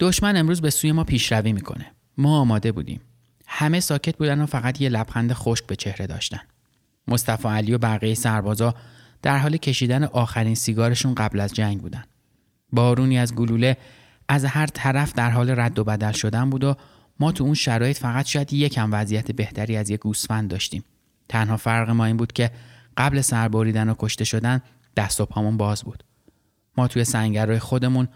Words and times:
دشمن 0.00 0.36
امروز 0.36 0.60
به 0.60 0.70
سوی 0.70 0.92
ما 0.92 1.04
پیشروی 1.04 1.52
می‌کنه. 1.52 1.86
ما 2.18 2.40
آماده 2.40 2.72
بودیم. 2.72 3.00
همه 3.46 3.80
ساکت 3.80 4.16
بودن 4.16 4.40
و 4.40 4.46
فقط 4.46 4.80
یه 4.80 4.88
لبخند 4.88 5.32
خشک 5.32 5.66
به 5.66 5.76
چهره 5.76 6.06
داشتن. 6.06 6.40
مصطفی 7.08 7.48
علی 7.48 7.74
و 7.74 7.78
بقیه 7.78 8.14
سربازا 8.14 8.74
در 9.22 9.38
حال 9.38 9.56
کشیدن 9.56 10.04
آخرین 10.04 10.54
سیگارشون 10.54 11.14
قبل 11.14 11.40
از 11.40 11.54
جنگ 11.54 11.80
بودن. 11.80 12.04
بارونی 12.72 13.18
از 13.18 13.34
گلوله 13.34 13.76
از 14.28 14.44
هر 14.44 14.66
طرف 14.66 15.12
در 15.12 15.30
حال 15.30 15.50
رد 15.50 15.78
و 15.78 15.84
بدل 15.84 16.12
شدن 16.12 16.50
بود 16.50 16.64
و 16.64 16.76
ما 17.20 17.32
تو 17.32 17.44
اون 17.44 17.54
شرایط 17.54 17.98
فقط 17.98 18.26
شاید 18.26 18.52
یکم 18.52 18.88
وضعیت 18.92 19.32
بهتری 19.32 19.76
از 19.76 19.90
یک 19.90 20.00
گوسفند 20.00 20.50
داشتیم. 20.50 20.84
تنها 21.28 21.56
فرق 21.56 21.90
ما 21.90 22.04
این 22.04 22.16
بود 22.16 22.32
که 22.32 22.50
قبل 22.96 23.20
سربریدن 23.20 23.88
و 23.88 23.94
کشته 23.98 24.24
شدن 24.24 24.62
دست 24.96 25.20
و 25.20 25.26
پامون 25.26 25.56
باز 25.56 25.82
بود. 25.82 26.04
ما 26.76 26.88
توی 26.88 27.04
سنگرهای 27.04 27.58
خودمون 27.58 28.08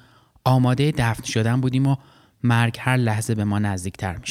آماده 0.44 0.92
دفن 0.92 1.22
شدن 1.22 1.60
بودیم 1.60 1.86
و 1.86 1.96
مرگ 2.42 2.76
هر 2.80 2.96
لحظه 2.96 3.34
به 3.34 3.44
ما 3.44 3.58
نزدیکتر 3.58 4.16
می 4.16 4.26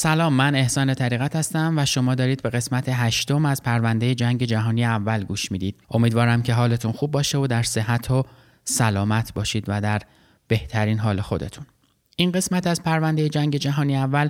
سلام 0.00 0.32
من 0.32 0.54
احسان 0.54 0.94
طریقت 0.94 1.36
هستم 1.36 1.74
و 1.76 1.84
شما 1.84 2.14
دارید 2.14 2.42
به 2.42 2.50
قسمت 2.50 2.88
هشتم 2.88 3.44
از 3.44 3.62
پرونده 3.62 4.14
جنگ 4.14 4.44
جهانی 4.44 4.84
اول 4.84 5.24
گوش 5.24 5.52
می‌دید. 5.52 5.80
امیدوارم 5.90 6.42
که 6.42 6.54
حالتون 6.54 6.92
خوب 6.92 7.10
باشه 7.10 7.38
و 7.38 7.46
در 7.46 7.62
صحت 7.62 8.10
و 8.10 8.24
سلامت 8.64 9.34
باشید 9.34 9.64
و 9.68 9.80
در 9.80 10.02
بهترین 10.48 10.98
حال 10.98 11.20
خودتون. 11.20 11.66
این 12.16 12.32
قسمت 12.32 12.66
از 12.66 12.82
پرونده 12.82 13.28
جنگ 13.28 13.56
جهانی 13.56 13.96
اول 13.96 14.28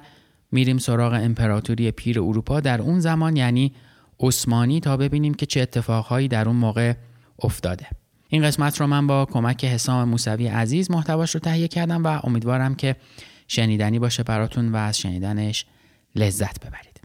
میریم 0.53 0.79
سراغ 0.79 1.13
امپراتوری 1.13 1.91
پیر 1.91 2.21
اروپا 2.21 2.61
در 2.61 2.83
اون 2.83 3.01
زمان 3.01 3.37
یعنی 3.37 3.73
عثمانی 4.21 4.81
تا 4.81 4.97
ببینیم 4.97 5.35
که 5.35 5.47
چه 5.47 5.61
اتفاقهایی 5.61 6.29
در 6.29 6.49
اون 6.49 6.57
موقع 6.57 6.95
افتاده. 7.43 7.87
این 8.29 8.43
قسمت 8.43 8.81
رو 8.81 8.87
من 8.87 9.07
با 9.07 9.25
کمک 9.25 9.65
حسام 9.65 10.09
موسوی 10.09 10.47
عزیز 10.47 10.91
محتواش 10.91 11.35
رو 11.35 11.41
تهیه 11.41 11.69
کردم 11.69 12.05
و 12.05 12.21
امیدوارم 12.25 12.75
که 12.75 12.97
شنیدنی 13.49 13.99
باشه 13.99 14.23
براتون 14.23 14.69
و 14.69 14.77
از 14.77 14.99
شنیدنش 14.99 15.67
لذت 16.15 16.67
ببرید. 16.67 17.01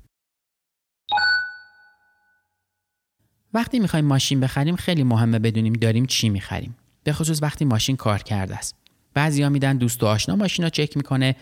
وقتی 3.53 3.79
می‌خوایم 3.79 4.05
ماشین 4.05 4.39
بخریم 4.39 4.75
خیلی 4.75 5.03
مهمه 5.03 5.39
بدونیم 5.39 5.73
داریم 5.73 6.05
چی 6.05 6.29
می‌خریم. 6.29 6.75
به 7.03 7.13
خصوص 7.13 7.43
وقتی 7.43 7.65
ماشین 7.65 7.95
کار 7.95 8.23
کرده 8.23 8.55
است. 8.55 8.75
بعضیا 9.13 9.49
میدن 9.49 9.77
دوست 9.77 10.03
و 10.03 10.05
آشنا 10.05 10.35
ماشین 10.35 10.65
رو 10.65 10.69
چک 10.69 10.97
می‌کنه. 10.97 11.35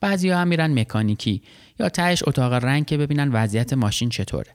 بعضیا 0.00 0.38
هم 0.38 0.48
میرن 0.48 0.80
مکانیکی 0.80 1.42
یا 1.80 1.88
تهش 1.88 2.22
اتاق 2.26 2.52
رنگ 2.52 2.86
که 2.86 2.96
ببینن 2.96 3.32
وضعیت 3.32 3.72
ماشین 3.72 4.08
چطوره. 4.08 4.54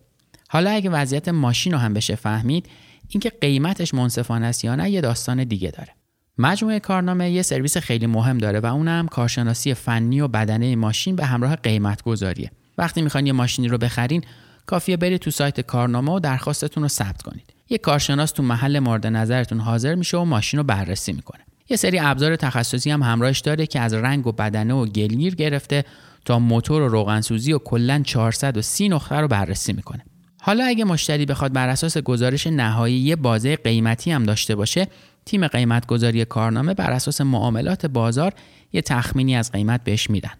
حالا 0.50 0.72
اگه 0.72 0.90
وضعیت 0.90 1.30
ماشین 1.30 1.74
رو 1.74 1.80
هم 1.80 1.94
بشه 1.94 2.16
فهمید 2.16 2.70
اینکه 3.09 3.30
قیمتش 3.30 3.94
منصفانه 3.94 4.46
است 4.46 4.66
یا 4.66 4.75
نه 4.75 4.90
یه 4.90 5.02
داستان 5.02 5.44
دیگه 5.44 5.72
داره. 5.72 5.96
مجموعه 6.38 6.80
کارنامه 6.80 7.32
یه 7.32 7.42
سرویس 7.42 7.78
خیلی 7.78 8.08
مهم 8.08 8.38
داره 8.38 8.60
و 8.60 8.66
اونم 8.66 9.08
کارشناسی 9.08 9.74
فنی 9.74 10.22
و 10.22 10.28
بدنه 10.28 10.76
ماشین 10.76 11.16
به 11.16 11.26
همراه 11.26 11.56
قیمت 11.56 12.02
گذاریه. 12.02 12.52
وقتی 12.78 13.02
می‌خواین 13.02 13.28
یه 13.28 13.34
ماشینی 13.34 13.68
رو 13.68 13.78
بخرین 13.78 14.24
کافیه 14.66 14.98
برید 14.98 15.22
تو 15.22 15.32
سایت 15.32 15.62
کارنامه 15.62 16.12
و 16.12 16.20
درخواستتون 16.20 16.84
رو 16.84 16.90
ثبت 16.90 17.22
کنید. 17.22 17.54
یه 17.70 17.78
کارشناس 17.78 18.32
تو 18.32 18.44
محل 18.44 18.80
مورد 18.80 19.08
نظرتون 19.08 19.60
حاضر 19.60 19.96
میشه 19.96 20.18
و 20.18 20.24
ماشین 20.24 20.58
رو 20.58 20.64
بررسی 20.64 21.14
می‌کنه. 21.14 21.42
یه 21.70 21.78
سری 21.78 22.00
ابزار 22.00 22.36
تخصصی 22.36 22.92
هم 22.92 23.04
همراهش 23.04 23.40
داره 23.40 23.66
که 23.66 23.80
از 23.80 23.94
رنگ 23.94 24.28
و 24.28 24.32
بدنه 24.32 24.74
و 24.74 24.86
گلگیر 24.86 25.36
گرفته 25.36 25.86
تا 26.26 26.40
موتور 26.40 26.82
و 26.82 26.88
روغنسوزی 26.88 27.54
و 27.54 27.58
کلا 27.58 28.02
430 28.06 28.90
نقطه 28.90 29.16
رو 29.16 29.28
بررسی 29.28 29.74
می‌کنه. 29.74 30.06
حالا 30.42 30.66
اگه 30.66 30.86
مشتری 30.86 31.26
بخواد 31.26 31.54
بر 31.54 31.70
اساس 31.70 31.98
گزارش 31.98 32.48
نهایی 32.48 32.96
یه 32.96 33.16
بازه 33.16 33.56
قیمتی 33.56 34.12
هم 34.12 34.24
داشته 34.24 34.56
باشه 34.56 34.88
تیم 35.25 35.47
قیمت 35.47 35.85
گذاری 35.85 36.25
کارنامه 36.25 36.73
بر 36.73 36.91
اساس 36.91 37.22
معاملات 37.22 37.85
بازار 37.85 38.34
یه 38.73 38.81
تخمینی 38.81 39.35
از 39.35 39.51
قیمت 39.51 39.84
بهش 39.84 40.09
میدن. 40.09 40.31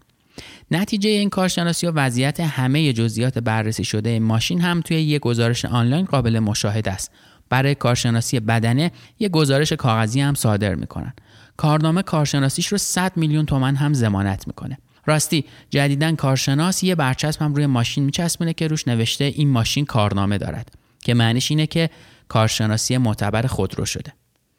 نتیجه 0.70 1.10
این 1.10 1.30
کارشناسی 1.30 1.86
و 1.86 1.90
وضعیت 1.90 2.40
همه 2.40 2.92
جزئیات 2.92 3.38
بررسی 3.38 3.84
شده 3.84 4.18
ماشین 4.18 4.60
هم 4.60 4.80
توی 4.80 5.02
یه 5.02 5.18
گزارش 5.18 5.64
آنلاین 5.64 6.04
قابل 6.04 6.38
مشاهده 6.38 6.90
است. 6.90 7.10
برای 7.48 7.74
کارشناسی 7.74 8.40
بدنه 8.40 8.90
یه 9.18 9.28
گزارش 9.28 9.72
کاغذی 9.72 10.20
هم 10.20 10.34
صادر 10.34 10.74
می‌کنن. 10.74 11.12
کارنامه 11.56 12.02
کارشناسیش 12.02 12.66
رو 12.66 12.78
100 12.78 13.16
میلیون 13.16 13.46
تومن 13.46 13.76
هم 13.76 13.94
ضمانت 13.94 14.46
می‌کنه. 14.46 14.78
راستی 15.06 15.44
جدیدن 15.70 16.16
کارشناس 16.16 16.82
یه 16.82 16.94
برچسب 16.94 17.42
هم 17.42 17.54
روی 17.54 17.66
ماشین 17.66 18.04
میچسبونه 18.04 18.52
که 18.52 18.66
روش 18.66 18.88
نوشته 18.88 19.24
این 19.24 19.48
ماشین 19.48 19.84
کارنامه 19.84 20.38
دارد 20.38 20.72
که 21.04 21.14
معنیش 21.14 21.50
اینه 21.50 21.66
که 21.66 21.90
کارشناسی 22.28 22.96
معتبر 22.96 23.42
خودرو 23.42 23.84
شده. 23.84 24.12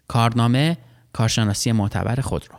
کارنامه 0.07 0.77
کارشناسی 1.13 1.71
معتبر 1.71 2.21
خودرو 2.21 2.55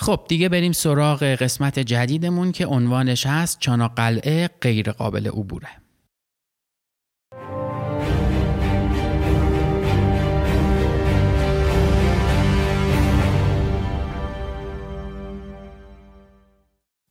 خب 0.00 0.20
دیگه 0.28 0.48
بریم 0.48 0.72
سراغ 0.72 1.22
قسمت 1.22 1.78
جدیدمون 1.78 2.52
که 2.52 2.66
عنوانش 2.66 3.26
هست 3.26 3.58
چانا 3.60 3.88
قلعه 3.88 4.50
غیر 4.60 4.92
قابل 4.92 5.26
عبوره. 5.26 5.68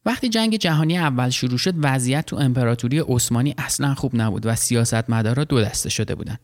وقتی 0.06 0.30
جنگ 0.30 0.56
جهانی 0.56 0.98
اول 0.98 1.30
شروع 1.30 1.58
شد 1.58 1.74
وضعیت 1.78 2.26
تو 2.26 2.36
امپراتوری 2.36 3.00
عثمانی 3.00 3.56
اصلا 3.58 3.96
خوب 3.96 4.12
نبود 4.16 4.46
و 4.46 4.56
سیاستمدارا 4.56 5.44
دو 5.44 5.62
دسته 5.62 5.90
شده 5.90 6.16
بودند 6.16 6.40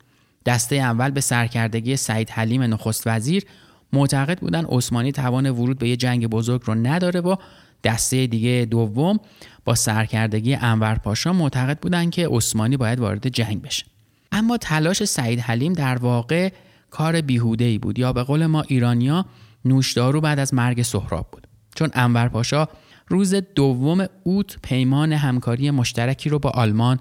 دسته 0.45 0.75
اول 0.75 1.11
به 1.11 1.21
سرکردگی 1.21 1.97
سعید 1.97 2.29
حلیم 2.29 2.61
نخست 2.61 3.07
وزیر 3.07 3.45
معتقد 3.93 4.39
بودن 4.39 4.65
عثمانی 4.65 5.11
توان 5.11 5.49
ورود 5.49 5.79
به 5.79 5.89
یه 5.89 5.95
جنگ 5.95 6.27
بزرگ 6.27 6.61
رو 6.65 6.75
نداره 6.75 7.19
و 7.19 7.35
دسته 7.83 8.27
دیگه 8.27 8.67
دوم 8.71 9.19
با 9.65 9.75
سرکردگی 9.75 10.55
انور 10.55 10.95
پاشا 10.95 11.33
معتقد 11.33 11.79
بودن 11.79 12.09
که 12.09 12.27
عثمانی 12.31 12.77
باید 12.77 12.99
وارد 12.99 13.27
جنگ 13.27 13.61
بشه. 13.61 13.85
اما 14.31 14.57
تلاش 14.57 15.03
سعید 15.03 15.39
حلیم 15.39 15.73
در 15.73 15.97
واقع 15.97 16.49
کار 16.89 17.21
بیهوده 17.21 17.65
ای 17.65 17.77
بود 17.77 17.99
یا 17.99 18.13
به 18.13 18.23
قول 18.23 18.45
ما 18.45 18.61
ایرانیا 18.61 19.25
نوشدارو 19.65 20.21
بعد 20.21 20.39
از 20.39 20.53
مرگ 20.53 20.81
سهراب 20.81 21.27
بود. 21.31 21.47
چون 21.75 21.89
انور 21.93 22.27
پاشا 22.27 22.67
روز 23.07 23.35
دوم 23.35 24.05
اوت 24.23 24.57
پیمان 24.63 25.13
همکاری 25.13 25.71
مشترکی 25.71 26.29
رو 26.29 26.39
با 26.39 26.49
آلمان 26.49 26.99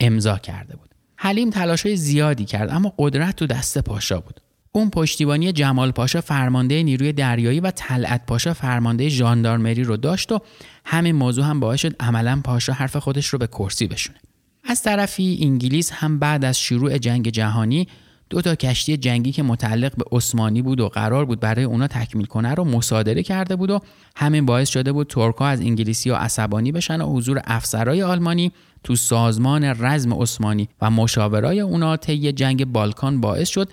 امضا 0.00 0.38
کرده 0.38 0.76
بود. 0.76 0.91
حلیم 1.24 1.50
تلاش 1.50 1.94
زیادی 1.94 2.44
کرد 2.44 2.70
اما 2.70 2.94
قدرت 2.98 3.36
تو 3.36 3.46
دست 3.46 3.78
پاشا 3.78 4.20
بود. 4.20 4.40
اون 4.72 4.90
پشتیبانی 4.90 5.52
جمال 5.52 5.90
پاشا 5.90 6.20
فرمانده 6.20 6.82
نیروی 6.82 7.12
دریایی 7.12 7.60
و 7.60 7.70
طلعت 7.70 8.26
پاشا 8.26 8.54
فرمانده 8.54 9.08
ژاندارمری 9.08 9.84
رو 9.84 9.96
داشت 9.96 10.32
و 10.32 10.40
همین 10.84 11.14
موضوع 11.14 11.44
هم 11.44 11.60
باعث 11.60 11.80
شد 11.80 11.96
عملا 12.00 12.40
پاشا 12.44 12.72
حرف 12.72 12.96
خودش 12.96 13.26
رو 13.26 13.38
به 13.38 13.46
کرسی 13.46 13.86
بشونه. 13.86 14.18
از 14.64 14.82
طرفی 14.82 15.38
انگلیس 15.42 15.92
هم 15.92 16.18
بعد 16.18 16.44
از 16.44 16.58
شروع 16.58 16.98
جنگ 16.98 17.28
جهانی 17.28 17.88
دو 18.30 18.40
تا 18.40 18.54
کشتی 18.54 18.96
جنگی 18.96 19.32
که 19.32 19.42
متعلق 19.42 19.96
به 19.96 20.04
عثمانی 20.12 20.62
بود 20.62 20.80
و 20.80 20.88
قرار 20.88 21.24
بود 21.24 21.40
برای 21.40 21.64
اونا 21.64 21.86
تکمیل 21.86 22.26
کنه 22.26 22.54
رو 22.54 22.64
مصادره 22.64 23.22
کرده 23.22 23.56
بود 23.56 23.70
و 23.70 23.80
همین 24.16 24.46
باعث 24.46 24.68
شده 24.68 24.92
بود 24.92 25.06
ترکا 25.06 25.46
از 25.46 25.60
انگلیسی 25.60 26.10
و 26.10 26.14
عصبانی 26.14 26.72
بشن 26.72 27.00
و 27.00 27.16
حضور 27.16 27.40
افسرای 27.44 28.02
آلمانی 28.02 28.52
تو 28.84 28.96
سازمان 28.96 29.64
رزم 29.64 30.14
عثمانی 30.14 30.68
و 30.80 30.90
مشاورای 30.90 31.60
اونا 31.60 31.96
طی 31.96 32.32
جنگ 32.32 32.64
بالکان 32.64 33.20
باعث 33.20 33.48
شد 33.48 33.68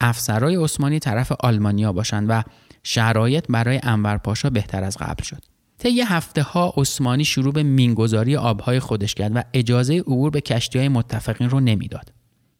افسرای 0.00 0.56
عثمانی 0.56 0.98
طرف 0.98 1.32
آلمانیا 1.40 1.92
باشند 1.92 2.26
و 2.28 2.42
شرایط 2.82 3.44
برای 3.48 3.80
انور 3.82 4.18
پاشا 4.18 4.50
بهتر 4.50 4.84
از 4.84 4.96
قبل 4.96 5.22
شد. 5.22 5.42
طی 5.78 6.00
هفته 6.00 6.42
ها 6.42 6.74
عثمانی 6.76 7.24
شروع 7.24 7.52
به 7.52 7.62
مینگذاری 7.62 8.36
آبهای 8.36 8.80
خودش 8.80 9.14
کرد 9.14 9.36
و 9.36 9.42
اجازه 9.52 9.98
عبور 9.98 10.30
به 10.30 10.40
کشتی 10.40 10.78
های 10.78 10.88
متفقین 10.88 11.50
رو 11.50 11.60
نمی‌داد. 11.60 12.12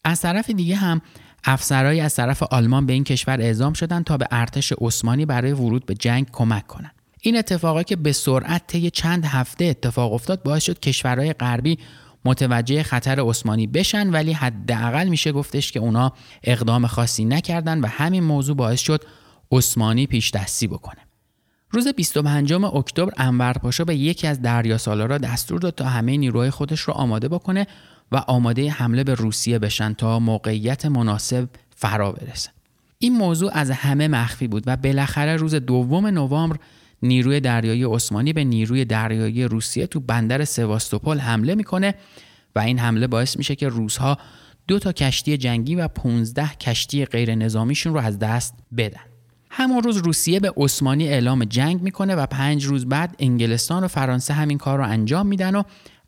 از 0.05 0.21
طرف 0.21 0.51
دیگه 0.51 0.77
هم 0.77 1.01
افسرهایی 1.45 2.01
از 2.01 2.15
طرف 2.15 2.43
آلمان 2.43 2.87
به 2.87 2.93
این 2.93 3.05
کشور 3.05 3.41
اعزام 3.41 3.73
شدند 3.73 4.05
تا 4.05 4.17
به 4.17 4.27
ارتش 4.31 4.73
عثمانی 4.81 5.27
برای 5.27 5.53
ورود 5.53 5.87
به 5.87 5.95
جنگ 5.95 6.27
کمک 6.33 6.67
کنند. 6.67 7.04
این 7.27 7.37
اتفاقی 7.37 7.85
که 7.85 7.97
به 7.97 8.13
سرعت 8.13 8.67
طی 8.67 8.91
چند 8.91 9.25
هفته 9.25 9.65
اتفاق 9.65 10.13
افتاد 10.13 10.43
باعث 10.43 10.63
شد 10.63 10.81
کشورهای 10.81 11.33
غربی 11.33 11.79
متوجه 12.25 12.83
خطر 12.83 13.21
عثمانی 13.21 13.67
بشن 13.67 14.11
ولی 14.11 14.33
حداقل 14.33 15.09
میشه 15.09 15.33
گفتش 15.33 15.73
که 15.73 15.81
اونا 15.81 16.13
اقدام 16.43 16.87
خاصی 16.87 17.25
نکردن 17.25 17.81
و 17.81 17.87
همین 17.87 18.25
موضوع 18.25 18.57
باعث 18.57 18.81
شد 18.81 19.05
عثمانی 19.53 20.07
پیش 20.07 20.31
دستی 20.31 20.67
بکنه. 20.67 21.01
روز 21.71 21.89
25 21.89 22.53
اکتبر 22.53 23.13
انور 23.17 23.53
پاشا 23.53 23.85
به 23.85 23.97
یکی 23.97 24.27
از 24.27 24.43
دریا 24.43 24.79
را 24.87 25.19
دستور 25.19 25.61
داد 25.61 25.75
تا 25.75 25.85
همه 25.85 26.17
نیروهای 26.17 26.51
خودش 26.51 26.81
رو 26.81 26.95
آماده 26.95 27.29
بکنه 27.29 27.67
و 28.13 28.17
آماده 28.17 28.71
حمله 28.71 29.05
به 29.05 29.15
روسیه 29.15 29.59
بشن 29.59 29.93
تا 29.93 30.19
موقعیت 30.19 30.87
مناسب 30.87 31.49
فرا 31.77 32.13
برسه. 32.13 32.51
این 32.99 33.17
موضوع 33.17 33.51
از 33.55 33.71
همه 33.71 34.09
مخفی 34.09 34.49
بود 34.49 34.63
و 34.67 34.77
بالاخره 34.77 35.37
روز 35.37 35.55
دوم 35.55 36.07
نوامبر 36.07 36.57
نیروی 37.03 37.41
دریایی 37.41 37.85
عثمانی 37.85 38.33
به 38.33 38.45
نیروی 38.45 38.85
دریایی 38.85 39.45
روسیه 39.45 39.87
تو 39.87 40.01
بندر 40.01 40.45
سواستوپول 40.45 41.19
حمله 41.19 41.55
می‌کنه 41.55 41.95
و 42.57 42.59
این 42.59 42.79
حمله 42.79 43.07
باعث 43.07 43.37
میشه 43.37 43.55
که 43.55 43.69
روزها 43.69 44.19
دو 44.69 44.79
تا 44.79 44.93
کشتی 44.93 45.37
جنگی 45.37 45.75
و 45.75 45.89
15 45.89 46.49
کشتی 46.61 47.05
غیر 47.05 47.35
نظامیشون 47.35 47.95
رو 47.95 48.01
از 48.01 48.19
دست 48.19 48.55
بدن. 48.77 49.01
همون 49.51 49.83
روز 49.83 49.97
روسیه 49.97 50.41
به 50.41 50.53
عثمانی 50.57 51.09
اعلام 51.09 51.45
جنگ 51.45 51.83
می‌کنه 51.83 52.15
و 52.15 52.27
پنج 52.27 52.65
روز 52.65 52.87
بعد 52.87 53.17
انگلستان 53.19 53.85
و 53.85 53.89
فرانسه 53.89 54.35
همین 54.35 54.59
کار 54.59 54.79
رو 54.79 54.85
انجام 54.85 55.27
میدن 55.27 55.55
و 55.55 55.63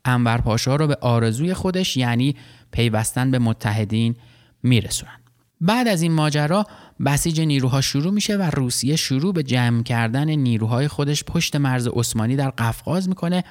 انور 0.05 0.37
پاشا 0.37 0.75
رو 0.75 0.87
به 0.87 0.97
آرزوی 1.01 1.53
خودش 1.53 1.97
یعنی 1.97 2.35
پیوستن 2.71 3.31
به 3.31 3.39
متحدین 3.39 4.15
میرسونن. 4.63 5.19
بعد 5.61 5.87
از 5.87 6.01
این 6.01 6.11
ماجرا 6.11 6.65
بسیج 7.05 7.41
نیروها 7.41 7.81
شروع 7.81 8.13
میشه 8.13 8.37
و 8.37 8.41
روسیه 8.41 8.95
شروع 8.95 9.33
به 9.33 9.43
جمع 9.43 9.83
کردن 9.83 10.29
نیروهای 10.29 10.87
خودش 10.87 11.23
پشت 11.23 11.55
مرز 11.55 11.87
عثمانی 11.93 12.35
در 12.35 12.49
قفقاز 12.49 13.09
می‌کنه 13.09 13.43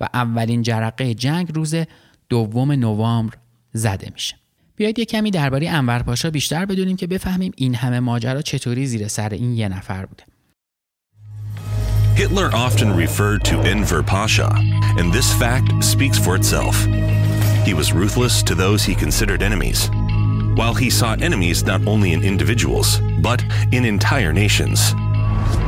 و 0.00 0.08
اولین 0.14 0.62
جرقه 0.62 1.14
جنگ 1.14 1.52
روز 1.54 1.74
دوم 2.28 2.72
نوامبر 2.72 3.34
زده 3.72 4.10
میشه. 4.12 4.36
بیایید 4.76 4.98
یه 4.98 5.04
کمی 5.04 5.30
درباره 5.30 5.70
انور 5.70 6.02
پاشا 6.02 6.30
بیشتر 6.30 6.64
بدونیم 6.64 6.96
که 6.96 7.06
بفهمیم 7.06 7.52
این 7.56 7.74
همه 7.74 8.00
ماجرا 8.00 8.42
چطوری 8.42 8.86
زیر 8.86 9.08
سر 9.08 9.28
این 9.28 9.54
یه 9.54 9.68
نفر 9.68 10.06
بوده. 10.06 10.24
Hitler 12.16 12.48
often 12.54 12.94
referred 13.04 13.42
to 13.50 13.56
Enver 13.72 14.00
Pasha, 14.04 14.48
and 14.98 15.12
this 15.12 15.28
fact 15.42 15.68
speaks 15.82 16.16
for 16.24 16.36
itself. 16.36 16.76
He 17.68 17.74
was 17.74 17.92
ruthless 17.92 18.34
to 18.44 18.54
those 18.54 18.84
he 18.84 18.94
considered 18.94 19.42
enemies, 19.42 19.90
while 20.58 20.74
he 20.74 20.90
saw 20.90 21.10
enemies 21.28 21.64
not 21.64 21.80
only 21.86 22.12
in 22.12 22.22
individuals, 22.22 23.00
but 23.28 23.40
in 23.72 23.84
entire 23.84 24.32
nations. 24.32 24.94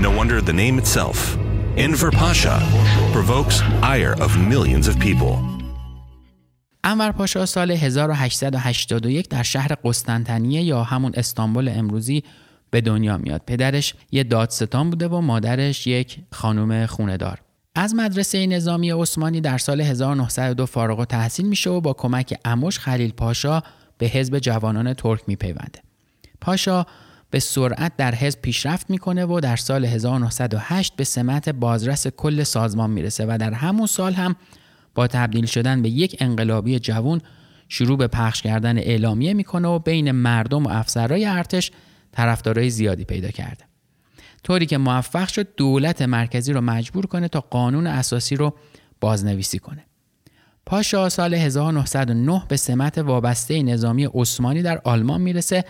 No 0.05 0.11
wonder 0.19 0.41
the 0.41 0.53
name 0.53 0.79
itself, 0.79 1.37
Enver 1.77 2.11
Pasha, 2.11 2.57
provokes 3.13 3.57
ire 3.83 4.15
of 4.25 4.31
millions 4.53 4.89
of 4.89 4.99
people. 4.99 5.37
انور 6.85 7.13
پاشا 7.13 7.47
سال 7.47 7.71
1881 7.71 9.29
در 9.29 9.43
شهر 9.43 9.75
قسطنطنیه 9.85 10.63
یا 10.63 10.83
همون 10.83 11.13
استانبول 11.15 11.69
امروزی 11.69 12.23
به 12.71 12.81
دنیا 12.81 13.19
میاد. 13.19 13.43
پدرش 13.47 13.95
یه 14.13 14.25
دادستان 14.25 14.91
بوده 14.91 15.09
و 15.09 15.21
مادرش 15.21 15.87
یک 15.87 16.19
خانم 16.33 16.87
خوندار. 16.87 17.41
از 17.75 17.95
مدرسه 17.95 18.47
نظامی 18.47 18.91
عثمانی 18.91 19.41
در 19.41 19.59
سال 19.59 19.81
1902 19.81 20.67
فارغ 20.67 20.99
و 20.99 21.05
تحصیل 21.05 21.49
میشه 21.49 21.71
و 21.71 21.81
با 21.81 21.93
کمک 21.93 22.39
اموش 22.45 22.79
خلیل 22.79 23.13
پاشا 23.13 23.63
به 23.99 24.07
حزب 24.07 24.39
جوانان 24.39 24.95
ترک 24.95 25.21
میپیونده. 25.27 25.83
پاشا 26.41 26.87
به 27.31 27.41
سرعت 27.41 27.97
در 27.97 28.15
حزب 28.15 28.41
پیشرفت 28.41 28.91
می‌کنه 28.91 29.25
و 29.25 29.41
در 29.41 29.57
سال 29.57 29.85
1908 29.85 30.97
به 30.97 31.05
سمت 31.05 31.49
بازرس 31.49 32.07
کل 32.07 32.43
سازمان 32.43 32.91
می‌رسه 32.91 33.25
و 33.29 33.39
در 33.41 33.53
همون 33.53 33.87
سال 33.87 34.13
هم 34.13 34.37
با 34.95 35.07
تبدیل 35.07 35.47
شدن 35.47 35.83
به 35.83 35.89
یک 35.89 36.17
انقلابی 36.21 36.79
جوان 36.79 37.21
شروع 37.69 37.99
به 37.99 38.07
پخش 38.07 38.43
کردن 38.43 38.79
اعلامیه 38.79 39.35
می‌کنه 39.35 39.69
و 39.69 39.79
بین 39.79 40.11
مردم 40.11 40.65
و 40.65 40.69
افسرهای 40.69 41.25
ارتش 41.25 41.71
طرفدارای 42.13 42.71
زیادی 42.71 43.05
پیدا 43.05 43.31
کرده. 43.31 43.65
طوری 44.45 44.67
که 44.67 44.79
موفق 44.79 45.29
شد 45.29 45.55
دولت 45.57 46.03
مرکزی 46.03 46.53
رو 46.53 46.61
مجبور 46.61 47.07
کنه 47.07 47.29
تا 47.29 47.41
قانون 47.41 47.87
اساسی 47.87 48.37
رو 48.37 48.55
بازنویسی 49.01 49.59
کنه. 49.59 49.85
پاشا 50.67 51.09
سال 51.09 51.35
1909 51.35 52.43
به 52.49 52.57
سمت 52.57 52.99
وابسته 52.99 53.63
نظامی 53.63 54.09
عثمانی 54.15 54.63
در 54.63 54.81
آلمان 54.85 55.21
می‌رسه 55.21 55.65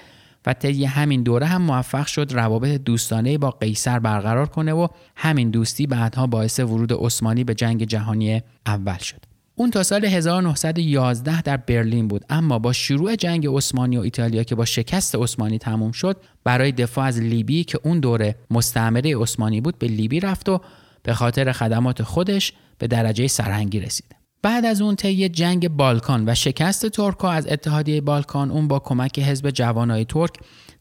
و 0.46 0.52
طی 0.52 0.84
همین 0.84 1.22
دوره 1.22 1.46
هم 1.46 1.62
موفق 1.62 2.06
شد 2.06 2.32
روابط 2.32 2.80
دوستانه 2.82 3.38
با 3.38 3.50
قیصر 3.50 3.98
برقرار 3.98 4.46
کنه 4.46 4.72
و 4.72 4.88
همین 5.16 5.50
دوستی 5.50 5.86
بعدها 5.86 6.26
باعث 6.26 6.60
ورود 6.60 6.92
عثمانی 6.92 7.44
به 7.44 7.54
جنگ 7.54 7.84
جهانی 7.84 8.42
اول 8.66 8.98
شد. 8.98 9.22
اون 9.54 9.70
تا 9.70 9.82
سال 9.82 10.04
1911 10.04 11.42
در 11.42 11.56
برلین 11.56 12.08
بود 12.08 12.24
اما 12.30 12.58
با 12.58 12.72
شروع 12.72 13.16
جنگ 13.16 13.46
عثمانی 13.46 13.96
و 13.96 14.00
ایتالیا 14.00 14.42
که 14.42 14.54
با 14.54 14.64
شکست 14.64 15.14
عثمانی 15.14 15.58
تموم 15.58 15.92
شد 15.92 16.16
برای 16.44 16.72
دفاع 16.72 17.04
از 17.04 17.20
لیبی 17.20 17.64
که 17.64 17.78
اون 17.82 18.00
دوره 18.00 18.36
مستعمره 18.50 19.16
عثمانی 19.16 19.60
بود 19.60 19.78
به 19.78 19.86
لیبی 19.86 20.20
رفت 20.20 20.48
و 20.48 20.60
به 21.02 21.14
خاطر 21.14 21.52
خدمات 21.52 22.02
خودش 22.02 22.52
به 22.78 22.86
درجه 22.86 23.26
سرهنگی 23.26 23.80
رسید. 23.80 24.15
بعد 24.46 24.64
از 24.64 24.82
اون 24.82 24.96
طی 24.96 25.28
جنگ 25.28 25.68
بالکان 25.68 26.28
و 26.28 26.34
شکست 26.34 26.86
ترکا 26.86 27.30
از 27.30 27.46
اتحادیه 27.46 28.00
بالکان 28.00 28.50
اون 28.50 28.68
با 28.68 28.78
کمک 28.78 29.18
حزب 29.18 29.50
جوانای 29.50 30.04
ترک 30.04 30.30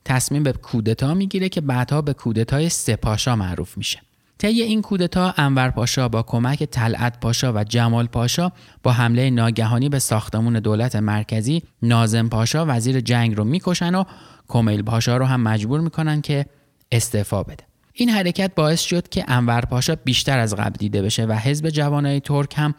تصمیم 0.06 0.44
به 0.44 0.52
کودتا 0.52 1.14
می‌گیره 1.14 1.50
که 1.50 1.62
بعدها 1.62 2.02
به 2.02 2.14
کودتای 2.14 2.70
سپاشا 2.70 3.36
معروف 3.36 3.78
میشه. 3.78 4.02
طی 4.38 4.62
این 4.62 4.82
کودتا 4.82 5.34
انور 5.38 5.70
پاشا 5.70 6.10
با 6.10 6.24
کمک 6.24 6.64
طلعت 6.64 7.20
پاشا 7.20 7.54
و 7.54 7.64
جمال 7.64 8.08
پاشا 8.08 8.52
با 8.84 8.92
حمله 8.92 9.30
ناگهانی 9.30 9.90
به 9.90 10.00
ساختمون 10.00 10.54
دولت 10.54 10.96
مرکزی 10.96 11.64
نازم 11.82 12.30
پاشا 12.30 12.66
وزیر 12.68 13.00
جنگ 13.00 13.38
رو 13.38 13.44
می‌کشن 13.44 13.96
و 13.96 14.04
کمیل 14.48 14.82
پاشا 14.82 15.18
رو 15.18 15.26
هم 15.26 15.42
مجبور 15.42 15.80
می‌کنن 15.80 16.22
که 16.22 16.46
استعفا 16.92 17.44
بده. 17.44 17.64
این 17.94 18.10
حرکت 18.10 18.56
باعث 18.56 18.82
شد 18.82 19.10
که 19.10 19.26
انور 19.28 19.62
پاشا 19.62 19.96
بیشتر 19.96 20.40
از 20.40 20.56
قبل 20.56 20.76
دیده 20.80 21.02
بشه 21.02 21.26
و 21.26 21.34
حزب 21.34 21.70
جوانای 21.70 22.20
ترک 22.20 22.54
هم 22.58 22.76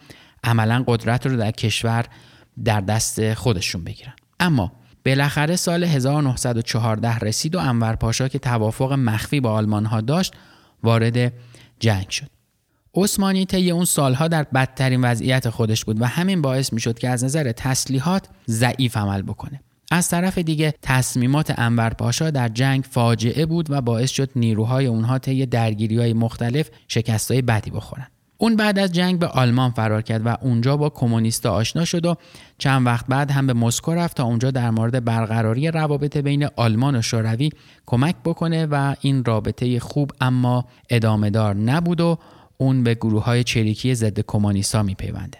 عملا 0.46 0.84
قدرت 0.86 1.26
رو 1.26 1.36
در 1.36 1.50
کشور 1.50 2.04
در 2.64 2.80
دست 2.80 3.34
خودشون 3.34 3.84
بگیرن. 3.84 4.12
اما 4.40 4.72
بالاخره 5.04 5.56
سال 5.56 5.84
1914 5.84 7.18
رسید 7.18 7.54
و 7.54 7.58
انور 7.58 7.96
پاشا 7.96 8.28
که 8.28 8.38
توافق 8.38 8.92
مخفی 8.92 9.40
با 9.40 9.52
آلمان 9.52 9.84
ها 9.84 10.00
داشت 10.00 10.34
وارد 10.82 11.32
جنگ 11.80 12.08
شد. 12.08 12.26
عثمانی 12.94 13.46
طی 13.46 13.70
اون 13.70 13.84
سالها 13.84 14.28
در 14.28 14.42
بدترین 14.42 15.04
وضعیت 15.04 15.50
خودش 15.50 15.84
بود 15.84 16.00
و 16.02 16.04
همین 16.04 16.42
باعث 16.42 16.72
می 16.72 16.80
شد 16.80 16.98
که 16.98 17.08
از 17.08 17.24
نظر 17.24 17.52
تسلیحات 17.52 18.28
ضعیف 18.48 18.96
عمل 18.96 19.22
بکنه. 19.22 19.60
از 19.90 20.08
طرف 20.08 20.38
دیگه 20.38 20.74
تصمیمات 20.82 21.58
انور 21.58 21.90
پاشا 21.90 22.30
در 22.30 22.48
جنگ 22.48 22.84
فاجعه 22.90 23.46
بود 23.46 23.70
و 23.70 23.80
باعث 23.80 24.10
شد 24.10 24.30
نیروهای 24.36 24.86
اونها 24.86 25.18
طی 25.18 25.46
درگیری 25.46 25.98
های 25.98 26.12
مختلف 26.12 26.70
شکستای 26.88 27.42
بدی 27.42 27.70
بخورن. 27.70 28.06
اون 28.38 28.56
بعد 28.56 28.78
از 28.78 28.92
جنگ 28.92 29.18
به 29.18 29.26
آلمان 29.26 29.70
فرار 29.70 30.02
کرد 30.02 30.26
و 30.26 30.36
اونجا 30.40 30.76
با 30.76 30.90
کمونیستا 30.90 31.52
آشنا 31.52 31.84
شد 31.84 32.06
و 32.06 32.16
چند 32.58 32.86
وقت 32.86 33.06
بعد 33.08 33.30
هم 33.30 33.46
به 33.46 33.52
مسکو 33.52 33.92
رفت 33.92 34.16
تا 34.16 34.24
اونجا 34.24 34.50
در 34.50 34.70
مورد 34.70 35.04
برقراری 35.04 35.70
روابط 35.70 36.16
بین 36.16 36.48
آلمان 36.56 36.96
و 36.96 37.02
شوروی 37.02 37.50
کمک 37.86 38.16
بکنه 38.24 38.66
و 38.66 38.94
این 39.00 39.24
رابطه 39.24 39.80
خوب 39.80 40.10
اما 40.20 40.64
ادامه 40.90 41.30
دار 41.30 41.54
نبود 41.54 42.00
و 42.00 42.18
اون 42.58 42.82
به 42.82 42.94
گروه 42.94 43.24
های 43.24 43.44
چریکی 43.44 43.94
ضد 43.94 44.20
کمونیستا 44.20 44.82
میپیونده. 44.82 45.38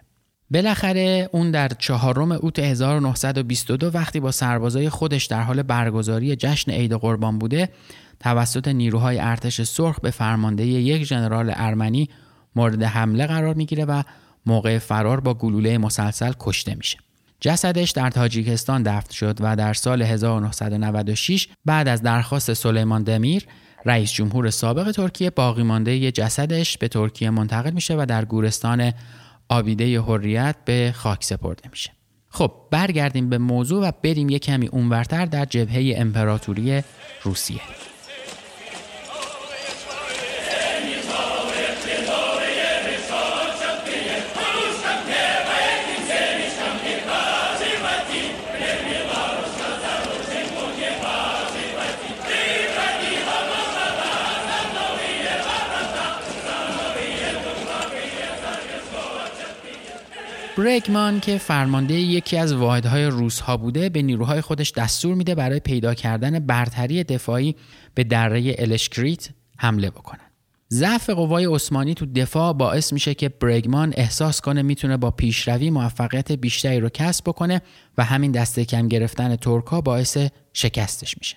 بالاخره 0.51 1.29
اون 1.33 1.51
در 1.51 1.69
چهارم 1.69 2.33
اوت 2.33 2.59
1922 2.59 3.91
وقتی 3.95 4.21
با 4.21 4.31
سربازای 4.31 4.89
خودش 4.89 5.25
در 5.25 5.43
حال 5.43 5.63
برگزاری 5.63 6.37
جشن 6.37 6.71
عید 6.71 6.93
قربان 6.93 7.39
بوده 7.39 7.69
توسط 8.21 8.69
نیروهای 8.69 9.19
ارتش 9.19 9.63
سرخ 9.63 10.01
به 10.01 10.11
فرمانده 10.11 10.67
یک 10.67 11.03
ژنرال 11.03 11.53
ارمنی 11.57 12.09
مورد 12.57 12.83
حمله 12.83 13.27
قرار 13.27 13.55
می‌گیره 13.55 13.85
و 13.85 14.03
موقع 14.47 14.79
فرار 14.79 15.21
با 15.21 15.35
گلوله 15.35 15.79
مسلسل 15.79 16.33
کشته 16.41 16.75
میشه. 16.75 16.99
جسدش 17.41 17.91
در 17.91 18.11
تاجیکستان 18.11 18.83
دفن 18.83 19.13
شد 19.13 19.37
و 19.41 19.57
در 19.57 19.75
سال 19.75 20.03
1996 20.03 21.49
بعد 21.65 21.89
از 21.89 22.03
درخواست 22.03 22.53
سلیمان 22.53 23.03
دمیر 23.03 23.47
رئیس 23.85 24.13
جمهور 24.13 24.51
سابق 24.51 24.91
ترکیه 24.91 25.31
باقی 25.31 25.63
مانده 25.63 26.13
جسدش 26.13 26.79
به 26.79 26.89
ترکیه 26.89 27.31
منتقل 27.31 27.71
میشه 27.71 27.95
و 27.95 28.07
در 28.09 28.25
گورستان 28.25 28.93
آبیده 29.49 30.01
حریت 30.01 30.57
به 30.65 30.95
خاک 30.97 31.25
سپرده 31.25 31.69
میشه. 31.71 31.91
خب 32.29 32.53
برگردیم 32.71 33.29
به 33.29 33.39
موضوع 33.39 33.89
و 33.89 33.93
بریم 34.03 34.29
یه 34.29 34.39
کمی 34.39 34.67
اونورتر 34.67 35.27
در 35.27 35.45
جبهه 35.45 35.95
امپراتوری 35.97 36.83
روسیه 37.23 37.61
برگمان 60.57 61.21
که 61.21 61.39
فرمانده 61.39 61.95
یکی 61.95 62.37
از 62.37 62.53
واحدهای 62.53 63.05
روس 63.05 63.41
ها 63.41 63.57
بوده 63.57 63.89
به 63.89 64.03
نیروهای 64.03 64.41
خودش 64.41 64.73
دستور 64.73 65.15
میده 65.15 65.35
برای 65.35 65.61
پیدا 65.61 65.95
کردن 65.95 66.39
برتری 66.39 67.05
دفاعی 67.05 67.57
به 67.95 68.05
دره 68.05 68.55
الشکریت 68.59 69.29
حمله 69.59 69.91
بکنن. 69.91 70.21
ضعف 70.71 71.11
قوای 71.11 71.47
عثمانی 71.47 71.95
تو 71.95 72.07
دفاع 72.07 72.53
باعث 72.53 72.93
میشه 72.93 73.15
که 73.15 73.29
برگمان 73.29 73.95
احساس 73.97 74.41
کنه 74.41 74.63
می‌تونه 74.63 74.97
با 74.97 75.11
پیشروی 75.11 75.71
موفقیت 75.71 76.33
بیشتری 76.33 76.81
رو 76.81 76.89
کسب 76.89 77.25
بکنه 77.25 77.63
و 77.99 78.05
همین 78.05 78.33
دسته 78.33 78.65
کم 78.65 78.89
گرفتن 78.89 79.37
ترکا 79.37 79.81
باعث 79.81 80.19
شکستش 80.53 81.19
میشه. 81.19 81.37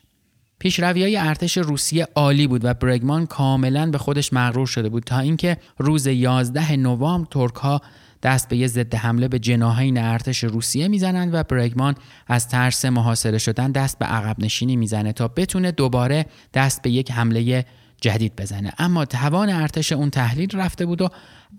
پیشروی 0.60 1.04
های 1.04 1.18
ارتش 1.18 1.58
روسیه 1.58 2.08
عالی 2.16 2.48
بود 2.48 2.66
و 2.66 2.74
برگمان 2.74 3.26
کاملا 3.26 3.92
به 3.92 3.98
خودش 3.98 4.34
مغرور 4.34 4.68
شده 4.68 4.90
بود 4.90 5.04
تا 5.04 5.20
اینکه 5.20 5.58
روز 5.78 6.08
11 6.08 6.76
نوامبر 6.76 7.28
ترک 7.32 7.56
ها 7.56 7.82
دست 8.24 8.50
به 8.50 8.58
یه 8.58 8.68
ضد 8.68 8.96
حمله 8.96 9.28
به 9.28 9.40
جناهین 9.40 9.98
ارتش 9.98 10.44
روسیه 10.44 10.88
می‌زنند 10.88 11.34
و 11.34 11.44
برگمان 11.44 11.96
از 12.28 12.48
ترس 12.48 12.86
محاصره 12.86 13.38
شدن 13.38 13.72
دست 13.72 14.00
به 14.00 14.06
عقب 14.06 14.36
نشینی 14.40 14.76
می‌زنه 14.76 15.14
تا 15.14 15.28
بتونه 15.28 15.72
دوباره 15.72 16.26
دست 16.54 16.82
به 16.82 16.90
یک 16.90 17.12
حمله 17.12 17.66
جدید 18.02 18.36
بزنه. 18.36 18.74
اما 18.78 19.06
توان 19.06 19.50
ارتش 19.50 19.92
اون 19.92 20.10
تحلیل 20.10 20.58
رفته 20.58 20.86
بود 20.86 21.02
و 21.02 21.10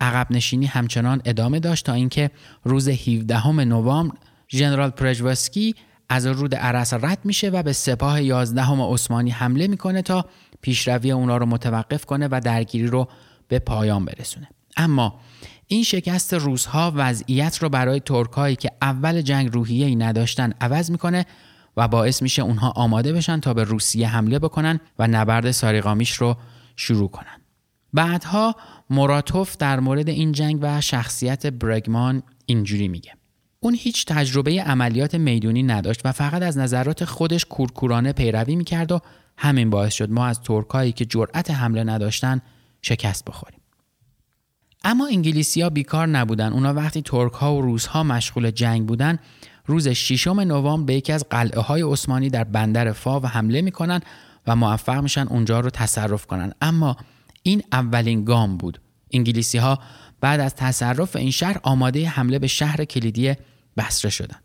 عقب 0.01 0.27
نشینی 0.31 0.65
همچنان 0.65 1.21
ادامه 1.25 1.59
داشت 1.59 1.85
تا 1.85 1.93
اینکه 1.93 2.31
روز 2.63 2.89
17 2.89 3.47
نوامبر 3.47 4.15
ژنرال 4.49 4.89
پرژواسکی 4.89 5.75
از 6.09 6.25
رود 6.25 6.55
عرس 6.55 6.93
رد 6.93 7.19
میشه 7.23 7.49
و 7.49 7.63
به 7.63 7.73
سپاه 7.73 8.23
11 8.23 8.61
عثمانی 8.63 9.29
حمله 9.29 9.67
می‌کنه 9.67 10.01
تا 10.01 10.25
پیشروی 10.61 11.11
اونا 11.11 11.37
رو 11.37 11.45
متوقف 11.45 12.05
کنه 12.05 12.27
و 12.31 12.41
درگیری 12.43 12.87
رو 12.87 13.07
به 13.47 13.59
پایان 13.59 14.05
برسونه. 14.05 14.49
اما 14.77 15.19
این 15.71 15.83
شکست 15.83 16.33
روزها 16.33 16.93
وضعیت 16.95 17.57
رو 17.57 17.69
برای 17.69 17.99
ترکایی 17.99 18.55
که 18.55 18.71
اول 18.81 19.21
جنگ 19.21 19.53
روحیه 19.53 19.85
ای 19.85 19.95
نداشتن 19.95 20.53
عوض 20.61 20.91
می‌کنه 20.91 21.25
و 21.77 21.87
باعث 21.87 22.21
میشه 22.21 22.41
اونها 22.41 22.69
آماده 22.69 23.13
بشن 23.13 23.39
تا 23.39 23.53
به 23.53 23.63
روسیه 23.63 24.07
حمله 24.07 24.39
بکنن 24.39 24.79
و 24.99 25.07
نبرد 25.07 25.51
ساریقامیش 25.51 26.11
رو 26.11 26.37
شروع 26.75 27.09
کنن. 27.09 27.41
بعدها 27.93 28.55
مراتوف 28.89 29.57
در 29.57 29.79
مورد 29.79 30.09
این 30.09 30.31
جنگ 30.31 30.59
و 30.61 30.81
شخصیت 30.81 31.45
برگمان 31.45 32.23
اینجوری 32.45 32.87
میگه. 32.87 33.11
اون 33.59 33.75
هیچ 33.79 34.05
تجربه 34.05 34.63
عملیات 34.63 35.15
می‌دونی 35.15 35.63
نداشت 35.63 36.01
و 36.05 36.11
فقط 36.11 36.41
از 36.41 36.57
نظرات 36.57 37.05
خودش 37.05 37.45
کورکورانه 37.45 38.13
پیروی 38.13 38.55
می‌کرد 38.55 38.91
و 38.91 38.99
همین 39.37 39.69
باعث 39.69 39.93
شد 39.93 40.11
ما 40.11 40.25
از 40.25 40.41
ترکایی 40.41 40.91
که 40.91 41.05
جرأت 41.05 41.51
حمله 41.51 41.83
نداشتن 41.83 42.41
شکست 42.81 43.25
بخوریم. 43.25 43.60
اما 44.83 45.07
انگلیسی 45.07 45.61
ها 45.61 45.69
بیکار 45.69 46.07
نبودن. 46.07 46.53
اونا 46.53 46.73
وقتی 46.73 47.01
ترک 47.01 47.33
ها 47.33 47.55
و 47.55 47.61
روس 47.61 47.85
ها 47.85 48.03
مشغول 48.03 48.51
جنگ 48.51 48.87
بودن 48.87 49.19
روز 49.65 49.87
6 49.87 50.27
نوامبر 50.27 50.85
به 50.85 50.93
یکی 50.93 51.13
از 51.13 51.25
قلعه 51.29 51.59
های 51.61 51.81
عثمانی 51.81 52.29
در 52.29 52.43
بندر 52.43 52.91
فاو 52.91 53.25
حمله 53.25 53.61
می‌کنن 53.61 54.01
و 54.47 54.55
موفق 54.55 55.01
میشن 55.01 55.27
اونجا 55.27 55.59
رو 55.59 55.69
تصرف 55.69 56.25
کنن. 56.25 56.53
اما 56.61 56.97
این 57.43 57.63
اولین 57.71 58.25
گام 58.25 58.57
بود. 58.57 58.81
انگلیسی 59.11 59.57
ها 59.57 59.79
بعد 60.21 60.39
از 60.39 60.55
تصرف 60.55 61.15
این 61.15 61.31
شهر 61.31 61.59
آماده 61.63 62.07
حمله 62.07 62.39
به 62.39 62.47
شهر 62.47 62.85
کلیدی 62.85 63.33
بصره 63.77 64.11
شدن. 64.11 64.37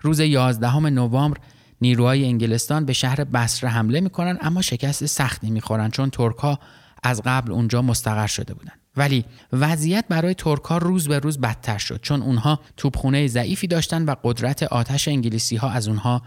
روز 0.00 0.20
11 0.20 0.78
نوامبر 0.78 1.38
نیروهای 1.80 2.24
انگلستان 2.24 2.84
به 2.84 2.92
شهر 2.92 3.24
بصره 3.24 3.70
حمله 3.70 4.00
می‌کنن 4.00 4.38
اما 4.40 4.62
شکست 4.62 5.06
سختی 5.06 5.50
می‌خورن 5.50 5.90
چون 5.90 6.10
ترک 6.10 6.36
ها 6.36 6.58
از 7.02 7.22
قبل 7.24 7.52
اونجا 7.52 7.82
مستقر 7.82 8.26
شده 8.26 8.54
بودند. 8.54 8.85
ولی 8.96 9.24
وضعیت 9.52 10.04
برای 10.08 10.34
ترکا 10.34 10.78
روز 10.78 11.08
به 11.08 11.18
روز 11.18 11.40
بدتر 11.40 11.78
شد 11.78 12.00
چون 12.02 12.22
اونها 12.22 12.60
توپخونه 12.76 13.26
ضعیفی 13.26 13.66
داشتن 13.66 14.04
و 14.04 14.14
قدرت 14.24 14.62
آتش 14.62 15.08
انگلیسی 15.08 15.56
ها 15.56 15.70
از 15.70 15.88
اونها 15.88 16.22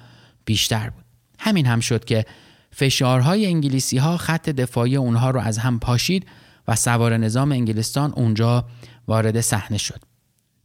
بیشتر 0.46 0.90
بود. 0.90 1.04
همین 1.40 1.66
هم 1.66 1.80
شد 1.80 2.06
که 2.06 2.26
فشارهای 2.72 3.46
انگلیسی 3.46 3.98
ها 3.98 4.18
خط 4.18 4.50
دفاعی 4.50 4.96
اونها 4.96 5.30
رو 5.30 5.40
از 5.40 5.58
هم 5.58 5.80
پاشید 5.80 6.26
و 6.68 6.76
سوار 6.76 7.18
نظام 7.18 7.52
انگلستان 7.52 8.14
اونجا 8.16 8.66
وارد 9.08 9.42
صحنه 9.42 9.78
شد. 9.78 10.02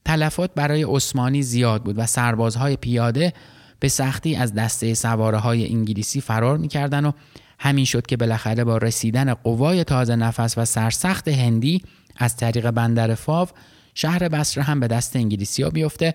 تلفات 0.04 0.50
برای 0.54 0.82
عثمانی 0.88 1.42
زیاد 1.42 1.82
بود 1.82 1.98
و 1.98 2.06
سربازهای 2.06 2.76
پیاده 2.76 3.32
به 3.80 3.88
سختی 3.88 4.36
از 4.36 4.54
دسته 4.54 4.94
سواره 4.94 5.38
های 5.38 5.68
انگلیسی 5.68 6.20
فرار 6.20 6.58
می‌کردن 6.58 7.04
و 7.04 7.12
همین 7.58 7.84
شد 7.84 8.06
که 8.06 8.16
بالاخره 8.16 8.64
با 8.64 8.78
رسیدن 8.78 9.34
قوای 9.34 9.84
تازه 9.84 10.16
نفس 10.16 10.58
و 10.58 10.64
سرسخت 10.64 11.28
هندی 11.28 11.82
از 12.16 12.36
طریق 12.36 12.70
بندر 12.70 13.14
فاو 13.14 13.48
شهر 13.94 14.28
بصره 14.28 14.64
هم 14.64 14.80
به 14.80 14.88
دست 14.88 15.16
انگلیسی 15.16 15.62
ها 15.62 15.70
بیفته 15.70 16.14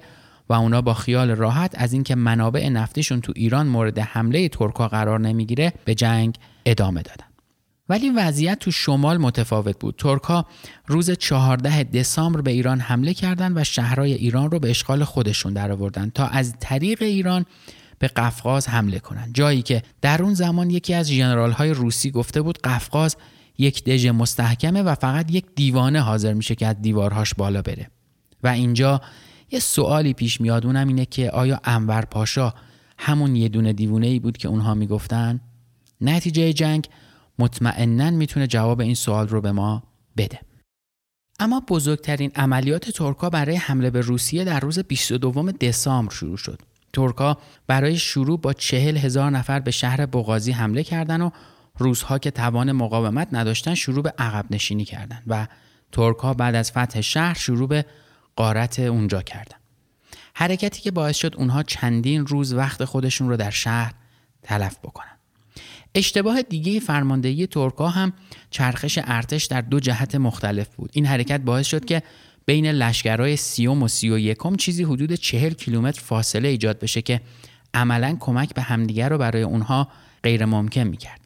و 0.50 0.53
اونا 0.53 0.81
با 0.81 0.93
خیال 0.93 1.31
راحت 1.31 1.72
از 1.77 1.93
اینکه 1.93 2.15
منابع 2.15 2.69
نفتیشون 2.69 3.22
تو 3.22 3.34
ایران 3.36 3.67
مورد 3.67 4.00
حمله 4.00 4.50
ترکا 4.50 4.88
قرار 4.88 5.19
نمی‌گیره 5.19 5.74
به 5.86 5.96
جنگ 5.96 6.36
ادامه 6.65 7.01
دادن. 7.01 7.25
ولی 7.89 8.10
وضعیت 8.10 8.60
تو 8.60 8.72
شمال 8.72 9.17
متفاوت 9.17 9.79
بود. 9.79 9.96
ترکا 9.98 10.46
روز 10.88 11.12
14 11.12 11.84
دسامبر 11.84 12.41
به 12.41 12.51
ایران 12.51 12.79
حمله 12.79 13.13
کردند 13.13 13.58
و 13.58 13.63
شهرهای 13.63 14.13
ایران 14.13 14.51
رو 14.51 14.60
به 14.60 14.69
اشغال 14.69 15.03
خودشون 15.03 15.53
درآوردن 15.53 16.10
تا 16.10 16.27
از 16.27 16.53
طریق 16.60 17.01
ایران 17.01 17.46
به 18.00 18.08
قفقاز 18.08 18.68
حمله 18.70 19.00
کنند. 19.00 19.34
جایی 19.34 19.62
که 19.62 19.84
در 20.01 20.24
اون 20.24 20.34
زمان 20.34 20.70
یکی 20.70 20.94
از 20.94 21.10
ژنرال 21.10 21.51
های 21.51 21.72
روسی 21.72 22.12
گفته 22.12 22.41
بود 22.41 22.58
قفقاز 22.62 23.18
یک 23.58 23.84
دژ 23.84 24.06
مستحکمه 24.06 24.82
و 24.82 24.96
فقط 24.96 25.32
یک 25.32 25.46
دیوانه 25.56 26.01
حاضر 26.01 26.34
میشه 26.34 26.56
که 26.56 26.68
از 26.68 26.82
دیوارهاش 26.82 27.34
بالا 27.34 27.62
بره. 27.62 27.89
و 28.44 28.48
اینجا 28.48 29.01
یه 29.51 29.60
سوالی 29.60 30.13
پیش 30.13 30.41
میاد 30.41 30.65
اونم 30.65 30.88
اینه 30.88 31.06
که 31.06 31.32
آیا 31.32 31.60
انور 31.63 32.06
پاشا 32.06 32.53
همون 32.98 33.36
یه 33.36 33.50
دونه 33.50 33.74
دیوونه 33.74 34.08
ای 34.08 34.20
بود 34.20 34.38
که 34.38 34.48
اونها 34.48 34.74
می‌گفتن؟ 34.74 35.39
نتیجه 36.01 36.53
جنگ 36.53 36.88
مطمئنا 37.39 38.10
می‌تونه 38.10 38.48
جواب 38.48 38.82
این 38.82 38.96
سوال 38.96 39.27
رو 39.27 39.41
به 39.41 39.51
ما 39.51 39.84
بده. 40.18 40.39
اما 41.39 41.63
بزرگترین 41.68 42.32
عملیات 42.36 42.89
ترکا 42.89 43.29
برای 43.29 43.56
حمله 43.56 43.89
به 43.89 44.01
روسیه 44.01 44.44
در 44.44 44.60
روز 44.60 44.79
22 44.79 45.51
دسامبر 45.51 46.13
شروع 46.13 46.38
شد. 46.38 46.62
ترکا 46.93 47.38
برای 47.67 47.98
شروع 47.98 48.39
با 48.39 48.53
چهل 48.53 48.98
هزار 48.98 49.31
نفر 49.31 49.60
به 49.60 49.72
شهر 49.72 50.05
بغازی 50.05 50.51
حمله 50.51 50.84
کردند 50.84 51.22
و 51.22 51.31
روزها 51.77 52.17
که 52.17 52.31
توان 52.31 52.72
مقاومت 52.72 53.27
نداشتن 53.31 53.75
شروع 53.75 54.03
به 54.03 54.13
عقب 54.17 54.46
نشینی 54.51 54.86
کردند 54.86 55.24
و 55.27 55.48
ترکا 55.91 56.34
بعد 56.34 56.55
از 56.55 56.72
فتح 56.72 57.01
شهر 57.01 57.34
شروع 57.34 57.67
به 57.67 57.86
قارت 58.36 58.79
اونجا 58.79 59.22
کردند. 59.22 59.60
حرکتی 60.34 60.81
که 60.81 60.91
باعث 60.91 61.17
شد 61.17 61.36
اونها 61.38 61.63
چندین 61.63 62.27
روز 62.27 62.53
وقت 62.53 62.86
خودشون 62.86 63.29
رو 63.29 63.38
در 63.38 63.50
شهر 63.50 63.93
تلف 64.43 64.79
بکنن. 64.79 65.19
اشتباه 65.96 66.41
دیگه 66.41 66.79
فرماندهی 66.79 67.48
ترکا 67.48 67.88
هم 67.88 68.13
چرخش 68.50 69.00
ارتش 69.03 69.46
در 69.46 69.62
دو 69.62 69.79
جهت 69.79 70.15
مختلف 70.15 70.75
بود. 70.75 70.89
این 70.93 71.05
حرکت 71.05 71.41
باعث 71.41 71.67
شد 71.67 71.86
که 71.86 72.03
بین 72.50 72.65
لشکرهای 72.65 73.36
سیوم 73.36 73.84
و 73.84 73.88
سی 73.88 74.10
و 74.10 74.18
یکم 74.18 74.56
چیزی 74.56 74.84
حدود 74.84 75.13
چهل 75.13 75.53
کیلومتر 75.53 76.01
فاصله 76.01 76.48
ایجاد 76.48 76.79
بشه 76.79 77.01
که 77.01 77.22
عملا 77.74 78.18
کمک 78.20 78.53
به 78.53 78.62
همدیگر 78.62 79.10
رو 79.10 79.18
برای 79.18 79.41
اونها 79.41 79.88
غیر 80.24 80.46
ممکن 80.46 80.82
می‌کرد. 80.82 81.22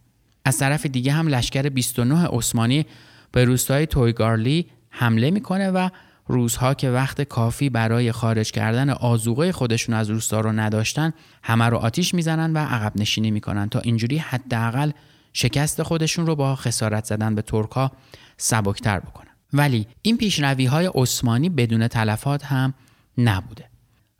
از 0.45 0.57
طرف 0.57 0.85
دیگه 0.85 1.11
هم 1.11 1.27
لشکر 1.27 1.69
29 1.69 2.27
عثمانی 2.27 2.85
به 3.31 3.45
روستای 3.45 3.87
تویگارلی 3.87 4.65
حمله 4.89 5.31
می‌کنه 5.31 5.71
و 5.71 5.89
روزها 6.27 6.73
که 6.73 6.89
وقت 6.89 7.21
کافی 7.21 7.69
برای 7.69 8.11
خارج 8.11 8.51
کردن 8.51 8.89
آزوغه 8.89 9.51
خودشون 9.51 9.95
از 9.95 10.09
روستا 10.09 10.41
رو 10.41 10.51
نداشتن 10.51 11.13
همه 11.43 11.65
رو 11.65 11.77
آتیش 11.77 12.13
می‌زنن 12.13 12.53
و 12.53 12.57
عقب 12.57 12.91
نشینی 12.95 13.31
می‌کنن 13.31 13.69
تا 13.69 13.79
اینجوری 13.79 14.17
حداقل 14.17 14.91
شکست 15.33 15.83
خودشون 15.83 16.27
رو 16.27 16.35
با 16.35 16.55
خسارت 16.55 17.05
زدن 17.05 17.35
به 17.35 17.41
ترکا 17.41 17.91
سبکتر 18.37 18.99
بکنن 18.99 19.32
ولی 19.53 19.87
این 20.01 20.17
پیشروی 20.17 20.65
های 20.65 20.89
عثمانی 20.95 21.49
بدون 21.49 21.87
تلفات 21.87 22.45
هم 22.45 22.73
نبوده. 23.17 23.65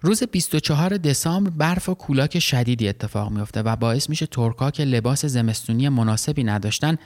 روز 0.01 0.23
24 0.23 0.97
دسامبر 0.97 1.49
برف 1.49 1.89
و 1.89 1.93
کولاک 1.93 2.39
شدیدی 2.39 2.89
اتفاق 2.89 3.31
میافته 3.31 3.61
و 3.61 3.75
باعث 3.75 4.09
میشه 4.09 4.25
ترکا 4.25 4.71
که 4.71 4.83
لباس 4.83 5.25
زمستونی 5.25 5.89
مناسبی 5.89 6.43
نداشتن 6.43 6.97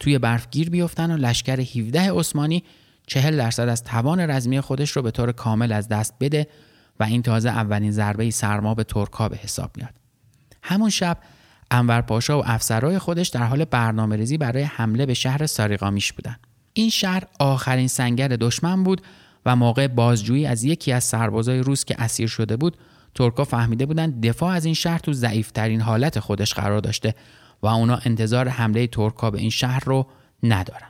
توی 0.00 0.18
برف 0.18 0.46
گیر 0.50 0.70
بیفتن 0.70 1.10
و 1.10 1.16
لشکر 1.16 1.60
17 1.60 2.12
عثمانی 2.12 2.64
40 3.06 3.36
درصد 3.36 3.68
از 3.68 3.84
توان 3.84 4.20
رزمی 4.20 4.60
خودش 4.60 4.90
رو 4.90 5.02
به 5.02 5.10
طور 5.10 5.32
کامل 5.32 5.72
از 5.72 5.88
دست 5.88 6.14
بده 6.20 6.46
و 7.00 7.04
این 7.04 7.22
تازه 7.22 7.48
اولین 7.48 7.92
ضربه 7.92 8.30
سرما 8.30 8.74
به 8.74 8.84
ترکا 8.84 9.28
به 9.28 9.36
حساب 9.36 9.70
میاد. 9.76 9.94
همون 10.62 10.90
شب 10.90 11.18
انور 11.70 12.00
پاشا 12.00 12.38
و 12.38 12.42
افسرهای 12.46 12.98
خودش 12.98 13.28
در 13.28 13.44
حال 13.44 13.64
برنامه 13.64 14.16
ریزی 14.16 14.38
برای 14.38 14.62
حمله 14.62 15.06
به 15.06 15.14
شهر 15.14 15.46
ساریقامیش 15.46 16.12
بودند 16.12 16.49
این 16.80 16.90
شهر 16.90 17.22
آخرین 17.38 17.88
سنگر 17.88 18.28
دشمن 18.28 18.84
بود 18.84 19.00
و 19.46 19.56
موقع 19.56 19.86
بازجویی 19.86 20.46
از 20.46 20.64
یکی 20.64 20.92
از 20.92 21.04
سربازای 21.04 21.58
روس 21.58 21.84
که 21.84 21.94
اسیر 21.98 22.28
شده 22.28 22.56
بود 22.56 22.76
ترکا 23.14 23.44
فهمیده 23.44 23.86
بودند 23.86 24.26
دفاع 24.26 24.54
از 24.54 24.64
این 24.64 24.74
شهر 24.74 24.98
تو 24.98 25.12
ضعیفترین 25.12 25.80
حالت 25.80 26.20
خودش 26.20 26.54
قرار 26.54 26.80
داشته 26.80 27.14
و 27.62 27.66
اونا 27.66 27.98
انتظار 28.04 28.48
حمله 28.48 28.86
ترکا 28.86 29.30
به 29.30 29.38
این 29.38 29.50
شهر 29.50 29.84
رو 29.84 30.06
ندارن. 30.42 30.89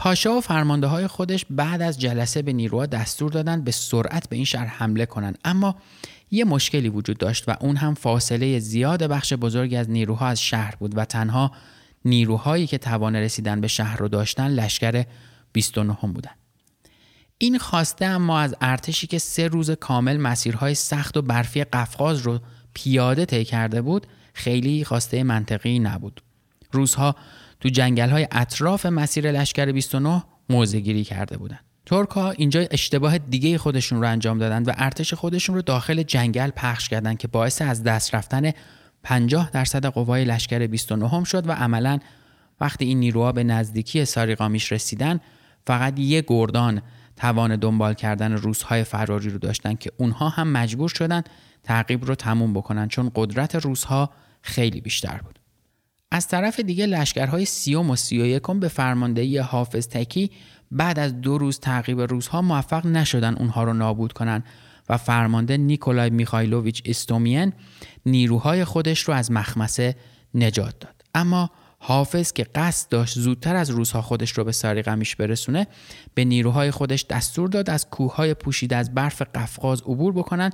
پاشا 0.00 0.36
و 0.36 0.40
فرمانده 0.40 0.86
های 0.86 1.06
خودش 1.06 1.46
بعد 1.50 1.82
از 1.82 2.00
جلسه 2.00 2.42
به 2.42 2.52
نیروها 2.52 2.86
دستور 2.86 3.30
دادند 3.30 3.64
به 3.64 3.70
سرعت 3.70 4.28
به 4.28 4.36
این 4.36 4.44
شهر 4.44 4.66
حمله 4.66 5.06
کنند. 5.06 5.38
اما 5.44 5.76
یه 6.30 6.44
مشکلی 6.44 6.88
وجود 6.88 7.18
داشت 7.18 7.48
و 7.48 7.56
اون 7.60 7.76
هم 7.76 7.94
فاصله 7.94 8.58
زیاد 8.58 9.02
بخش 9.02 9.32
بزرگی 9.32 9.76
از 9.76 9.90
نیروها 9.90 10.26
از 10.26 10.42
شهر 10.42 10.74
بود 10.76 10.98
و 10.98 11.04
تنها 11.04 11.52
نیروهایی 12.04 12.66
که 12.66 12.78
توان 12.78 13.16
رسیدن 13.16 13.60
به 13.60 13.68
شهر 13.68 13.96
رو 13.96 14.08
داشتن 14.08 14.48
لشکر 14.48 15.04
29 15.52 15.98
هم 16.02 16.12
بودن. 16.12 16.34
این 17.38 17.58
خواسته 17.58 18.04
اما 18.04 18.40
از 18.40 18.54
ارتشی 18.60 19.06
که 19.06 19.18
سه 19.18 19.48
روز 19.48 19.70
کامل 19.70 20.16
مسیرهای 20.16 20.74
سخت 20.74 21.16
و 21.16 21.22
برفی 21.22 21.64
قفقاز 21.64 22.18
رو 22.20 22.40
پیاده 22.74 23.24
طی 23.24 23.44
کرده 23.44 23.82
بود 23.82 24.06
خیلی 24.34 24.84
خواسته 24.84 25.22
منطقی 25.22 25.78
نبود. 25.78 26.22
روزها 26.72 27.16
تو 27.60 27.68
جنگل 27.68 28.10
های 28.10 28.28
اطراف 28.32 28.86
مسیر 28.86 29.32
لشکر 29.32 29.72
29 29.72 30.22
موزه 30.48 30.80
گیری 30.80 31.04
کرده 31.04 31.36
بودند. 31.36 31.60
ترک 31.86 32.08
ها 32.08 32.30
اینجا 32.30 32.66
اشتباه 32.70 33.18
دیگه 33.18 33.58
خودشون 33.58 34.00
رو 34.00 34.08
انجام 34.08 34.38
دادن 34.38 34.62
و 34.62 34.72
ارتش 34.76 35.14
خودشون 35.14 35.54
رو 35.54 35.62
داخل 35.62 36.02
جنگل 36.02 36.50
پخش 36.50 36.88
کردند 36.88 37.18
که 37.18 37.28
باعث 37.28 37.62
از 37.62 37.82
دست 37.82 38.14
رفتن 38.14 38.52
50 39.02 39.50
درصد 39.50 39.86
قوای 39.86 40.24
لشکر 40.24 40.66
29 40.66 41.08
هم 41.08 41.24
شد 41.24 41.48
و 41.48 41.52
عملا 41.52 41.98
وقتی 42.60 42.84
این 42.84 43.00
نیروها 43.00 43.32
به 43.32 43.44
نزدیکی 43.44 44.04
ساریقامیش 44.04 44.72
رسیدن 44.72 45.20
فقط 45.66 45.98
یه 45.98 46.24
گردان 46.26 46.82
توان 47.16 47.56
دنبال 47.56 47.94
کردن 47.94 48.32
روسهای 48.32 48.84
فراری 48.84 49.30
رو 49.30 49.38
داشتن 49.38 49.74
که 49.74 49.90
اونها 49.96 50.28
هم 50.28 50.48
مجبور 50.48 50.88
شدن 50.88 51.22
تعقیب 51.62 52.04
رو 52.04 52.14
تموم 52.14 52.52
بکنن 52.52 52.88
چون 52.88 53.10
قدرت 53.14 53.54
روسها 53.54 54.10
خیلی 54.42 54.80
بیشتر 54.80 55.20
بود. 55.24 55.39
از 56.12 56.28
طرف 56.28 56.60
دیگه 56.60 56.86
لشکرهای 56.86 57.44
سیوم 57.44 57.90
و 57.90 57.96
سی 57.96 58.20
و 58.20 58.26
یکم 58.26 58.60
به 58.60 58.68
فرماندهی 58.68 59.38
حافظ 59.38 59.88
تکی 59.88 60.30
بعد 60.70 60.98
از 60.98 61.20
دو 61.20 61.38
روز 61.38 61.60
تعقیب 61.60 62.00
روزها 62.00 62.42
موفق 62.42 62.86
نشدن 62.86 63.34
اونها 63.34 63.64
رو 63.64 63.72
نابود 63.72 64.12
کنن 64.12 64.44
و 64.88 64.96
فرمانده 64.96 65.56
نیکولای 65.56 66.10
میخایلوویچ 66.10 66.82
استومین 66.84 67.52
نیروهای 68.06 68.64
خودش 68.64 69.00
رو 69.00 69.14
از 69.14 69.32
مخمسه 69.32 69.96
نجات 70.34 70.78
داد. 70.80 71.04
اما 71.14 71.50
حافظ 71.78 72.32
که 72.32 72.44
قصد 72.54 72.88
داشت 72.88 73.18
زودتر 73.18 73.56
از 73.56 73.70
روزها 73.70 74.02
خودش 74.02 74.30
رو 74.30 74.44
به 74.44 74.52
ساریقمیش 74.52 75.16
برسونه 75.16 75.66
به 76.14 76.24
نیروهای 76.24 76.70
خودش 76.70 77.04
دستور 77.04 77.48
داد 77.48 77.70
از 77.70 77.90
کوههای 77.90 78.34
پوشیده 78.34 78.76
از 78.76 78.94
برف 78.94 79.22
قفقاز 79.34 79.80
عبور 79.82 80.12
بکنن 80.12 80.50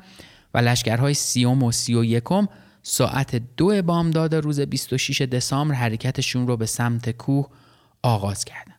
و 0.54 0.58
لشکرهای 0.58 1.14
سیوم 1.14 1.62
و 1.62 1.72
سی 1.72 1.94
و 1.94 2.04
یکم 2.04 2.46
ساعت 2.88 3.42
دو 3.56 3.82
بامداد 3.82 4.34
روز 4.34 4.60
26 4.60 5.22
دسامبر 5.22 5.74
حرکتشون 5.74 6.46
رو 6.46 6.56
به 6.56 6.66
سمت 6.66 7.10
کوه 7.10 7.48
آغاز 8.02 8.44
کردن. 8.44 8.74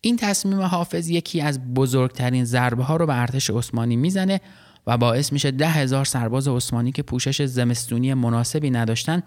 این 0.00 0.16
تصمیم 0.16 0.60
حافظ 0.60 1.08
یکی 1.08 1.40
از 1.40 1.74
بزرگترین 1.74 2.44
ضربه 2.44 2.84
ها 2.84 2.96
رو 2.96 3.06
به 3.06 3.20
ارتش 3.20 3.50
عثمانی 3.50 3.96
می‌زنه 3.96 4.40
و 4.86 4.98
باعث 4.98 5.32
میشه 5.32 5.50
ده 5.50 5.68
هزار 5.68 6.04
سرباز 6.04 6.48
عثمانی 6.48 6.92
که 6.92 7.02
پوشش 7.02 7.42
زمستونی 7.42 8.14
مناسبی 8.14 8.70
نداشتن 8.70 9.22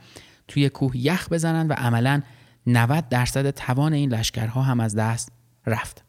توی 0.48 0.70
کوه 0.70 0.98
یخ 0.98 1.30
بزنن 1.30 1.68
و 1.68 1.74
عملا 1.74 2.22
90 2.68 3.10
درصد 3.10 3.50
توان 3.50 3.94
این 3.94 4.14
لشکرها 4.14 4.62
هم 4.62 4.80
از 4.80 4.96
دست 4.96 5.32
رفت. 5.66 6.04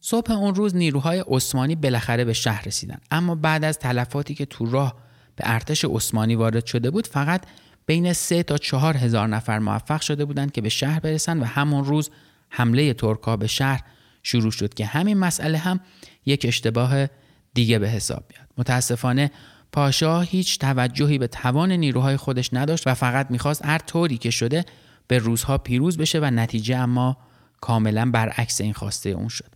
صبح 0.00 0.32
اون 0.32 0.54
روز 0.54 0.76
نیروهای 0.76 1.24
عثمانی 1.28 1.76
بالاخره 1.76 2.24
به 2.24 2.32
شهر 2.32 2.64
رسیدن 2.66 2.98
اما 3.10 3.34
بعد 3.34 3.64
از 3.64 3.78
تلفاتی 3.78 4.34
که 4.34 4.46
تو 4.46 4.66
راه 4.66 5.11
به 5.42 5.50
ارتش 5.50 5.84
عثمانی 5.84 6.34
وارد 6.34 6.66
شده 6.66 6.90
بود 6.90 7.06
فقط 7.06 7.42
بین 7.86 8.12
سه 8.12 8.42
تا 8.42 8.58
چهار 8.58 8.96
هزار 8.96 9.28
نفر 9.28 9.58
موفق 9.58 10.00
شده 10.00 10.24
بودند 10.24 10.52
که 10.52 10.60
به 10.60 10.68
شهر 10.68 11.00
برسن 11.00 11.40
و 11.40 11.44
همون 11.44 11.84
روز 11.84 12.10
حمله 12.48 12.94
ترکا 12.94 13.36
به 13.36 13.46
شهر 13.46 13.82
شروع 14.22 14.50
شد 14.50 14.74
که 14.74 14.86
همین 14.86 15.18
مسئله 15.18 15.58
هم 15.58 15.80
یک 16.26 16.44
اشتباه 16.48 17.06
دیگه 17.54 17.78
به 17.78 17.88
حساب 17.88 18.24
میاد. 18.30 18.48
متاسفانه 18.58 19.30
پاشا 19.72 20.20
هیچ 20.20 20.58
توجهی 20.58 21.18
به 21.18 21.26
توان 21.26 21.72
نیروهای 21.72 22.16
خودش 22.16 22.50
نداشت 22.52 22.86
و 22.86 22.94
فقط 22.94 23.30
می‌خواست 23.30 23.64
هر 23.64 23.78
طوری 23.78 24.18
که 24.18 24.30
شده 24.30 24.64
به 25.08 25.18
روزها 25.18 25.58
پیروز 25.58 25.98
بشه 25.98 26.20
و 26.20 26.24
نتیجه 26.24 26.76
اما 26.76 27.16
کاملا 27.60 28.10
برعکس 28.10 28.60
این 28.60 28.72
خواسته 28.72 29.10
اون 29.10 29.28
شد. 29.28 29.51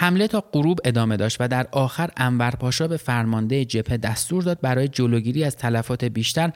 حمله 0.00 0.26
تا 0.26 0.44
غروب 0.52 0.78
ادامه 0.84 1.16
داشت 1.16 1.36
و 1.40 1.48
در 1.48 1.66
آخر 1.72 2.10
انور 2.16 2.50
پاشا 2.50 2.88
به 2.88 2.96
فرمانده 2.96 3.64
جبهه 3.64 3.96
دستور 3.96 4.42
داد 4.42 4.60
برای 4.60 4.88
جلوگیری 4.88 5.44
از 5.44 5.56
تلفات 5.56 6.04
بیشتر 6.04 6.52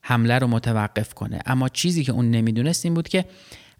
حمله 0.00 0.38
رو 0.38 0.46
متوقف 0.46 1.14
کنه. 1.14 1.38
اما 1.46 1.68
چیزی 1.68 2.04
که 2.04 2.12
اون 2.12 2.30
نمی‌دونست 2.30 2.84
این 2.84 2.94
بود 2.94 3.08
که 3.08 3.24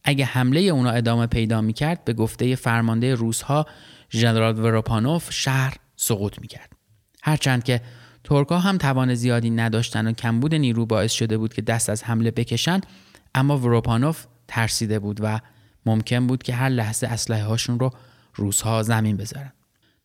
اگه 0.04 0.24
حمله 0.24 0.60
اونا 0.60 0.90
ادامه 0.90 1.26
پیدا 1.26 1.60
می‌کرد 1.60 2.04
به 2.04 2.12
گفته 2.12 2.54
فرمانده 2.54 3.14
روزها 3.14 3.66
ژنرال 4.10 4.58
وروپانوف 4.58 5.32
شهر 5.32 5.74
سقوط 5.96 6.38
می‌کرد. 6.40 6.72
هرچند 7.22 7.64
که 7.64 7.80
ترکا 8.24 8.58
هم 8.58 8.78
توان 8.78 9.14
زیادی 9.14 9.50
نداشتن 9.50 10.06
و 10.06 10.12
کمبود 10.12 10.54
نیرو 10.54 10.86
باعث 10.86 11.12
شده 11.12 11.38
بود 11.38 11.54
که 11.54 11.62
دست 11.62 11.90
از 11.90 12.04
حمله 12.04 12.30
بکشن 12.30 12.80
اما 13.34 13.58
وروپانوف 13.58 14.26
ترسیده 14.48 14.98
بود 14.98 15.18
و 15.22 15.40
ممکن 15.86 16.26
بود 16.26 16.42
که 16.42 16.54
هر 16.54 16.68
لحظه 16.68 17.06
اسلحه 17.06 17.44
هاشون 17.44 17.78
رو 17.78 17.90
روزها 18.36 18.82
زمین 18.82 19.16
بذارن 19.16 19.52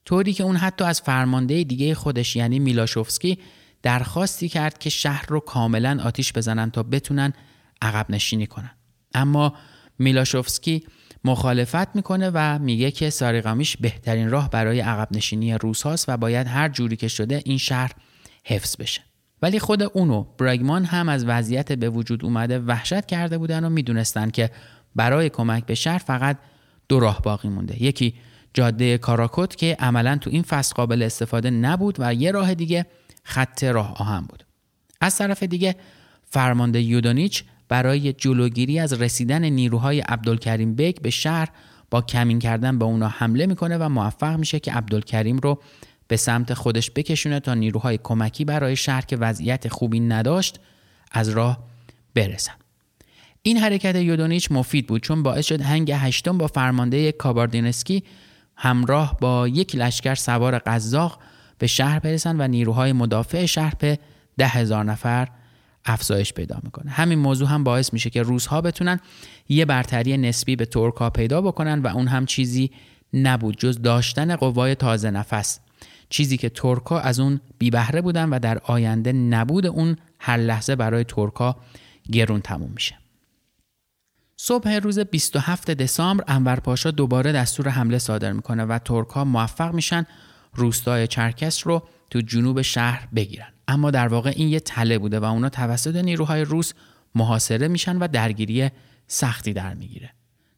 طوری 0.06 0.34
که 0.34 0.44
اون 0.44 0.56
حتی 0.56 0.84
از 0.84 1.02
فرمانده 1.02 1.63
دیگه 1.63 1.96
خودش 1.96 2.36
یعنی 2.36 2.60
میلاشوفسکی 2.60 3.39
درخواستی 3.84 4.50
کرد 4.50 4.78
که 4.78 4.89
شهر 4.89 5.26
رو 5.28 5.39
کاملا 5.39 6.00
آتیش 6.04 6.34
بزنن 6.34 6.72
تا 6.72 6.84
بتونن 6.84 7.34
عقب 7.82 8.06
نشینی 8.10 8.48
کنن. 8.48 8.72
اما 9.13 9.54
میلاشوفسکی 10.00 10.84
مخالفت 11.24 11.96
می‌کنه 11.96 12.32
و 12.34 12.60
میگه 12.60 12.91
که 12.91 13.10
ساریقامیش 13.10 13.78
بهترین 13.78 14.30
راه 14.30 14.50
برای 14.50 14.80
عقب 14.80 15.08
نشینی 15.12 15.54
روس 15.54 15.82
هاست 15.82 16.06
و 16.10 16.17
باید 16.17 16.48
هر 16.48 16.70
جوری 16.70 16.96
که 16.96 17.08
شده 17.08 17.41
این 17.46 17.58
شهر 17.58 17.91
حفظ 18.46 18.78
بشه. 18.78 19.02
ولی 19.41 19.60
خود 19.60 19.84
اونو 19.84 20.24
برگمان 20.38 20.86
هم 20.86 21.10
از 21.10 21.26
وضعیت 21.26 21.72
به 21.72 21.89
وجود 21.89 22.26
اومده 22.26 22.60
وحشت 22.60 23.06
کرده 23.06 23.38
بودن 23.38 23.65
و 23.65 23.70
می‌دونستن 23.70 24.30
که 24.30 24.52
برای 24.96 25.30
کمک 25.30 25.65
به 25.65 25.76
شهر 25.76 25.98
فقط 25.98 26.38
دو 26.91 26.99
راه 26.99 27.21
باقی 27.21 27.49
مونده. 27.49 27.84
یکی 27.84 28.13
جاده 28.54 28.97
کاراکوت 28.97 29.56
که 29.56 29.77
عملا 29.80 30.17
تو 30.17 30.30
این 30.30 30.41
فصل 30.41 30.73
قابل 30.73 31.04
استفاده 31.04 31.49
نبود 31.49 31.95
و 31.99 32.13
یه 32.13 32.32
راه 32.32 32.54
دیگه 32.54 32.86
خط 33.23 33.63
راه 33.63 33.93
آهن 33.97 34.21
بود. 34.21 34.45
از 35.01 35.17
طرف 35.17 35.43
دیگه 35.43 35.75
فرمانده 36.30 36.82
یودونیچ 36.82 37.43
برای 37.69 38.13
جلوگیری 38.13 38.80
از 38.80 39.01
رسیدن 39.01 39.45
نیروهای 39.45 39.99
عبدالکریم 39.99 40.75
بیگ 40.75 41.01
به 41.01 41.10
شهر 41.10 41.49
با 41.91 42.01
کمین 42.01 42.39
کردن 42.39 42.80
به 42.80 42.86
اونا 42.86 43.08
حمله 43.08 43.45
می‌کنه 43.45 43.77
و 43.77 43.89
موفق 43.89 44.38
میشه 44.38 44.60
که 44.60 44.71
عبدالکریم 44.71 45.38
رو 45.38 45.62
به 46.08 46.17
سمت 46.17 46.54
خودش 46.54 46.91
بکشونه 46.95 47.39
تا 47.39 47.54
نیروهای 47.54 47.99
کمکی 48.04 48.45
برای 48.45 48.75
شهر 48.75 49.01
که 49.01 49.17
وضعیت 49.17 49.67
خوبی 49.67 49.99
نداشت 49.99 50.60
از 51.12 51.30
راه 51.30 51.63
برسن. 52.15 52.61
این 53.43 53.58
حرکت 53.58 53.95
یودونیچ 53.95 54.51
مفید 54.51 54.88
بود 54.88 55.01
چون 55.01 55.23
باعث 55.23 55.45
شد 55.45 55.62
هنگ 55.62 55.91
هشتم 55.91 56.38
با 56.38 56.47
فرمانده 56.47 57.12
کاباردینسکی 57.12 58.04
همراه 58.56 59.17
با 59.21 59.47
یک 59.47 59.75
لشکر 59.75 60.15
سوار 60.15 60.60
قزاق 60.60 61.19
به 61.58 61.67
شهر 61.67 61.99
برسن 61.99 62.41
و 62.41 62.47
نیروهای 62.47 62.93
مدافع 62.93 63.45
شهر 63.45 63.73
به 63.80 63.99
ده 64.38 64.47
هزار 64.47 64.84
نفر 64.84 65.27
افزایش 65.86 66.34
پیدا 66.34 66.60
می‌کنه. 66.63 66.91
همین 66.91 67.19
موضوع 67.19 67.47
هم 67.47 67.63
باعث 67.63 67.93
میشه 67.93 68.10
که 68.10 68.21
روزها 68.21 68.62
بتونن 68.62 68.99
یه 69.49 69.65
برتری 69.65 70.17
نسبی 70.17 70.56
به 70.56 70.65
ترکا 70.65 71.10
پیدا 71.10 71.41
بکنن 71.41 71.80
و 71.82 71.88
اون 71.88 72.08
هم 72.08 72.25
چیزی 72.25 72.71
نبود 73.13 73.58
جز 73.58 73.82
داشتن 73.82 74.36
قوای 74.36 74.75
تازه 74.75 75.12
نفس. 75.12 75.60
چیزی 76.10 76.38
که 76.38 76.49
ترکا 76.49 76.99
از 76.99 77.19
اون 77.19 77.41
بی 77.58 77.69
بهره 77.69 78.01
بودن 78.01 78.30
و 78.30 78.39
در 78.39 78.58
آینده 78.58 79.13
نبود 79.13 79.65
اون 79.65 79.95
هر 80.19 80.38
لحظه 80.38 80.75
برای 80.75 81.04
ترکا 81.04 81.56
گرون 82.12 82.41
تموم 82.41 82.71
میشه. 82.73 83.01
صبح 84.43 84.69
روز 84.69 84.99
27 84.99 85.71
دسامبر 85.71 86.23
انور 86.27 86.60
پاشا 86.60 86.91
دوباره 86.91 87.32
دستور 87.32 87.69
حمله 87.69 87.97
صادر 87.97 88.32
می‌کنه 88.32 88.65
و 88.65 88.80
ترک 88.80 89.08
ها 89.08 89.25
موفق 89.25 89.73
میشن 89.73 90.06
روستای 90.54 91.08
چرکس 91.08 91.67
رو 91.67 91.84
تو 92.10 92.21
جنوب 92.21 92.62
شهر 92.62 93.08
بگیرن. 93.15 93.47
اما 93.67 93.91
در 93.91 94.08
واقع 94.08 94.34
این 94.36 94.47
یه 94.47 94.60
تله 94.60 94.97
بوده 94.99 95.19
و 95.19 95.23
اونا 95.23 95.49
توسط 95.49 95.95
نیروهای 95.95 96.41
روس 96.41 96.73
محاصره 97.15 97.67
میشن 97.67 97.97
و 97.97 98.08
درگیری 98.08 98.69
سختی 99.08 99.54
در 99.54 99.73
می‌گیره. 99.73 100.10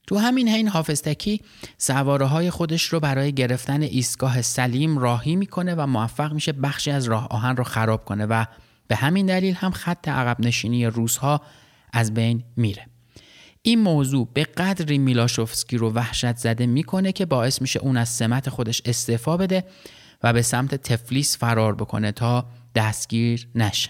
تو 0.08 0.18
همین 0.18 0.50
حین 0.50 0.68
حافظتکی 0.68 1.42
سواره 1.78 2.26
های 2.26 2.50
خودش 2.50 2.84
رو 2.84 3.00
برای 3.00 3.34
گرفتن 3.34 3.82
ایستگاه 3.82 4.42
سلیم 4.42 4.98
راهی 4.98 5.36
می‌کنه 5.36 5.76
و 5.76 5.88
موفق 5.88 6.34
میشه 6.34 6.52
بخشی 6.52 6.92
از 6.92 7.06
راه 7.06 7.28
آهن 7.28 7.58
رو 7.58 7.64
خراب 7.64 8.06
کنه 8.06 8.26
و 8.26 8.46
به 8.88 8.96
همین 8.96 9.26
دلیل 9.26 9.54
هم 9.54 9.72
خط 9.72 10.08
عقب 10.08 10.40
نشینی 10.40 10.86
روس 10.86 11.18
ها 11.18 11.42
از 11.94 12.14
بین 12.14 12.44
میره. 12.58 12.93
این 13.66 13.80
موضوع 13.80 14.30
به 14.34 14.44
قدری 14.44 14.98
میلاشوفسکی 14.98 15.78
رو 15.78 15.92
وحشت 15.92 16.38
زده 16.38 16.66
می‌کنه 16.66 17.12
که 17.12 17.26
باعث 17.26 17.62
میشه 17.62 17.80
اون 17.80 17.98
از 17.98 18.10
سمت 18.10 18.50
خودش 18.50 18.82
استعفا 18.86 19.38
بده 19.38 19.64
و 20.24 20.34
به 20.34 20.42
سمت 20.42 20.76
تفلیس 20.76 21.38
فرار 21.38 21.76
بکنه 21.76 22.12
تا 22.12 22.46
دستگیر 22.76 23.48
نشه. 23.56 23.90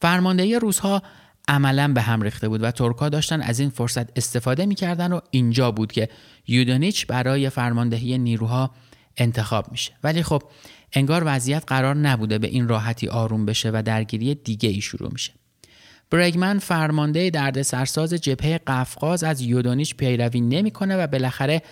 فرماندهی 0.00 0.58
روزها 0.58 1.02
عملا 1.48 1.92
به 1.92 2.00
هم 2.00 2.22
ریخته 2.22 2.48
بود 2.48 2.62
و 2.62 2.70
ترکا 2.70 3.08
داشتن 3.08 3.40
از 3.40 3.60
این 3.60 3.70
فرصت 3.70 4.18
استفاده 4.18 4.66
می‌کردن 4.66 5.12
و 5.12 5.20
اینجا 5.30 5.70
بود 5.70 5.92
که 5.92 6.08
یودونیچ 6.46 7.06
برای 7.06 7.50
فرماندهی 7.50 8.18
نیروها 8.18 8.70
انتخاب 9.16 9.70
میشه 9.70 9.92
ولی 10.02 10.22
خب 10.22 10.42
انگار 10.92 11.22
وضعیت 11.26 11.64
قرار 11.66 11.94
نبوده 11.94 12.38
به 12.38 12.46
این 12.46 12.68
راحتی 12.68 13.08
آروم 13.08 13.46
بشه 13.46 13.70
و 13.70 13.82
درگیری 13.86 14.34
دیگه 14.34 14.68
ای 14.68 14.80
شروع 14.80 15.12
میشه 15.12 15.32
برگمن 16.10 16.58
فرمانده 16.58 17.30
درد 17.30 17.62
سرساز 17.62 18.14
جبهه 18.14 18.58
قفقاز 18.58 19.24
از 19.24 19.40
یودونیچ 19.40 19.96
پیروی 19.96 20.40
نمی‌کنه 20.40 20.96
و 20.96 21.06
بالاخره 21.06 21.62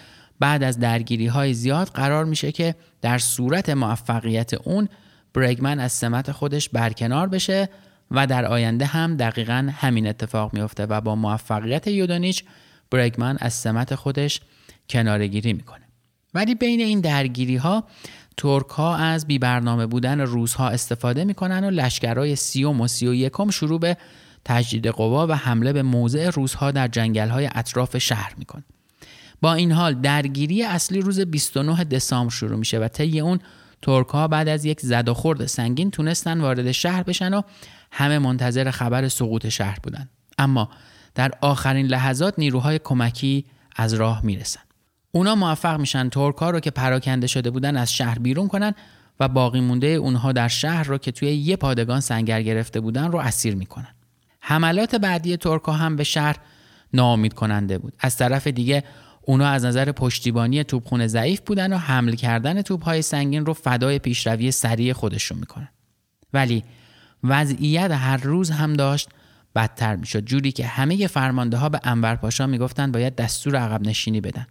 بعد 0.40 0.62
از 0.62 0.78
درگیری 0.78 1.26
های 1.26 1.54
زیاد 1.54 1.88
قرار 1.88 2.24
میشه 2.24 2.52
که 2.52 2.74
در 3.02 3.18
صورت 3.18 3.70
موفقیت 3.70 4.54
اون 4.54 4.88
برگمن 5.34 5.80
از 5.80 5.92
سمت 5.92 6.32
خودش 6.32 6.68
برکنار 6.68 7.28
بشه 7.28 7.68
و 8.10 8.26
در 8.26 8.44
آینده 8.44 8.84
هم 8.84 9.16
دقیقا 9.16 9.72
همین 9.76 10.06
اتفاق 10.06 10.54
میافته 10.54 10.86
و 10.86 11.00
با 11.00 11.14
موفقیت 11.14 11.86
یودونیچ 11.86 12.44
برگمن 12.90 13.36
از 13.40 13.54
سمت 13.54 13.94
خودش 13.94 14.40
کنارگیری 14.88 15.52
می‌کنه. 15.52 15.82
ولی 16.34 16.54
بین 16.54 16.80
این 16.80 17.00
درگیری 17.00 17.56
ها 17.56 17.84
ترک 18.36 18.68
ها 18.68 18.96
از 18.96 19.26
بی 19.26 19.38
برنامه 19.38 19.86
بودن 19.86 20.20
روس 20.20 20.54
ها 20.54 20.68
استفاده 20.68 21.24
می‌کنن 21.24 21.64
و 21.64 21.70
لشکرهای 21.70 22.36
سیوم 22.36 22.80
و 22.80 22.88
سی 22.88 23.06
و 23.06 23.14
یکم 23.14 23.50
شروع 23.50 23.80
به 23.80 23.96
تجدید 24.44 24.86
قوا 24.86 25.26
و 25.26 25.32
حمله 25.32 25.72
به 25.72 25.82
موضع 25.82 26.30
روس 26.30 26.54
ها 26.54 26.70
در 26.70 26.88
جنگل 26.88 27.28
های 27.28 27.48
اطراف 27.54 27.98
شهر 27.98 28.34
می‌کنه 28.38 28.64
با 29.40 29.54
این 29.54 29.72
حال 29.72 29.94
درگیری 29.94 30.62
اصلی 30.62 31.00
روز 31.00 31.20
29 31.20 31.84
دسامبر 31.84 32.32
شروع 32.32 32.58
میشه 32.58 32.78
و 32.78 32.88
طی 32.88 33.20
اون 33.20 33.38
ترک 33.82 34.08
ها 34.08 34.28
بعد 34.28 34.48
از 34.48 34.64
یک 34.64 34.80
زد 34.80 35.08
و 35.08 35.14
خورد 35.14 35.46
سنگین 35.46 35.90
تونستن 35.90 36.40
وارد 36.40 36.72
شهر 36.72 37.02
بشن 37.02 37.34
و 37.34 37.42
همه 37.92 38.18
منتظر 38.18 38.70
خبر 38.70 39.08
سقوط 39.08 39.48
شهر 39.48 39.78
بودن. 39.82 40.08
اما 40.38 40.68
در 41.14 41.30
آخرین 41.40 41.86
لحظات 41.86 42.34
نیروهای 42.38 42.80
کمکی 42.84 43.44
از 43.76 43.94
راه 43.94 44.24
می‌رسن. 44.24 44.60
اونا 45.14 45.34
موفق 45.34 45.80
میشن 45.80 46.08
ترک 46.08 46.36
ها 46.36 46.50
رو 46.50 46.60
که 46.60 46.70
پراکنده 46.70 47.26
شده 47.26 47.50
بودن 47.50 47.76
از 47.76 47.92
شهر 47.92 48.18
بیرون 48.18 48.48
کنن 48.48 48.74
و 49.20 49.28
باقی 49.28 49.60
مونده 49.60 49.86
اونها 49.86 50.32
در 50.32 50.48
شهر 50.48 50.82
رو 50.82 50.98
که 50.98 51.12
توی 51.12 51.28
یه 51.28 51.56
پادگان 51.56 52.00
سنگر 52.00 52.42
گرفته 52.42 52.80
بودن 52.80 53.12
رو 53.12 53.18
اسیر 53.18 53.54
می‌کنن. 53.54 53.94
حملات 54.40 54.94
بعدی 54.94 55.36
ترک 55.36 55.62
ها 55.62 55.72
هم 55.72 55.96
به 55.96 56.04
شهر 56.04 56.36
ناامید 56.92 57.34
کننده 57.34 57.78
بود. 57.78 57.92
از 58.00 58.16
طرف 58.16 58.46
دیگه 58.46 58.84
اونا 59.22 59.46
از 59.48 59.64
نظر 59.64 59.92
پشتیبانی 59.92 60.64
توپخونه 60.64 61.06
ضعیف 61.06 61.40
بودن 61.46 61.72
و 61.72 61.76
حمل 61.76 62.14
کردن 62.14 62.62
توپهای 62.62 63.02
سنگین 63.02 63.46
رو 63.46 63.52
فدای 63.52 63.98
پیشروی 63.98 64.50
سریع 64.50 64.92
خودشون 64.92 65.38
می‌کنن. 65.38 65.68
ولی 66.32 66.64
وضعیت 67.24 67.90
هر 67.90 68.16
روز 68.16 68.50
هم 68.50 68.72
داشت 68.72 69.08
بدتر 69.54 69.96
می‌شد. 69.96 70.24
جوری 70.24 70.52
که 70.52 70.66
همه 70.66 71.06
فرمانده 71.06 71.56
ها 71.56 71.68
به 71.68 71.80
انور 71.84 72.14
پاشا 72.14 72.46
می‌گفتن 72.46 72.92
باید 72.92 73.16
دستور 73.16 73.56
عقب 73.56 73.82
نشینی 73.86 74.20
بدن. 74.20 74.46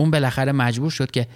اون 0.00 0.10
بالاخره 0.10 0.52
مجبور 0.52 0.90
شد 0.90 1.10
که 1.10 1.26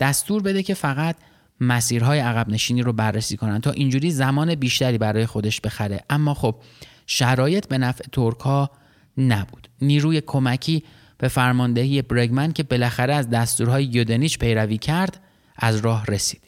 دستور 0.00 0.42
بده 0.42 0.62
که 0.62 0.74
فقط 0.74 1.16
مسیرهای 1.60 2.18
عقب 2.18 2.48
نشینی 2.48 2.82
رو 2.82 2.92
بررسی 2.92 3.36
کنن. 3.36 3.60
تا 3.60 3.70
اینجوری 3.70 4.10
زمان 4.10 4.54
بیشتری 4.54 4.98
برای 4.98 5.26
خودش 5.26 5.60
بخره. 5.60 6.00
اما 6.10 6.34
خب 6.34 6.54
شرایط 7.06 7.68
به 7.68 7.78
نفع 7.78 8.04
ترک 8.12 8.40
ها 8.40 8.70
نبود. 9.18 9.68
نیروی 9.82 10.20
کمکی 10.20 10.84
به 11.18 11.28
فرماندهی 11.28 12.02
برگمن 12.02 12.52
که 12.52 12.62
بالاخره 12.62 13.14
از 13.14 13.30
دستورهای 13.30 13.84
یودنیچ 13.84 14.38
پیروی 14.38 14.78
کرد 14.78 15.20
از 15.56 15.76
راه 15.76 16.06
رسید. 16.06 16.42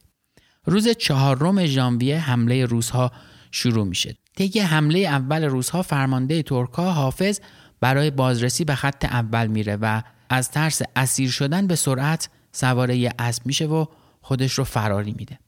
روز 0.64 0.88
چهارم 0.88 1.66
ژانویه 1.66 2.18
حمله 2.18 2.64
روزها 2.64 3.12
شروع 3.50 3.86
میشه 3.86 4.16
طی 4.36 4.60
حمله 4.60 4.98
اول 4.98 5.44
روزها 5.44 5.82
فرمانده 5.82 6.42
ترکا 6.42 6.92
حافظ 6.92 7.40
برای 7.80 8.10
بازرسی 8.10 8.64
به 8.64 8.74
خط 8.74 9.04
اول 9.04 9.46
میره 9.46 9.78
و 9.80 10.02
از 10.30 10.50
ترس 10.50 10.82
اسیر 10.96 11.30
شدن 11.30 11.66
به 11.66 11.76
سرعت 11.76 12.28
سواره 12.52 13.12
اسب 13.18 13.46
میشه 13.46 13.66
و 13.66 13.86
خودش 14.20 14.52
رو 14.52 14.64
فراری 14.64 15.14
میده. 15.18 15.38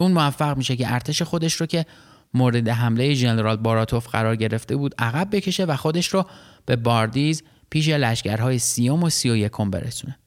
اون 0.00 0.12
موفق 0.12 0.56
میشه 0.56 0.76
که 0.76 0.92
ارتش 0.92 1.22
خودش 1.22 1.54
رو 1.54 1.66
که 1.66 1.86
مورد 2.34 2.68
حمله 2.68 3.14
ژنرال 3.14 3.56
باراتوف 3.56 4.08
قرار 4.08 4.36
گرفته 4.36 4.76
بود 4.76 4.94
عقب 4.98 5.36
بکشه 5.36 5.64
و 5.64 5.76
خودش 5.76 6.08
رو 6.08 6.24
به 6.66 6.76
باردیز 6.76 7.42
پیش 7.70 7.88
لشکرهای 7.88 8.58
سی‌ام 8.58 9.02
و 9.02 9.10
سی 9.10 9.30
و 9.30 9.36
یکم 9.36 9.70
برسونه. 9.70 10.18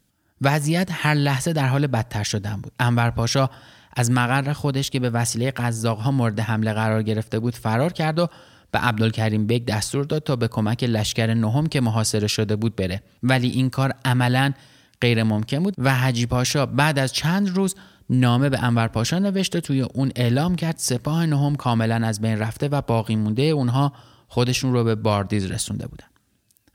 وضعیت 0.41 0.89
هر 0.91 1.13
لحظه 1.13 1.53
در 1.53 1.67
حال 1.67 1.87
بدتر 1.87 2.23
شدن 2.23 2.61
بود. 2.61 2.71
انور 2.79 3.09
پاشا 3.09 3.49
از 3.95 4.11
مقر 4.11 4.53
خودش 4.53 4.89
که 4.89 4.99
به 4.99 5.09
وسیله 5.09 5.53
ها 5.85 6.11
مورد 6.11 6.39
حمله 6.39 6.73
قرار 6.73 7.03
گرفته 7.03 7.39
بود 7.39 7.55
فرار 7.55 7.93
کرد 7.93 8.19
و 8.19 8.27
به 8.71 8.79
عبدالکریم 8.79 9.47
بیگ 9.47 9.65
دستور 9.65 10.03
داد 10.05 10.23
تا 10.23 10.35
به 10.35 10.47
کمک 10.47 10.83
لشکر 10.83 11.33
نهم 11.33 11.67
که 11.67 11.81
محاصره 11.81 12.27
شده 12.27 12.55
بود 12.55 12.75
بره. 12.75 13.03
ولی 13.23 13.49
این 13.49 13.69
کار 13.69 13.93
عملا 14.05 14.53
غیر 15.01 15.23
ممکن 15.23 15.63
بود 15.63 15.73
و 15.77 15.95
حقی 15.95 16.25
پاشا 16.25 16.65
بعد 16.65 16.99
از 16.99 17.13
چند 17.13 17.49
روز 17.49 17.75
نامه 18.09 18.49
به 18.49 18.63
انور 18.63 18.87
پاشا 18.87 19.19
نوشته 19.19 19.61
توی 19.61 19.81
اون 19.81 20.11
اعلام 20.15 20.55
کرد 20.55 20.75
سپاه 20.77 21.25
نهم 21.25 21.55
کاملا 21.55 22.07
از 22.07 22.21
بین 22.21 22.39
رفته 22.39 22.67
و 22.67 22.81
باقی 22.81 23.15
مونده 23.15 23.43
اونها 23.43 23.93
خودشون 24.27 24.73
رو 24.73 24.83
به 24.83 24.95
باردیز 24.95 25.45
رسونده 25.45 25.87
بودن. 25.87 26.05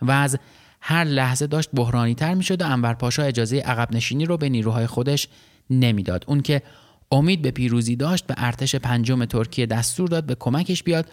و 0.02 0.10
از 0.10 0.38
هر 0.80 1.04
لحظه 1.04 1.46
داشت 1.46 1.70
بحرانی 1.74 2.14
تر 2.14 2.34
می 2.34 2.42
شد 2.42 2.62
و 2.62 2.66
انور 2.72 2.94
پاشا 2.94 3.22
اجازه 3.22 3.56
عقب 3.56 3.92
نشینی 3.92 4.24
رو 4.26 4.36
به 4.36 4.48
نیروهای 4.48 4.86
خودش 4.86 5.28
نمی‌داد. 5.70 6.24
اون 6.28 6.40
که 6.40 6.62
امید 7.12 7.42
به 7.42 7.50
پیروزی 7.50 7.96
داشت 7.96 8.26
به 8.26 8.34
ارتش 8.36 8.74
پنجم 8.74 9.24
ترکیه 9.24 9.66
دستور 9.66 10.08
داد 10.08 10.26
به 10.26 10.34
کمکش 10.34 10.82
بیاد 10.82 11.06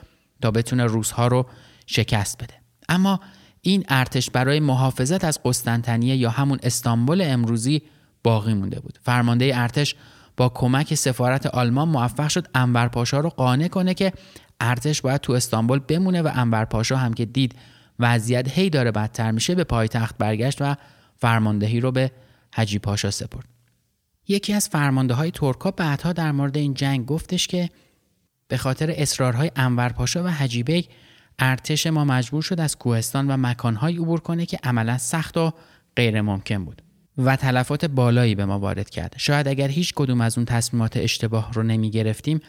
تا 0.44 0.52
بتونه 0.52 0.86
روسها 0.86 1.28
رو 1.28 1.46
شکست 1.88 2.44
بده. 2.44 2.54
اما 2.90 3.20
این 3.62 3.84
ارتش 3.88 4.30
برای 4.30 4.60
محافظت 4.60 5.24
از 5.24 5.40
قسطنطنیه 5.46 6.16
یا 6.16 6.30
همون 6.30 6.60
استانبول 6.64 7.22
امروزی 7.22 7.82
باقی 8.24 8.54
مونده 8.54 8.80
بود. 8.80 9.00
فرمانده 9.02 9.52
ارتش 9.54 9.96
با 10.38 10.50
کمک 10.50 10.96
سفارت 10.96 11.46
آلمان 11.46 11.90
موفق 11.90 12.28
شد 12.28 12.48
انور 12.56 12.88
پاشا 12.88 13.20
رو 13.20 13.30
قانع 13.30 13.68
کنه 13.68 13.94
که 13.94 14.14
ارتش 14.60 15.02
باید 15.02 15.22
تو 15.22 15.34
استانبول 15.34 15.80
بمونه 15.80 16.22
و 16.22 16.32
انور 16.34 16.66
پاشا 16.66 16.98
هم 16.98 17.14
که 17.14 17.26
دید 17.26 17.56
وضعیت 18.00 18.58
هی 18.58 18.70
داره 18.70 18.92
بدتر 18.92 19.32
میشه 19.32 19.56
به 19.56 19.64
پایتخت 19.64 20.18
برگشت 20.18 20.62
و 20.62 20.76
فرماندهی 21.18 21.80
رو 21.80 21.92
به 21.92 22.12
حقی 22.54 22.80
پاشا 22.80 23.12
سپرد. 23.12 23.48
یکی 24.28 24.54
از 24.54 24.70
فرمانده 24.70 25.14
های 25.14 25.32
ترکا 25.32 25.72
بعدها 25.72 26.14
در 26.14 26.32
مورد 26.32 26.58
این 26.58 26.74
جنگ 26.74 27.06
گفتش 27.06 27.48
که 27.48 27.70
به 28.54 28.58
خاطر 28.58 28.94
اصرارهای 28.98 29.52
انور 29.56 29.89
پاشا 29.89 30.24
و 30.24 30.28
حقی 30.28 30.63
بیگ 30.63 30.86
ارتش 31.39 31.88
ما 31.88 32.06
مجبور 32.06 32.42
شد 32.42 32.60
از 32.60 32.78
کوهستان 32.78 33.32
و 33.32 33.38
مکانهایی 33.38 33.98
عبور 33.98 34.20
کنه 34.20 34.46
که 34.46 34.60
عملا 34.63 34.98
سخت 34.98 35.38
و 35.38 35.54
غیر 35.96 36.22
ممکن 36.22 36.66
بود 36.66 36.82
و 37.18 37.36
تلفات 37.36 37.86
بالایی 37.86 38.36
به 38.36 38.46
ما 38.46 38.60
وارد 38.60 38.89
کرد. 38.89 39.16
شاید 39.18 39.48
اگر 39.48 39.68
هیچ 39.68 39.94
کدوم 39.94 40.22
از 40.22 40.38
اون 40.38 40.46
تصمیمات 40.46 40.98
اشتباه 40.98 41.54
رو 41.54 41.63
نمی 41.63 41.89
گرفتیم 41.89 42.39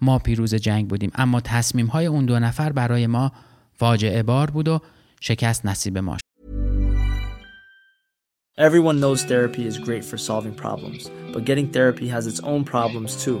ما 0.00 0.18
پیروز 0.18 0.54
جنگ 0.54 0.88
بودیم. 0.88 1.10
اما 1.14 1.40
تصمیم 1.40 1.86
های 1.86 2.06
اون 2.06 2.26
دو 2.26 2.38
نفر 2.38 2.72
برای 2.72 3.06
ما 3.06 3.32
فاجعه 3.72 4.22
بار 4.22 4.50
بود 4.50 4.68
و 4.68 4.80
شکست 5.20 5.66
نصیب 5.66 5.98
ما 5.98 6.16
Everyone 8.58 9.00
knows 9.00 9.24
therapy 9.24 9.66
is 9.66 9.78
great 9.78 10.04
for 10.04 10.18
solving 10.18 10.54
problems, 10.64 11.10
but 11.32 11.46
getting 11.46 11.68
therapy 11.68 12.08
has 12.08 12.26
its 12.26 12.40
own 12.40 12.64
problems 12.64 13.24
too, 13.24 13.40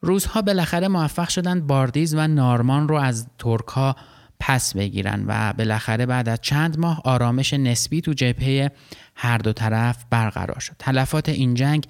روزها 0.00 0.42
بالاخره 0.42 0.88
موفق 0.88 1.28
شدند 1.28 1.66
باردیز 1.66 2.14
و 2.14 2.26
نارمان 2.26 2.88
رو 2.88 2.96
از 2.96 3.26
ترک 3.38 3.96
پس 4.40 4.76
بگیرن 4.76 5.24
و 5.26 5.52
بالاخره 5.52 6.06
بعد 6.06 6.28
از 6.28 6.38
چند 6.40 6.78
ماه 6.78 7.02
آرامش 7.04 7.52
نسبی 7.52 8.00
تو 8.00 8.12
جبهه 8.12 8.70
هر 9.14 9.38
دو 9.38 9.52
طرف 9.52 10.04
برقرار 10.10 10.58
شد. 10.58 10.72
تلفات 10.78 11.28
این 11.28 11.54
جنگ 11.54 11.86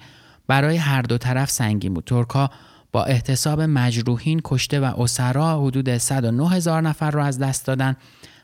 برای 0.47 0.77
هر 0.77 1.01
دو 1.01 1.17
طرف 1.17 1.49
سنگین 1.49 1.93
بود. 1.93 2.03
ترکا 2.03 2.49
با 2.91 3.03
احتساب 3.03 3.61
مجروحین 3.61 4.41
کشته 4.43 4.79
و 4.79 5.01
اسرا 5.01 5.61
حدود 5.61 5.97
109 5.97 6.49
هزار 6.49 6.81
نفر 6.81 7.11
را 7.11 7.25
از 7.25 7.39
دست 7.39 7.65
دادن 7.65 7.95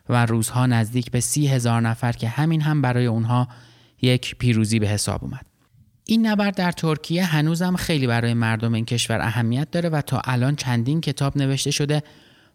و 0.09 0.25
روزها 0.25 0.65
نزدیک 0.65 1.11
به 1.11 1.19
30 1.19 1.47
هزار 1.47 1.81
نفر 1.81 2.11
که 2.11 2.27
همین 2.27 2.61
هم 2.61 2.81
برای 2.81 3.05
اونها 3.05 3.47
یک 4.01 4.35
پیروزی 4.35 4.79
به 4.79 4.87
حساب 4.87 5.23
اومد. 5.23 5.54
این 6.07 6.27
نبرد 6.27 6.55
در 6.55 6.71
ترکیه 6.71 7.25
هنوزم 7.25 7.75
خیلی 7.75 8.07
برای 8.07 8.33
مردم 8.33 8.73
این 8.73 8.85
کشور 8.85 9.21
اهمیت 9.21 9.71
داره 9.71 9.89
و 9.89 10.01
تا 10.01 10.21
الان 10.23 10.55
چندین 10.55 11.01
کتاب 11.01 11.37
نوشته 11.37 11.71
شده 11.71 12.03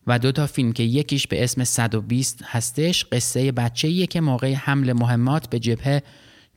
و 0.06 0.18
دو 0.18 0.32
تا 0.32 0.46
فیلم 0.46 0.72
که 0.72 0.82
یکیش 0.82 1.26
به 1.26 1.44
اسم 1.44 1.64
120 1.64 2.42
هستش 2.44 3.04
قصه 3.04 3.52
بچه‌ایه 3.52 4.06
که 4.06 4.20
موقع 4.20 4.54
حمل 4.54 4.92
مهمات 4.92 5.50
به 5.50 5.58
جبهه 5.58 6.02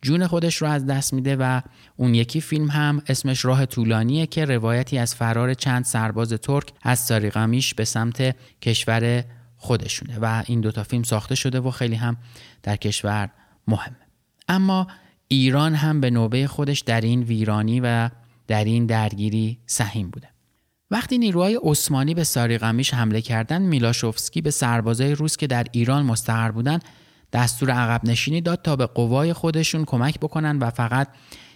جون 0.02 0.28
خودش 0.28 0.56
رو 0.56 0.68
از 0.68 0.86
دست 0.86 1.14
میده 1.14 1.36
و 1.36 1.62
اون 1.98 2.16
یکی 2.16 2.42
فیلم 2.42 2.70
هم 2.70 3.02
اسمش 3.08 3.46
راه 3.46 3.66
طولانیه 3.66 4.26
که 4.26 4.46
روایتی 4.46 4.98
از 4.98 5.16
فرار 5.16 5.54
چند 5.54 5.86
سرباز 5.86 6.34
ترک 6.34 6.74
از 6.82 7.00
ساریقامیش 7.00 7.74
به 7.74 7.86
سمت 7.86 8.36
کشور 8.62 9.24
خودشونه 9.58 10.18
و 10.22 10.44
این 10.46 10.62
دوتا 10.62 10.84
فیلم 10.84 11.04
ساخته 11.04 11.36
شده 11.36 11.60
و 11.60 11.72
خیلی 11.72 11.96
هم 11.96 12.18
در 12.64 12.76
کشور 12.76 13.30
مهمه. 13.68 13.98
اما 14.48 14.88
ایران 15.34 15.76
هم 15.76 16.02
به 16.02 16.10
نوبه 16.10 16.48
خودش 16.48 16.80
در 16.80 17.02
این 17.02 17.24
ویرانی 17.24 17.80
و 17.80 18.10
در 18.48 18.64
این 18.64 18.86
درگیری 18.86 19.60
سهیم 19.66 20.10
بوده 20.10 20.30
وقتی 20.92 21.18
نیروهای 21.18 21.60
عثمانی 21.64 22.14
به 22.14 22.24
ساریقمیش 22.24 22.94
حمله 22.94 23.22
کردند 23.22 23.62
میلاشوفسکی 23.62 24.42
به 24.42 24.52
سربازای 24.52 25.16
روس 25.16 25.38
که 25.38 25.48
در 25.48 25.66
ایران 25.72 26.06
مستقر 26.06 26.52
بودند 26.52 26.84
دستور 27.34 27.72
عقب 27.72 28.06
نشینی 28.06 28.42
داد 28.42 28.62
تا 28.62 28.76
به 28.76 28.86
قوای 28.86 29.34
خودشون 29.34 29.86
کمک 29.86 30.20
بکنن 30.20 30.60
و 30.60 30.70
فقط 30.70 31.08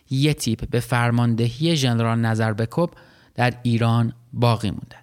یه 0.10 0.34
تیپ 0.34 0.70
به 0.70 0.80
فرماندهی 0.80 1.76
ژنرال 1.76 2.20
نظربکوب 2.20 2.90
در 3.36 3.54
ایران 3.64 4.14
باقی 4.34 4.72
موندن. 4.72 5.02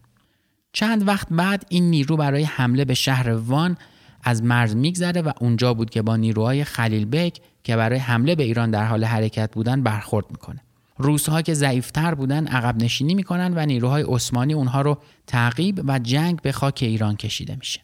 چند 0.72 1.08
وقت 1.08 1.28
بعد 1.30 1.66
این 1.68 1.90
نیرو 1.90 2.16
برای 2.16 2.42
حمله 2.42 2.84
به 2.84 2.94
شهر 2.94 3.30
وان 3.30 3.76
از 4.22 4.42
مرز 4.42 4.76
میگذره 4.76 5.22
و 5.22 5.32
اونجا 5.40 5.74
بود 5.74 5.90
که 5.90 6.02
با 6.02 6.16
نیروهای 6.16 6.64
خلیل 6.64 7.04
بیک 7.04 7.40
که 7.64 7.76
برای 7.76 7.98
حمله 7.98 8.34
به 8.34 8.42
ایران 8.42 8.70
در 8.70 8.84
حال 8.84 9.04
حرکت 9.04 9.52
بودن 9.52 9.82
برخورد 9.82 10.26
می‌کنه. 10.30 10.60
روسها 10.98 11.42
که 11.42 11.54
ضعیفتر 11.54 12.14
بودن 12.14 12.46
عقب 12.46 12.82
نشینی 12.82 13.14
می‌کنن 13.14 13.54
و 13.56 13.66
نیروهای 13.66 14.04
عثمانی 14.08 14.54
اونها 14.54 14.82
رو 14.82 14.98
تعقیب 15.26 15.82
و 15.84 15.98
جنگ 15.98 16.42
به 16.42 16.52
خاک 16.52 16.78
ایران 16.82 17.16
کشیده 17.16 17.56
میشه. 17.56 17.80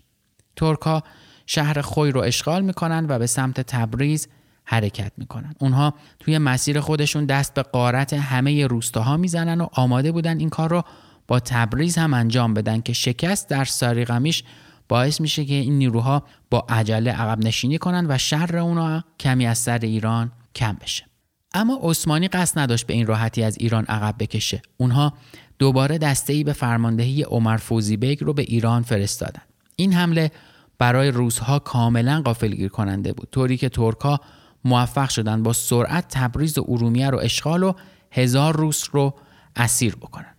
ترکا 0.56 1.02
شهر 1.46 1.80
خوی 1.80 2.10
رو 2.10 2.20
اشغال 2.20 2.62
می‌کنن 2.62 3.06
و 3.08 3.18
به 3.18 3.26
سمت 3.26 3.60
تبریز 3.60 4.28
حرکت 4.64 5.12
می‌کنن. 5.16 5.54
اونها 5.58 5.94
توی 6.18 6.38
مسیر 6.38 6.80
خودشون 6.80 7.24
دست 7.24 7.54
به 7.54 7.62
قارت 7.62 8.12
همه 8.12 8.66
روستاها 8.66 9.16
می‌زنن 9.16 9.60
و 9.60 9.66
آماده 9.72 10.12
بودن 10.12 10.38
این 10.38 10.50
کار 10.50 10.70
رو 10.70 10.82
با 11.28 11.40
تبریز 11.40 11.98
هم 11.98 12.14
انجام 12.14 12.54
بدن 12.54 12.80
که 12.80 12.92
شکست 12.92 13.48
در 13.48 13.64
ساریقمیش 13.64 14.44
باعث 14.90 15.20
میشه 15.20 15.44
که 15.44 15.54
این 15.54 15.78
نیروها 15.78 16.22
با 16.50 16.66
عجله 16.68 17.12
عقب 17.12 17.44
نشینی 17.44 17.78
کنن 17.78 18.06
و 18.08 18.18
شر 18.18 18.56
اونا 18.58 19.04
کمی 19.20 19.46
از 19.46 19.58
سر 19.58 19.78
ایران 19.78 20.32
کم 20.54 20.76
بشه. 20.80 21.06
اما 21.54 21.78
عثمانی 21.82 22.28
قصد 22.28 22.58
نداشت 22.58 22.86
به 22.86 22.94
این 22.94 23.06
راحتی 23.06 23.42
از 23.42 23.56
ایران 23.60 23.84
عقب 23.84 24.14
بکشه. 24.18 24.62
اونها 24.76 25.12
دوباره 25.58 25.98
دسته 25.98 26.32
ای 26.32 26.44
به 26.44 26.52
فرماندهی 26.52 27.22
عمر 27.22 27.56
فوزی 27.56 27.96
بیگ 27.96 28.24
رو 28.24 28.32
به 28.32 28.42
ایران 28.42 28.82
فرستادن. 28.82 29.42
این 29.76 29.92
حمله 29.92 30.30
برای 30.78 31.10
روس‌ها 31.10 31.58
کاملا 31.58 32.22
غافلگیر 32.24 32.68
کننده 32.68 33.12
بود 33.12 33.28
طوری 33.32 33.56
که 33.56 33.68
ترکا 33.68 34.20
موفق 34.64 35.08
شدن 35.08 35.42
با 35.42 35.52
سرعت 35.52 36.08
تبریز 36.08 36.58
و 36.58 36.64
ارومیه 36.68 37.10
رو 37.10 37.18
اشغال 37.18 37.62
و 37.62 37.72
هزار 38.10 38.56
روس 38.56 38.84
رو 38.92 39.14
اسیر 39.56 39.96
بکنن 39.96 40.34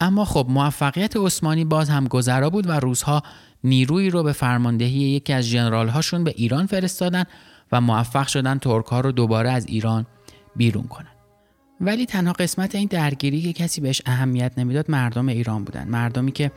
اما 0.00 0.24
خب 0.24 0.46
موفقیت 0.48 1.16
عثمانی 1.16 1.64
باز 1.64 1.90
هم 1.90 2.08
گذرا 2.08 2.50
بود 2.50 2.68
و 2.68 2.72
روس‌ها 2.72 3.22
نیرویی 3.64 4.10
رو 4.10 4.22
به 4.22 4.32
فرماندهی 4.32 4.98
یکی 4.98 5.32
از 5.32 5.48
جنرال 5.48 5.88
هاشون 5.88 6.24
به 6.24 6.34
ایران 6.36 6.66
فرستادن 6.66 7.24
و 7.72 7.80
موفق 7.80 8.26
شدن 8.26 8.58
ترک 8.58 8.86
ها 8.86 9.00
رو 9.00 9.12
دوباره 9.12 9.50
از 9.50 9.66
ایران 9.66 10.06
بیرون 10.56 10.84
کنن. 10.84 11.06
ولی 11.80 12.06
تنها 12.06 12.32
قسمت 12.32 12.74
این 12.74 12.88
درگیری 12.90 13.42
که 13.42 13.52
کسی 13.52 13.80
بهش 13.80 14.02
اهمیت 14.06 14.52
نمی‌داد 14.56 14.90
مردم 14.90 15.28
ایران 15.28 15.64
بودن. 15.64 15.88
مردمی 15.88 16.32
که 16.32 16.50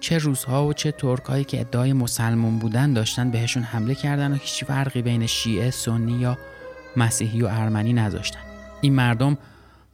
چه 0.00 0.18
روزها 0.18 0.66
و 0.66 0.72
چه 0.72 0.92
ترکایی 0.92 1.44
که 1.44 1.60
ادعای 1.60 1.92
مسلمون 1.92 2.58
بودن 2.58 2.92
داشتن 2.92 3.30
بهشون 3.30 3.62
حمله 3.62 3.94
کردن 3.94 4.32
و 4.32 4.34
هیچ 4.34 4.64
فرقی 4.64 5.02
بین 5.02 5.26
شیعه، 5.26 5.70
سنی 5.70 6.12
یا 6.12 6.38
مسیحی 6.96 7.42
و 7.42 7.46
ارمنی 7.46 7.92
نذاشتن. 7.92 8.40
این 8.80 8.94
مردم 8.94 9.38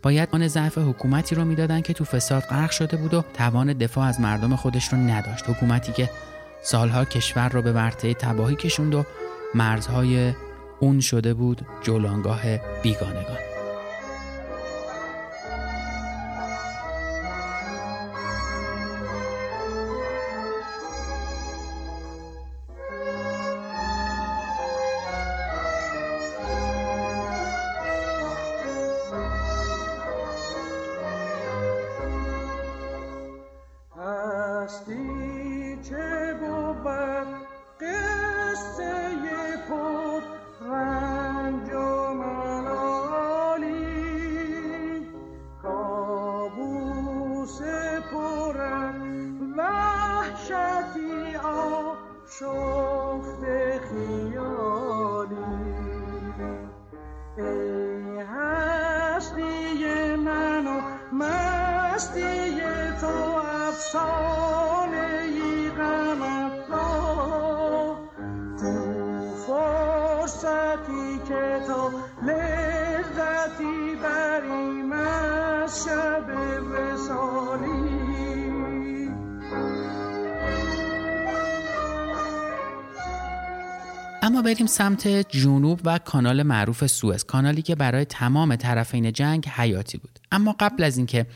باید 0.02 0.28
آن 0.32 0.48
ضعف 0.48 0.78
حکومتی 0.78 1.34
رو 1.34 1.44
می‌دادن 1.44 1.80
که 1.80 1.92
تو 1.92 2.04
فساد 2.04 2.42
غرق 2.42 2.70
شده 2.70 2.96
بود 2.96 3.14
و 3.14 3.24
توان 3.34 3.72
دفاع 3.72 4.06
از 4.06 4.20
مردم 4.20 4.56
خودش 4.56 4.88
رو 4.88 4.98
نداشت. 4.98 5.44
حکومتی 5.48 5.92
که 5.92 6.10
سالها 6.64 7.04
کشور 7.04 7.48
رو 7.48 7.62
به 7.62 7.72
ورطه 7.72 8.14
تباهی 8.14 8.56
کشوند 8.56 8.94
و 8.94 9.04
مرزهای 9.54 10.32
اون 10.80 11.00
شده 11.00 11.34
بود 11.34 11.66
جولانگاه 11.82 12.42
بیگانگان. 12.82 13.53
اما 84.24 84.42
بریم 84.42 84.66
سمت 84.66 85.08
جنوب 85.08 85.80
و 85.84 85.98
کانال 85.98 86.42
معروف 86.42 86.86
سوئز 86.86 87.24
کانالی 87.24 87.62
که 87.62 87.74
برای 87.74 88.04
تمام 88.04 88.56
طرفین 88.56 89.12
جنگ 89.12 89.48
حیاتی 89.48 89.98
بود. 89.98 90.18
اما 90.32 90.56
قبل 90.60 90.84
از 90.84 90.96
اینکه 90.96 91.26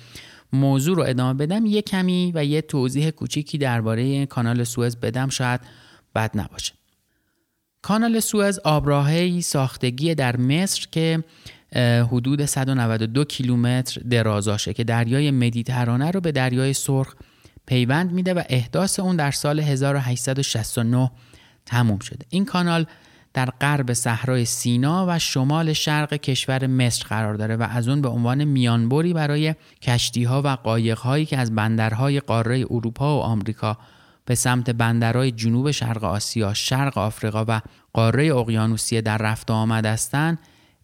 موضوع 0.52 0.96
رو 0.96 1.02
ادامه 1.02 1.34
بدم 1.34 1.66
یه 1.66 1.82
کمی 1.82 2.32
و 2.34 2.44
یه 2.44 2.62
توضیح 2.62 3.10
کوچیکی 3.10 3.58
درباره 3.58 4.26
کانال 4.26 4.64
سوئز 4.64 4.96
بدم 4.96 5.28
شاید 5.28 5.60
بد 6.14 6.30
نباشه. 6.34 6.74
کانال 7.82 8.20
سوئز 8.20 8.58
آبراهی 8.58 9.42
ساختگی 9.42 10.14
در 10.14 10.36
مصر 10.36 10.86
که 10.90 11.24
حدود 12.10 12.44
192 12.44 13.24
کیلومتر 13.24 14.00
درازاشه 14.00 14.74
که 14.74 14.84
دریای 14.84 15.30
مدیترانه 15.30 16.10
رو 16.10 16.20
به 16.20 16.32
دریای 16.32 16.72
سرخ 16.72 17.14
پیوند 17.66 18.12
میده 18.12 18.34
و 18.34 18.42
احداث 18.48 19.00
اون 19.00 19.16
در 19.16 19.30
سال 19.30 19.60
1869 19.60 21.10
تموم 21.68 21.98
شده 21.98 22.26
این 22.28 22.44
کانال 22.44 22.86
در 23.34 23.50
غرب 23.50 23.92
صحرای 23.92 24.44
سینا 24.44 25.06
و 25.08 25.18
شمال 25.18 25.72
شرق 25.72 26.14
کشور 26.14 26.66
مصر 26.66 27.06
قرار 27.08 27.34
داره 27.34 27.56
و 27.56 27.62
از 27.70 27.88
اون 27.88 28.00
به 28.00 28.08
عنوان 28.08 28.44
میانبری 28.44 29.12
برای 29.12 29.54
کشتی 29.82 30.24
ها 30.24 30.42
و 30.42 30.48
قایق 30.48 30.98
هایی 30.98 31.26
که 31.26 31.38
از 31.38 31.54
بندرهای 31.54 32.20
قاره 32.20 32.64
اروپا 32.70 33.18
و 33.18 33.22
آمریکا 33.22 33.78
به 34.24 34.34
سمت 34.34 34.70
بندرهای 34.70 35.30
جنوب 35.30 35.70
شرق 35.70 36.04
آسیا، 36.04 36.54
شرق 36.54 36.98
آفریقا 36.98 37.44
و 37.48 37.60
قاره 37.92 38.34
اقیانوسیه 38.34 39.00
در 39.00 39.18
رفت 39.18 39.50
آمد 39.50 39.86
هستند 39.86 40.38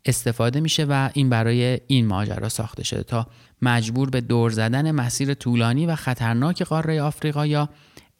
استفاده 0.04 0.60
میشه 0.60 0.84
و 0.84 1.10
این 1.14 1.28
برای 1.28 1.80
این 1.86 2.06
ماجرا 2.06 2.48
ساخته 2.48 2.84
شده 2.84 3.02
تا 3.02 3.26
مجبور 3.62 4.10
به 4.10 4.20
دور 4.20 4.50
زدن 4.50 4.90
مسیر 4.90 5.34
طولانی 5.34 5.86
و 5.86 5.96
خطرناک 5.96 6.62
قاره 6.62 7.02
آفریقا 7.02 7.46
یا 7.46 7.68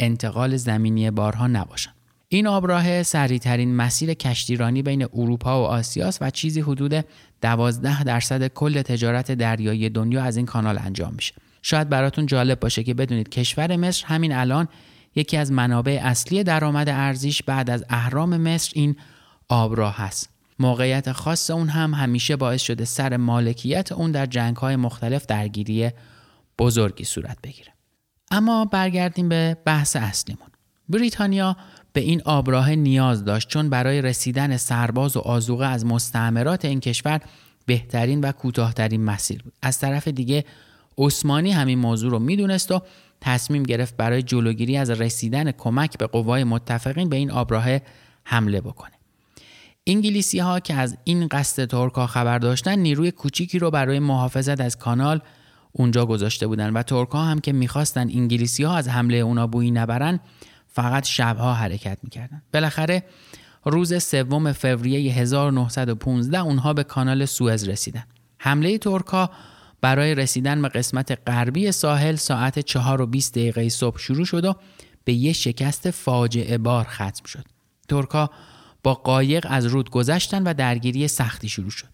انتقال 0.01 0.57
زمینی 0.57 1.11
بارها 1.11 1.47
نباشن. 1.47 1.91
این 2.35 2.47
آبراه 2.47 3.03
سریعترین 3.03 3.77
مسیر 3.77 4.15
کشتیرانی 4.15 4.83
بین 4.83 5.07
اروپا 5.15 5.63
و 5.63 5.67
آسیاست 5.67 6.23
و 6.23 6.31
چیزی 6.31 6.61
حدود 6.61 7.05
12 7.41 8.05
درصد 8.05 8.49
کل 8.49 8.83
تجارت 8.83 9.33
دریایی 9.33 9.89
دنیا 9.89 10.23
از 10.23 10.37
این 10.37 10.47
کانال 10.47 10.79
انجام 10.79 11.15
میشه. 11.15 11.35
شاید 11.63 11.89
براتون 11.89 12.27
جالب 12.27 12.61
باشه 12.61 12.83
که 12.83 12.95
بدونید 12.95 13.29
کشور 13.29 13.77
مصر 13.77 14.07
همین 14.07 14.33
الان 14.33 14.69
یکی 15.15 15.37
از 15.37 15.53
منابع 15.53 16.01
اصلی 16.03 16.45
درآمد 16.45 16.89
ارزیش 16.89 17.43
بعد 17.43 17.71
از 17.71 17.85
اهرام 17.89 18.37
مصر 18.37 18.73
این 18.75 18.97
آبراه 19.49 19.97
هست. 19.97 20.31
موقعیت 20.59 21.13
خاص 21.13 21.51
اون 21.51 21.69
هم 21.69 21.95
همیشه 21.95 22.37
باعث 22.37 22.63
شده 22.63 22.85
سر 22.85 23.17
مالکیت 23.17 23.93
اون 23.93 24.13
در 24.13 24.27
جنگ 24.27 24.57
های 24.57 24.77
مختلف 24.77 25.27
درگیری 25.27 25.91
بزرگی 26.59 27.05
صورت 27.05 27.39
بگیره. 27.43 27.73
اما 28.31 28.65
برگردیم 28.65 29.29
به 29.29 29.57
بحث 29.65 29.97
اصلیمون. 29.97 30.49
بریتانیا 30.89 31.57
به 31.95 32.01
این 32.01 32.23
آبراه 32.25 32.75
نیاز 32.75 33.25
داشت 33.25 33.49
چون 33.49 33.71
برای 33.71 34.03
رسیدن 34.03 34.57
سرباز 34.57 35.17
و 35.17 35.21
آزوقه 35.21 35.67
از 35.67 35.87
مستعمرات 35.87 36.65
این 36.65 36.81
کشور 36.81 37.21
بهترین 37.67 38.21
و 38.21 38.33
کوتاهترین 38.33 39.05
مسیر 39.05 39.43
بود. 39.43 39.53
از 39.63 39.79
طرف 39.79 40.09
دیگه 40.09 40.45
عثمانی 40.99 41.53
همین 41.53 41.79
موضوع 41.79 42.11
رو 42.11 42.19
می‌دونست 42.19 42.73
و 42.73 42.83
تصمیم 43.21 43.63
گرفت 43.63 43.97
برای 43.97 44.23
جلوگیری 44.23 44.77
از 44.77 44.91
رسیدن 44.91 45.53
کمک 45.53 45.99
به 45.99 46.07
قوای 46.07 46.45
متفقین 46.45 47.09
به 47.09 47.17
این 47.17 47.31
آبراه 47.31 47.79
حمله 48.25 48.61
بکنه. 48.61 48.93
انگلیسی 49.87 50.39
ها 50.39 50.61
که 50.61 50.75
از 50.75 50.97
این 51.05 51.29
قصد 51.29 51.65
ترک 51.65 51.95
ها 51.95 52.07
خبر 52.07 52.39
داشتن 52.39 52.79
نیروی 52.79 53.11
کوچیکی 53.11 53.59
رو 53.59 53.71
برای 53.71 53.99
محافظت 53.99 54.61
از 54.61 54.79
کانال 54.79 55.21
اونجا 55.73 56.07
گذاشته 56.07 56.47
بودن 56.47 56.73
و 56.73 56.83
ترک 56.83 57.09
ها 57.09 57.25
هم 57.25 57.41
که 57.41 57.53
می‌خواستن 57.53 58.01
انگلیسی 58.01 58.63
ها 58.63 58.77
از 58.77 58.89
حمله 58.89 59.17
اونا 59.17 59.47
بویی 59.47 59.71
نبرن 59.71 60.21
فقط 60.75 61.05
شبها 61.05 61.55
حرکت 61.55 61.99
می‌کردن. 62.03 62.43
بالاخره 62.53 63.03
روز 63.65 64.03
سوم 64.03 64.53
فوریه 64.53 65.13
1915 65.13 66.39
اونها 66.39 66.73
به 66.73 66.85
کانال 66.85 67.25
سوئز 67.25 67.69
رسیدن. 67.69 68.05
حمله 68.39 68.79
ترک 68.79 69.07
ها 69.07 69.31
برای 69.81 70.15
رسیدن 70.15 70.63
به 70.63 70.69
قسمت 70.69 71.19
غربی 71.27 71.73
ساحل 71.73 72.15
ساعت 72.15 72.59
4 72.59 73.01
و 73.01 73.07
20 73.07 73.35
دقیقه 73.35 73.69
صبح 73.69 73.99
شروع 73.99 74.25
شد 74.25 74.45
و 74.45 74.55
به 75.05 75.13
یه 75.13 75.33
شکست 75.33 75.91
فاجعه 75.91 76.59
بار 76.59 76.85
ختم 76.85 77.25
شد. 77.27 77.45
ترکا 77.89 78.31
با 78.83 78.95
قایق 78.95 79.47
از 79.51 79.67
رود 79.67 79.91
گذشتن 79.91 80.43
و 80.43 80.55
درگیری 80.55 81.09
سختی 81.09 81.49
شروع 81.49 81.71
شد. 81.71 81.89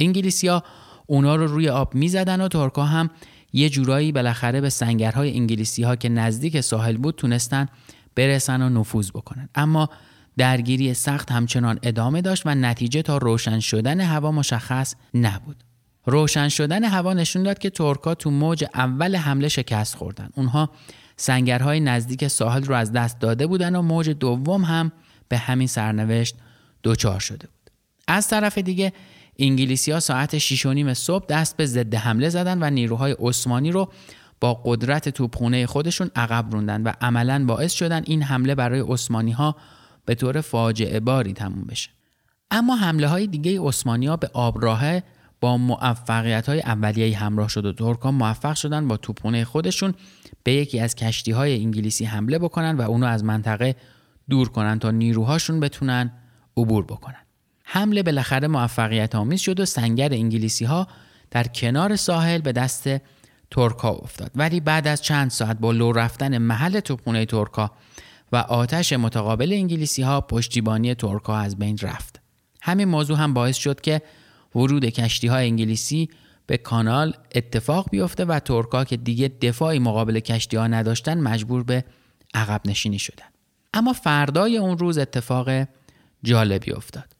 انگلیسیا 0.00 0.64
اونا 1.06 1.36
رو 1.36 1.46
روی 1.46 1.68
آب 1.68 1.94
می‌زدن 1.94 2.40
و 2.40 2.48
ترکا 2.48 2.84
هم 2.84 3.10
یه 3.52 3.68
جورایی 3.68 4.12
بالاخره 4.12 4.60
به 4.60 4.70
سنگرهای 4.70 5.36
انگلیسی 5.36 5.82
ها 5.82 5.96
که 5.96 6.08
نزدیک 6.08 6.60
ساحل 6.60 6.96
بود 6.96 7.14
تونستن 7.14 7.68
برسن 8.14 8.62
و 8.62 8.68
نفوذ 8.68 9.10
بکنن. 9.10 9.48
اما 9.54 9.88
درگیری 10.36 10.94
سخت 10.94 11.32
همچنان 11.32 11.78
ادامه 11.82 12.20
داشت 12.20 12.42
و 12.46 12.54
نتیجه 12.54 13.02
تا 13.02 13.18
روشن 13.18 13.60
شدن 13.60 14.00
هوا 14.00 14.32
مشخص 14.32 14.94
نبود. 15.14 15.64
روشن 16.06 16.48
شدن 16.48 16.84
هوا 16.84 17.12
نشون 17.12 17.42
داد 17.42 17.58
که 17.58 17.70
ترکا 17.70 18.14
تو 18.14 18.30
موج 18.30 18.64
اول 18.74 19.16
حمله 19.16 19.48
شکست 19.48 19.94
خوردن. 19.96 20.28
اونها 20.34 20.70
سنگرهای 21.16 21.80
نزدیک 21.80 22.28
ساحل 22.28 22.64
رو 22.64 22.74
از 22.74 22.92
دست 22.92 23.20
داده 23.20 23.46
بودن 23.46 23.76
و 23.76 23.82
موج 23.82 24.10
دوم 24.10 24.64
هم 24.64 24.92
به 25.28 25.38
همین 25.38 25.66
سرنوشت 25.66 26.36
دچار 26.84 27.20
شده 27.20 27.46
بود. 27.46 27.70
از 28.08 28.28
طرف 28.28 28.58
دیگه 28.58 28.92
انگلیسی 29.38 29.92
ها 29.92 30.00
ساعت 30.00 30.38
6 30.38 30.66
نیم 30.66 30.94
صبح 30.94 31.26
دست 31.26 31.56
به 31.56 31.66
ضد 31.66 31.94
حمله 31.94 32.28
زدن 32.28 32.62
و 32.62 32.70
نیروهای 32.70 33.16
عثمانی 33.18 33.70
رو 33.70 33.92
با 34.44 34.60
قدرت 34.64 35.08
توپخونه 35.08 35.66
خودشون 35.66 36.10
عقب 36.16 36.52
روندن 36.52 36.82
و 36.82 36.92
عملا 37.00 37.44
باعث 37.44 37.72
شدن 37.72 38.02
این 38.06 38.22
حمله 38.22 38.54
برای 38.54 38.80
عثمانی 38.80 39.32
ها 39.32 39.56
به 40.04 40.14
طور 40.14 40.40
فاجعه 40.40 41.00
باری 41.00 41.32
تموم 41.32 41.64
بشه. 41.64 41.90
اما 42.50 42.76
حمله 42.76 43.08
های 43.08 43.26
دیگه 43.26 43.60
عثمانی 43.60 44.06
ها 44.06 44.16
به 44.16 44.30
آبراهه 44.32 45.02
با 45.40 45.56
موفقیت 45.56 46.48
های 46.48 46.60
اولیه 46.60 47.18
همراه 47.18 47.48
شد 47.48 47.66
و 47.66 47.72
ترکان 47.72 48.14
موفق 48.14 48.54
شدن 48.54 48.88
با 48.88 48.96
توپخونه 48.96 49.44
خودشون 49.44 49.94
به 50.42 50.52
یکی 50.52 50.80
از 50.80 50.94
کشتی 50.94 51.32
های 51.32 51.60
انگلیسی 51.60 52.04
حمله 52.04 52.38
بکنن 52.38 52.76
و 52.76 52.82
اونو 52.82 53.06
از 53.06 53.24
منطقه 53.24 53.76
دور 54.30 54.48
کنن 54.48 54.78
تا 54.78 54.90
نیروهاشون 54.90 55.60
بتونن 55.60 56.12
عبور 56.56 56.84
بکنن. 56.84 57.24
حمله 57.64 58.02
بالاخره 58.02 58.48
موفقیت 58.48 59.14
آمیز 59.14 59.40
شد 59.40 59.60
و 59.60 59.64
سنگر 59.64 60.12
انگلیسی 60.12 60.64
ها 60.64 60.88
در 61.30 61.44
کنار 61.44 61.96
ساحل 61.96 62.40
به 62.40 62.52
دست 62.52 62.88
ترکا 63.50 63.88
افتاد. 63.88 64.30
ولی 64.34 64.60
بعد 64.60 64.88
از 64.88 65.02
چند 65.02 65.30
ساعت 65.30 65.58
با 65.58 65.72
لو 65.72 65.92
رفتن 65.92 66.38
محل 66.38 66.80
توپخونه 66.80 67.26
ترکا 67.26 67.70
و 68.32 68.36
آتش 68.36 68.92
متقابل 68.92 69.52
انگلیسی 69.52 70.02
ها 70.02 70.20
پشتیبانی 70.20 70.94
ترکا 70.94 71.36
از 71.36 71.58
بین 71.58 71.78
رفت. 71.82 72.20
همین 72.62 72.88
موضوع 72.88 73.18
هم 73.18 73.34
باعث 73.34 73.56
شد 73.56 73.80
که 73.80 74.02
ورود 74.54 74.84
کشتی 74.84 75.26
های 75.26 75.46
انگلیسی 75.46 76.08
به 76.46 76.56
کانال 76.56 77.14
اتفاق 77.34 77.90
بیفته 77.90 78.24
و 78.24 78.38
ترکا 78.38 78.84
که 78.84 78.96
دیگه 78.96 79.28
دفاعی 79.28 79.78
مقابل 79.78 80.20
کشتی 80.20 80.56
ها 80.56 80.66
نداشتن 80.66 81.20
مجبور 81.20 81.62
به 81.62 81.84
عقب 82.34 82.60
نشینی 82.64 82.98
شدن. 82.98 83.26
اما 83.74 83.92
فردای 83.92 84.56
اون 84.56 84.78
روز 84.78 84.98
اتفاق 84.98 85.66
جالبی 86.22 86.72
افتاد. 86.72 87.14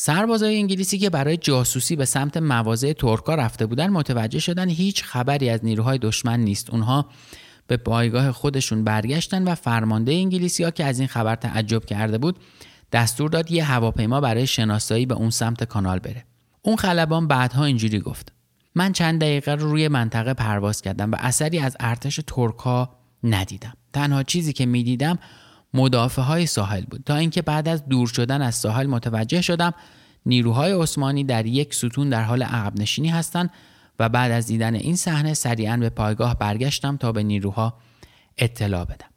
سربازای 0.00 0.56
انگلیسی 0.56 0.98
که 0.98 1.10
برای 1.10 1.36
جاسوسی 1.36 1.96
به 1.96 2.04
سمت 2.04 2.36
مواضع 2.36 2.92
ترکا 2.92 3.34
رفته 3.34 3.66
بودن 3.66 3.90
متوجه 3.90 4.38
شدن 4.38 4.68
هیچ 4.68 5.04
خبری 5.04 5.50
از 5.50 5.64
نیروهای 5.64 5.98
دشمن 5.98 6.40
نیست. 6.40 6.70
اونها 6.70 7.06
به 7.66 7.76
پایگاه 7.76 8.32
خودشون 8.32 8.84
برگشتن 8.84 9.44
و 9.44 9.54
فرمانده 9.54 10.12
انگلیسی 10.12 10.64
ها 10.64 10.70
که 10.70 10.84
از 10.84 10.98
این 10.98 11.08
خبر 11.08 11.34
تعجب 11.34 11.84
کرده 11.84 12.18
بود 12.18 12.38
دستور 12.92 13.30
داد 13.30 13.50
یه 13.50 13.64
هواپیما 13.64 14.20
برای 14.20 14.46
شناسایی 14.46 15.06
به 15.06 15.14
اون 15.14 15.30
سمت 15.30 15.64
کانال 15.64 15.98
بره. 15.98 16.24
اون 16.62 16.76
خلبان 16.76 17.28
بعدها 17.28 17.64
اینجوری 17.64 18.00
گفت: 18.00 18.32
من 18.74 18.92
چند 18.92 19.20
دقیقه 19.20 19.54
رو 19.54 19.70
روی 19.70 19.88
منطقه 19.88 20.34
پرواز 20.34 20.82
کردم 20.82 21.12
و 21.12 21.16
اثری 21.18 21.58
از 21.58 21.76
ارتش 21.80 22.20
ترکا 22.26 22.90
ندیدم. 23.24 23.72
تنها 23.92 24.22
چیزی 24.22 24.52
که 24.52 24.66
می‌دیدم 24.66 25.18
مدافع 25.74 26.22
های 26.22 26.46
ساحل 26.46 26.84
بود. 26.84 27.02
تا 27.06 27.16
اینکه 27.16 27.42
بعد 27.42 27.68
از 27.68 27.88
دور 27.88 28.08
شدن 28.08 28.42
از 28.42 28.54
ساحل 28.54 28.86
متوجه 28.86 29.40
شدم 29.40 29.74
نیروهای 30.26 30.72
عثمانی 30.72 31.24
در 31.24 31.46
یک 31.46 31.74
ستون 31.74 32.08
در 32.08 32.22
حال 32.22 32.42
عقب 32.42 32.80
نشینی 32.80 33.08
هستند 33.08 33.50
و 33.98 34.08
بعد 34.08 34.30
از 34.30 34.46
دیدن 34.46 34.74
این 34.74 34.96
صحنه 34.96 35.34
سریعا 35.34 35.76
به 35.76 35.90
پایگاه 35.90 36.38
برگشتم 36.38 36.96
تا 36.96 37.12
به 37.12 37.22
نیروها 37.22 37.74
اطلاع 38.38 38.84
بدم. 38.84 39.08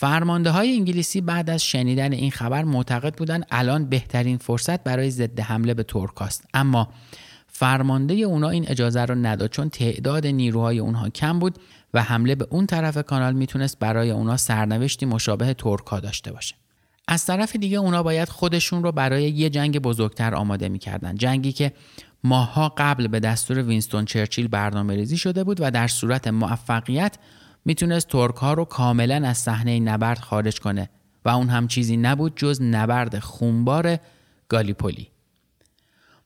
فرمانده 0.00 0.50
های 0.50 0.74
انگلیسی 0.74 1.20
بعد 1.20 1.50
از 1.50 1.64
شنیدن 1.64 2.12
این 2.12 2.30
خبر 2.30 2.64
معتقد 2.64 3.14
بودند 3.14 3.46
الان 3.50 3.88
بهترین 3.88 4.36
فرصت 4.36 4.84
برای 4.84 5.10
ضد 5.10 5.40
حمله 5.40 5.74
به 5.74 5.82
ترکاست 5.82 6.44
اما 6.54 6.88
فرمانده 7.60 8.14
اونا 8.14 8.48
این 8.48 8.68
اجازه 8.68 9.04
رو 9.04 9.14
نداد 9.14 9.50
چون 9.50 9.68
تعداد 9.68 10.26
نیروهای 10.26 10.78
اونها 10.78 11.08
کم 11.08 11.38
بود 11.38 11.58
و 11.94 12.02
حمله 12.02 12.34
به 12.34 12.46
اون 12.50 12.66
طرف 12.66 12.98
کانال 12.98 13.32
می‌تونست 13.32 13.78
برای 13.78 14.10
اونا 14.10 14.36
سرنوشتی 14.36 15.06
مشابه 15.06 15.54
ترکا 15.54 16.00
داشته 16.00 16.32
باشه. 16.32 16.54
از 17.08 17.26
طرف 17.26 17.56
دیگه 17.56 17.78
اونا 17.78 18.02
باید 18.02 18.28
خودشون 18.28 18.82
رو 18.82 18.92
برای 18.92 19.22
یه 19.22 19.50
جنگ 19.50 19.78
بزرگتر 19.78 20.34
آماده 20.34 20.68
می‌کردن. 20.68 21.14
جنگی 21.14 21.52
که 21.52 21.72
ماها 22.24 22.74
قبل 22.76 23.08
به 23.08 23.20
دستور 23.20 23.62
وینستون 23.62 24.04
چرچیل 24.04 24.48
برنامه 24.48 24.94
ریزی 24.94 25.16
شده 25.16 25.44
بود 25.44 25.60
و 25.60 25.70
در 25.70 25.88
صورت 25.88 26.28
موفقیت 26.28 27.18
می‌تونست 27.64 28.08
ترک 28.08 28.36
ها 28.36 28.52
رو 28.52 28.64
کاملا 28.64 29.28
از 29.28 29.38
صحنه 29.38 29.80
نبرد 29.80 30.18
خارج 30.18 30.60
کنه 30.60 30.90
و 31.24 31.28
اون 31.28 31.48
هم 31.48 31.68
چیزی 31.68 31.96
نبود 31.96 32.32
جز 32.36 32.62
نبرد 32.62 33.18
خونبار 33.18 33.98
گالیپولی. 34.48 35.08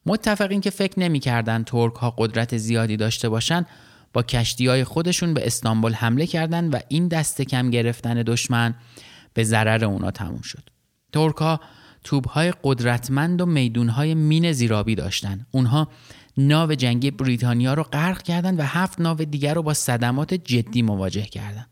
متفقین 0.07 0.61
که 0.61 0.71
فکر 0.71 1.01
نمی‌کردن 1.01 1.63
ترک 1.63 1.95
ها 1.95 2.15
قدرت 2.19 2.57
زیادی 2.57 2.97
داشته 2.97 3.29
باشن 3.29 3.67
با 4.13 4.23
کشتی 4.23 4.67
های 4.67 4.85
خودشون 4.85 5.35
به 5.35 5.47
استانبول 5.47 5.93
حمله 5.93 6.27
کردند 6.27 6.75
و 6.75 6.79
این 6.89 7.09
دست 7.09 7.43
کم 7.43 7.71
گرفتن 7.71 8.23
دشمن 8.23 8.75
به 9.35 9.45
ضرر 9.45 9.85
اونا 9.85 10.11
تموم 10.11 10.41
شد. 10.41 10.71
ترکا 11.13 11.61
توبهای 12.05 12.53
قدرتمند 12.63 13.41
و 13.41 13.47
میدونهای 13.47 14.15
مین 14.15 14.53
زیرابی 14.53 14.95
داشتند. 14.95 15.47
اونها 15.51 15.89
ناو 16.37 16.75
جنگی 16.75 17.11
بریتانیا 17.11 17.75
رو 17.75 17.83
غرق 17.83 18.23
کردند 18.23 18.61
و 18.61 18.63
هفت 18.63 19.01
ناو 19.01 19.17
دیگر 19.17 19.55
رو 19.55 19.63
با 19.63 19.75
صدمات 19.75 20.35
جدی 20.35 20.83
مواجه 20.83 21.23
کردند. 21.23 21.67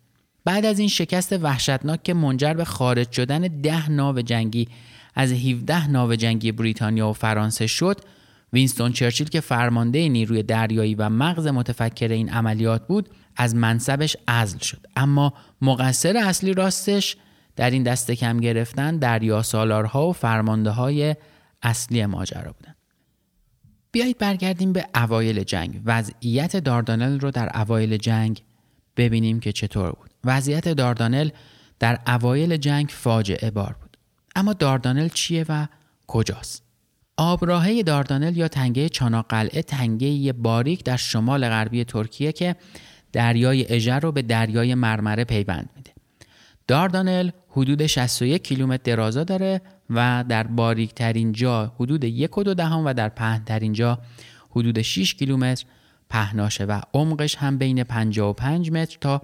بعد 0.44 0.64
از 0.64 0.78
این 0.78 0.88
شکست 0.88 1.32
وحشتناک 1.32 2.02
که 2.02 2.14
منجر 2.14 2.54
به 2.54 2.64
خارج 2.64 3.12
شدن 3.12 3.40
ده 3.40 3.90
ناو 3.90 4.20
جنگی 4.20 4.68
از 5.14 5.32
17 5.32 5.86
ناو 5.86 6.14
جنگی 6.14 6.52
بریتانیا 6.52 7.08
و 7.08 7.12
فرانسه 7.12 7.66
شد 7.66 8.00
وینستون 8.53 8.92
چرچیل 8.92 9.28
که 9.28 9.40
فرمانده 9.40 10.09
نیروی 10.09 10.42
دریایی 10.42 10.94
و 10.94 11.09
مغز 11.09 11.46
متفکر 11.46 12.09
این 12.09 12.30
عملیات 12.30 12.86
بود 12.86 13.09
از 13.36 13.55
منصبش 13.55 14.16
عزل 14.28 14.59
شد. 14.59 14.86
اما 14.96 15.34
مقصر 15.62 16.16
اصلی 16.16 16.53
راستش 16.53 17.16
در 17.57 17.70
این 17.70 17.82
دست 17.82 18.11
کم 18.11 18.40
گرفتن 18.40 18.96
دریا 18.96 19.42
سالارها 19.42 20.09
و 20.09 20.12
فرمانده 20.12 20.70
های 20.70 21.16
اصلی 21.62 22.07
ماجرا 22.07 22.53
بودن. 22.53 22.74
بیایید 23.92 24.18
برگردیم 24.18 24.72
به 24.72 24.86
اوایل 24.94 25.42
جنگ. 25.42 25.80
وضعیت 25.84 26.57
داردانل 26.57 27.20
رو 27.20 27.30
در 27.30 27.61
اوایل 27.61 27.96
جنگ 27.96 28.42
ببینیم 28.96 29.40
که 29.40 29.53
چطور 29.53 29.92
بود. 29.92 30.11
وضعیت 30.24 30.68
داردانل 30.68 31.30
در 31.78 31.98
اوایل 32.07 32.57
جنگ 32.57 32.88
فاجعه 32.88 33.50
بار 33.50 33.76
بود. 33.80 33.96
اما 34.36 34.53
داردانل 34.53 35.09
چیه 35.09 35.44
و 35.48 35.66
کجاست؟ 36.07 36.61
آبراهه 37.16 37.82
داردانل 37.82 38.36
یا 38.36 38.48
تنگه 38.48 38.88
چاناقلعه 38.88 39.62
تنگه 39.62 40.32
باریک 40.32 40.84
در 40.84 40.96
شمال 40.96 41.48
غربی 41.48 41.84
ترکیه 41.84 42.32
که 42.32 42.56
دریای 43.12 43.74
اژه 43.74 43.94
رو 43.94 44.12
به 44.12 44.22
دریای 44.22 44.74
مرمره 44.74 45.24
پیوند 45.24 45.70
میده 45.76 45.90
داردانل 46.66 47.30
حدود 47.48 47.86
61 47.86 48.42
کیلومتر 48.42 48.82
درازا 48.84 49.24
داره 49.24 49.60
و 49.90 50.24
در 50.28 50.46
باریک 50.46 50.94
ترین 50.94 51.32
جا 51.32 51.72
حدود 51.80 52.04
یک 52.04 52.38
و 52.38 52.42
دو 52.42 52.54
دهم 52.54 52.84
و 52.86 52.94
در 52.94 53.08
پهن 53.08 53.44
ترین 53.44 53.72
جا 53.72 53.98
حدود 54.50 54.82
6 54.82 55.14
کیلومتر 55.14 55.64
پهناشه 56.10 56.64
و 56.64 56.80
عمقش 56.94 57.36
هم 57.36 57.58
بین 57.58 57.84
55 57.84 58.70
متر 58.70 58.98
تا 59.00 59.22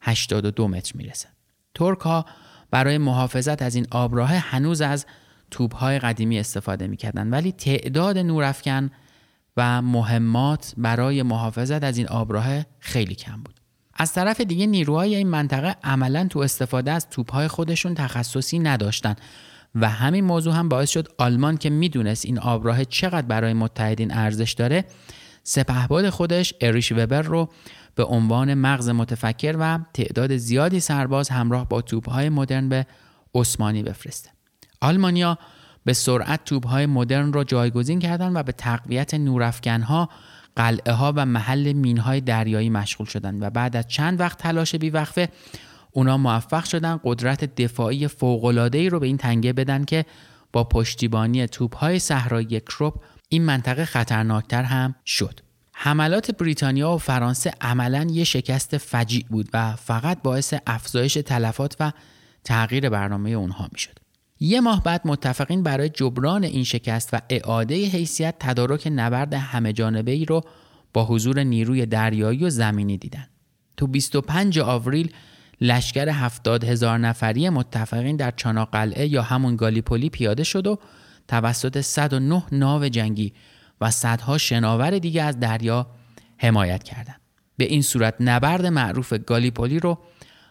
82 0.00 0.68
متر 0.68 0.92
می‌رسه. 0.94 1.28
ترک 1.74 2.00
ها 2.00 2.26
برای 2.70 2.98
محافظت 2.98 3.62
از 3.62 3.74
این 3.74 3.86
آبراه 3.90 4.34
هنوز 4.34 4.80
از 4.80 5.06
توبهای 5.50 5.98
قدیمی 5.98 6.38
استفاده 6.38 6.86
می‌کردن 6.86 7.30
ولی 7.30 7.52
تعداد 7.52 8.18
نورافکن 8.18 8.90
و 9.56 9.82
مهمات 9.82 10.74
برای 10.76 11.22
محافظت 11.22 11.84
از 11.84 11.98
این 11.98 12.08
آبراه 12.08 12.46
خیلی 12.78 13.14
کم 13.14 13.42
بود. 13.42 13.60
از 13.94 14.12
طرف 14.12 14.40
دیگه 14.40 14.66
نیروهای 14.66 15.14
این 15.14 15.28
منطقه 15.28 15.76
عملا 15.84 16.26
تو 16.30 16.38
استفاده 16.38 16.92
از 16.92 17.10
توپهای 17.10 17.48
خودشون 17.48 17.94
تخصصی 17.94 18.58
نداشتن 18.58 19.14
و 19.74 19.88
همین 19.88 20.24
موضوع 20.24 20.54
هم 20.54 20.68
باعث 20.68 20.90
شد 20.90 21.08
آلمان 21.18 21.56
که 21.56 21.70
می‌دونست 21.70 22.26
این 22.26 22.38
آبراه 22.38 22.84
چقدر 22.84 23.26
برای 23.26 23.52
متحدین 23.52 24.14
ارزش 24.14 24.52
داره 24.52 24.84
سپهباد 25.42 26.10
خودش 26.10 26.54
اریش 26.60 26.92
وبر 26.92 27.22
رو 27.22 27.48
به 27.94 28.04
عنوان 28.04 28.54
مغز 28.54 28.88
متفکر 28.88 29.56
و 29.58 29.78
تعداد 29.94 30.36
زیادی 30.36 30.80
سرباز 30.80 31.28
همراه 31.28 31.68
با 31.68 31.80
توپهای 31.82 32.28
مدرن 32.28 32.68
به 32.68 32.86
عثمانی 33.34 33.82
بفرسته. 33.82 34.30
آلمانیا 34.80 35.38
به 35.84 35.92
سرعت 35.92 36.44
توپهای 36.44 36.86
مدرن 36.86 37.32
را 37.32 37.44
جایگزین 37.44 37.98
کردند 37.98 38.36
و 38.36 38.42
به 38.42 38.52
تقویت 38.52 39.14
نورافکنها 39.14 40.08
قلعه 40.56 40.92
ها 40.92 41.12
و 41.16 41.26
محل 41.26 41.72
مین 41.72 41.98
های 41.98 42.20
دریایی 42.20 42.70
مشغول 42.70 43.06
شدند 43.06 43.42
و 43.42 43.50
بعد 43.50 43.76
از 43.76 43.88
چند 43.88 44.20
وقت 44.20 44.38
تلاش 44.38 44.74
بیوقفه 44.74 45.28
اونا 45.92 46.16
موفق 46.16 46.64
شدن 46.64 47.00
قدرت 47.04 47.54
دفاعی 47.54 48.08
ای 48.72 48.88
رو 48.88 49.00
به 49.00 49.06
این 49.06 49.16
تنگه 49.16 49.52
بدن 49.52 49.84
که 49.84 50.04
با 50.52 50.64
پشتیبانی 50.64 51.46
توپ 51.46 51.76
های 51.76 51.98
صحرایی 51.98 52.60
کروپ 52.60 53.02
این 53.28 53.44
منطقه 53.44 53.84
خطرناکتر 53.84 54.62
هم 54.62 54.94
شد. 55.06 55.40
حملات 55.72 56.30
بریتانیا 56.30 56.90
و 56.90 56.98
فرانسه 56.98 57.52
عملا 57.60 58.06
یه 58.10 58.24
شکست 58.24 58.76
فجیع 58.76 59.24
بود 59.30 59.48
و 59.52 59.76
فقط 59.76 60.22
باعث 60.22 60.54
افزایش 60.66 61.14
تلفات 61.14 61.76
و 61.80 61.92
تغییر 62.44 62.88
برنامه 62.88 63.30
اونها 63.30 63.68
می‌شد. 63.72 63.99
یه 64.40 64.60
ماه 64.60 64.82
بعد 64.82 65.00
متفقین 65.04 65.62
برای 65.62 65.88
جبران 65.88 66.44
این 66.44 66.64
شکست 66.64 67.14
و 67.14 67.18
اعاده 67.30 67.86
حیثیت 67.86 68.34
تدارک 68.38 68.88
نبرد 68.94 69.34
همه 69.34 69.72
جانبه 69.72 70.10
ای 70.10 70.24
رو 70.24 70.40
با 70.92 71.04
حضور 71.04 71.42
نیروی 71.42 71.86
دریایی 71.86 72.44
و 72.44 72.50
زمینی 72.50 72.98
دیدن. 72.98 73.26
تو 73.76 73.86
25 73.86 74.58
آوریل 74.58 75.12
لشکر 75.60 76.08
70 76.08 76.64
هزار 76.64 76.98
نفری 76.98 77.48
متفقین 77.48 78.16
در 78.16 78.30
چاناقلعه 78.30 79.06
یا 79.06 79.22
همون 79.22 79.56
گالیپولی 79.56 80.10
پیاده 80.10 80.44
شد 80.44 80.66
و 80.66 80.78
توسط 81.28 81.80
109 81.80 82.42
ناو 82.52 82.88
جنگی 82.88 83.32
و 83.80 83.90
صدها 83.90 84.38
شناور 84.38 84.98
دیگه 84.98 85.22
از 85.22 85.40
دریا 85.40 85.86
حمایت 86.38 86.82
کردند. 86.82 87.20
به 87.56 87.64
این 87.64 87.82
صورت 87.82 88.14
نبرد 88.20 88.66
معروف 88.66 89.12
گالیپولی 89.12 89.78
رو 89.78 89.98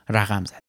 رقم 0.09 0.45
زد. 0.45 0.68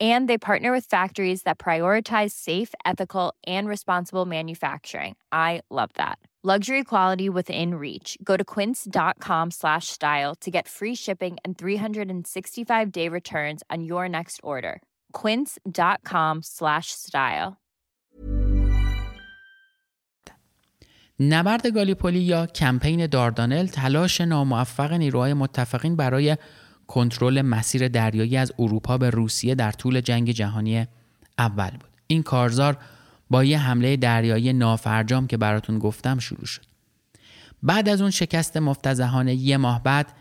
And 0.00 0.28
they 0.28 0.38
partner 0.38 0.72
with 0.72 0.86
factories 0.86 1.42
that 1.42 1.58
prioritize 1.58 2.30
safe, 2.30 2.72
ethical, 2.86 3.34
and 3.46 3.68
responsible 3.68 4.24
manufacturing. 4.24 5.16
I 5.32 5.62
love 5.68 5.90
that. 5.94 6.18
Luxury 6.42 6.84
quality 6.84 7.28
within 7.28 7.74
reach. 7.74 8.16
Go 8.24 8.34
to 8.38 8.42
quince.com 8.42 9.50
slash 9.50 9.88
style 9.88 10.34
to 10.36 10.50
get 10.50 10.66
free 10.68 10.94
shipping 10.94 11.36
and 11.44 11.58
365-day 11.58 13.08
returns 13.08 13.62
on 13.68 13.84
your 13.84 14.08
next 14.08 14.40
order. 14.42 14.80
quince.com 15.12 16.40
slash 16.42 16.92
style 16.92 17.56
نبرد 21.20 21.66
گالیپولی 21.74 22.18
یا 22.18 22.46
کمپین 22.46 23.06
داردانل 23.06 23.66
تلاش 23.66 24.20
ناموفق 24.20 24.92
نیروهای 24.92 25.34
متفقین 25.34 25.96
برای 25.96 26.36
کنترل 26.87 27.41
مسیر 27.41 27.87
دریایی 27.87 28.37
از 28.37 28.51
اروپا 28.59 28.97
به 28.97 29.09
روسیه 29.09 29.55
در 29.55 29.71
طول 29.71 30.01
جنگ 30.01 30.31
جهانی 30.31 30.87
اول 31.39 31.69
بود. 31.69 31.89
این 32.07 32.23
کارزار 32.23 32.77
با 33.29 33.43
یه 33.43 33.59
حمله 33.59 33.97
دریایی 33.97 34.53
نافرجام 34.53 35.27
که 35.27 35.37
براتون 35.37 35.79
گفتم 35.79 36.19
شروع 36.19 36.45
شد. 36.45 36.61
بعد 37.63 37.89
از 37.89 38.01
اون 38.01 38.11
شکست 38.11 38.57
مفتزهانه 38.57 39.35
یه 39.35 39.57
ماه 39.57 39.83
بعد 39.83 40.13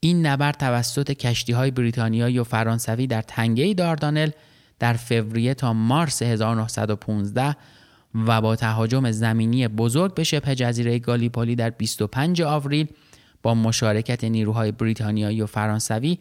این 0.00 0.26
نبرد 0.26 0.56
توسط 0.56 1.12
کشتی 1.12 1.52
های 1.52 1.70
بریتانیایی 1.70 2.38
و 2.38 2.44
فرانسوی 2.44 3.06
در 3.06 3.22
تنگه 3.22 3.74
داردانل 3.74 4.30
در 4.78 4.92
فوریه 4.92 5.54
تا 5.54 5.72
مارس 5.72 6.22
1915 6.22 7.56
و 8.14 8.40
با 8.40 8.56
تهاجم 8.56 9.10
زمینی 9.10 9.68
بزرگ 9.68 10.14
به 10.14 10.24
شبه 10.24 10.54
جزیره 10.54 10.98
گالیپولی 10.98 11.56
در 11.56 11.70
25 11.70 12.42
آوریل 12.42 12.86
با 13.42 13.54
مشارکت 13.54 14.24
نیروهای 14.24 14.72
بریتانیایی 14.72 15.42
و 15.42 15.46
فرانسوی 15.46 16.18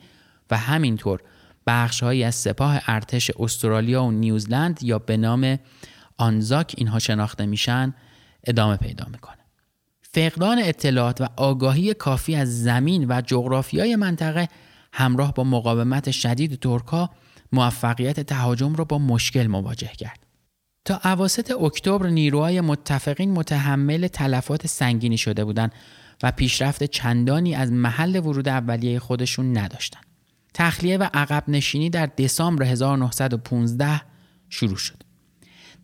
و 0.51 0.57
همینطور 0.57 1.21
بخشهایی 1.67 2.23
از 2.23 2.35
سپاه 2.35 2.81
ارتش 2.87 3.31
استرالیا 3.39 4.03
و 4.03 4.11
نیوزلند 4.11 4.83
یا 4.83 4.99
به 4.99 5.17
نام 5.17 5.59
آنزاک 6.17 6.75
اینها 6.77 6.99
شناخته 6.99 7.45
میشن 7.45 7.93
ادامه 8.43 8.77
پیدا 8.77 9.05
می‌کنه. 9.11 9.35
فقدان 10.01 10.59
اطلاعات 10.63 11.21
و 11.21 11.27
آگاهی 11.37 11.93
کافی 11.93 12.35
از 12.35 12.63
زمین 12.63 13.05
و 13.09 13.21
جغرافیای 13.21 13.95
منطقه 13.95 14.47
همراه 14.93 15.33
با 15.33 15.43
مقاومت 15.43 16.11
شدید 16.11 16.59
ترکا 16.59 17.09
موفقیت 17.51 18.19
تهاجم 18.19 18.75
را 18.75 18.85
با 18.85 18.97
مشکل 18.97 19.47
مواجه 19.47 19.91
کرد. 19.97 20.19
تا 20.85 20.99
اواسط 21.05 21.51
اکتبر 21.61 22.07
نیروهای 22.07 22.61
متفقین 22.61 23.31
متحمل 23.31 24.07
تلفات 24.07 24.67
سنگینی 24.67 25.17
شده 25.17 25.45
بودند 25.45 25.71
و 26.23 26.31
پیشرفت 26.31 26.83
چندانی 26.83 27.55
از 27.55 27.71
محل 27.71 28.15
ورود 28.15 28.47
اولیه 28.47 28.99
خودشون 28.99 29.57
نداشتند. 29.57 30.05
تخلیه 30.53 30.97
و 30.97 31.09
عقب 31.13 31.43
نشینی 31.47 31.89
در 31.89 32.05
دسامبر 32.05 32.65
1915 32.65 34.01
شروع 34.49 34.77
شد. 34.77 35.03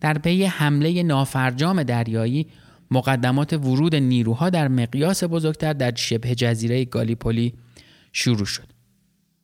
در 0.00 0.18
پی 0.18 0.44
حمله 0.44 1.02
نافرجام 1.02 1.82
دریایی 1.82 2.46
مقدمات 2.90 3.52
ورود 3.52 3.94
نیروها 3.94 4.50
در 4.50 4.68
مقیاس 4.68 5.24
بزرگتر 5.24 5.72
در 5.72 5.94
شبه 5.94 6.34
جزیره 6.34 6.84
گالیپولی 6.84 7.54
شروع 8.12 8.46
شد. 8.46 8.76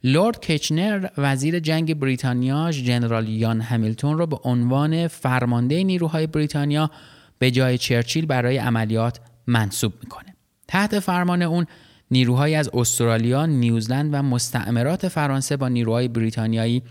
لورد 0.04 0.40
کچنر 0.40 1.08
وزیر 1.18 1.58
جنگ 1.58 1.94
بریتانیا 1.94 2.70
ژنرال 2.70 3.28
یان 3.28 3.60
همیلتون 3.60 4.18
را 4.18 4.26
به 4.26 4.36
عنوان 4.44 5.08
فرمانده 5.08 5.84
نیروهای 5.84 6.26
بریتانیا 6.26 6.90
به 7.38 7.50
جای 7.50 7.78
چرچیل 7.78 8.26
برای 8.26 8.58
عملیات 8.58 9.20
منصوب 9.46 9.92
می‌کنه. 10.00 10.31
تحت 10.72 11.00
فرمان 11.00 11.42
اون 11.42 11.66
نیروهایی 12.10 12.54
از 12.54 12.70
استرالیا، 12.74 13.46
نیوزلند 13.46 14.14
و 14.14 14.22
مستعمرات 14.22 15.08
فرانسه 15.08 15.56
با 15.56 15.68
نیروهای 15.68 16.08
بریتانیایی 16.08 16.82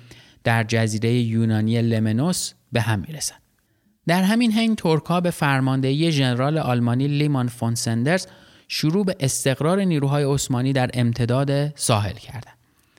در 0.44 0.64
جزیره 0.64 1.14
یونانی 1.14 1.82
لمنوس 1.82 2.54
به 2.72 2.82
هم 2.82 3.04
می‌رسند. 3.08 3.42
در 4.08 4.24
همین 4.24 4.52
حین 4.52 4.76
ترکا 4.76 5.22
به 5.22 5.32
فرماندهی 5.32 6.12
ژنرال 6.12 6.58
آلمانی 6.58 7.08
لیمان 7.08 7.48
فون 7.48 7.76
سندرز 7.76 8.28
شروع 8.68 9.06
به 9.06 9.16
استقرار 9.20 9.82
نیروهای 9.82 10.24
عثمانی 10.24 10.74
در 10.74 10.90
امتداد 10.94 11.78
ساحل 11.78 12.14
کردند. 12.14 12.58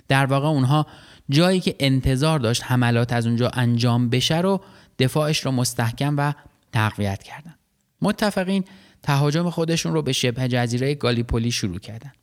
در 0.09 0.27
واقع 0.27 0.49
اونها 0.49 0.87
جایی 1.31 1.61
که 1.61 1.77
انتظار 1.81 2.39
داشت 2.39 2.63
حملات 2.65 3.13
از 3.13 3.27
اونجا 3.27 3.49
انجام 3.49 4.11
بشه 4.11 4.41
رو 4.41 4.61
دفاعش 4.99 5.47
رو 5.47 5.51
مستحکم 5.51 6.15
و 6.19 6.33
تقویت 6.73 7.23
کردند. 7.23 7.59
متفقین 8.03 8.65
تهاجم 9.03 9.51
خودشون 9.51 9.93
رو 9.93 10.03
به 10.03 10.13
شبه 10.13 10.49
جزیره 10.49 10.95
گالیپولی 10.95 11.51
شروع 11.51 11.79
کردند. 11.79 12.15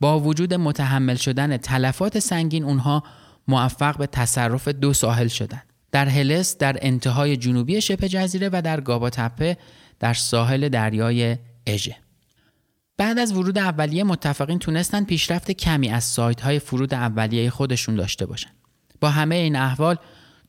با 0.00 0.20
وجود 0.20 0.54
متحمل 0.54 1.14
شدن 1.14 1.56
تلفات 1.56 2.18
سنگین 2.18 2.64
اونها 2.64 3.02
موفق 3.48 3.98
به 3.98 4.06
تصرف 4.06 4.68
دو 4.68 4.92
ساحل 4.92 5.28
شدند. 5.28 5.66
در 5.92 6.08
هلس 6.08 6.58
در 6.58 6.76
انتهای 6.80 7.36
جنوبی 7.36 7.80
شبه 7.80 8.08
جزیره 8.08 8.50
و 8.52 8.62
در 8.64 8.80
گابا 8.80 9.10
تپه 9.10 9.56
در 10.00 10.14
ساحل 10.14 10.68
دریای 10.68 11.36
اژه. 11.66 11.96
بعد 12.96 13.18
از 13.18 13.32
ورود 13.32 13.58
اولیه 13.58 14.04
متفقین 14.04 14.58
تونستن 14.58 15.04
پیشرفت 15.04 15.50
کمی 15.50 15.88
از 15.88 16.04
سایت 16.04 16.40
های 16.40 16.58
فرود 16.58 16.94
اولیه 16.94 17.50
خودشون 17.50 17.96
داشته 17.96 18.26
باشن. 18.26 18.50
با 19.00 19.10
همه 19.10 19.34
این 19.34 19.56
احوال 19.56 19.96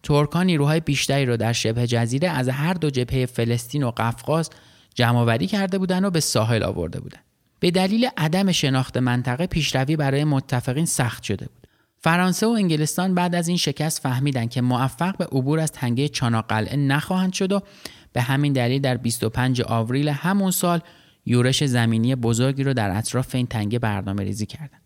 ترکان 0.03 0.45
نیروهای 0.45 0.79
بیشتری 0.79 1.25
رو 1.25 1.37
در 1.37 1.53
شبه 1.53 1.87
جزیره 1.87 2.29
از 2.29 2.49
هر 2.49 2.73
دو 2.73 2.89
جبهه 2.89 3.25
فلسطین 3.25 3.83
و 3.83 3.91
قفقاز 3.97 4.49
جمعآوری 4.97 5.47
کرده 5.47 5.77
بودن 5.77 6.05
و 6.05 6.09
به 6.09 6.19
ساحل 6.19 6.63
آورده 6.63 6.99
بودن. 6.99 7.19
به 7.59 7.71
دلیل 7.71 8.09
عدم 8.17 8.51
شناخت 8.51 8.97
منطقه 8.97 9.47
پیشروی 9.47 9.95
برای 9.95 10.23
متفقین 10.23 10.85
سخت 10.85 11.23
شده 11.23 11.45
بود. 11.45 11.67
فرانسه 11.99 12.47
و 12.47 12.49
انگلستان 12.49 13.15
بعد 13.15 13.35
از 13.35 13.47
این 13.47 13.57
شکست 13.57 14.01
فهمیدند 14.01 14.49
که 14.49 14.61
موفق 14.61 15.17
به 15.17 15.25
عبور 15.25 15.59
از 15.59 15.71
تنگه 15.71 16.07
چاناقلعه 16.07 16.75
نخواهند 16.75 17.33
شد 17.33 17.51
و 17.51 17.61
به 18.13 18.21
همین 18.21 18.53
دلیل 18.53 18.81
در 18.81 18.97
25 18.97 19.61
آوریل 19.61 20.09
همون 20.09 20.51
سال 20.51 20.79
یورش 21.25 21.63
زمینی 21.63 22.15
بزرگی 22.15 22.63
رو 22.63 22.73
در 22.73 22.97
اطراف 22.97 23.35
این 23.35 23.47
تنگه 23.47 23.79
برنامه 23.79 24.23
ریزی 24.23 24.45
کردند. 24.45 24.81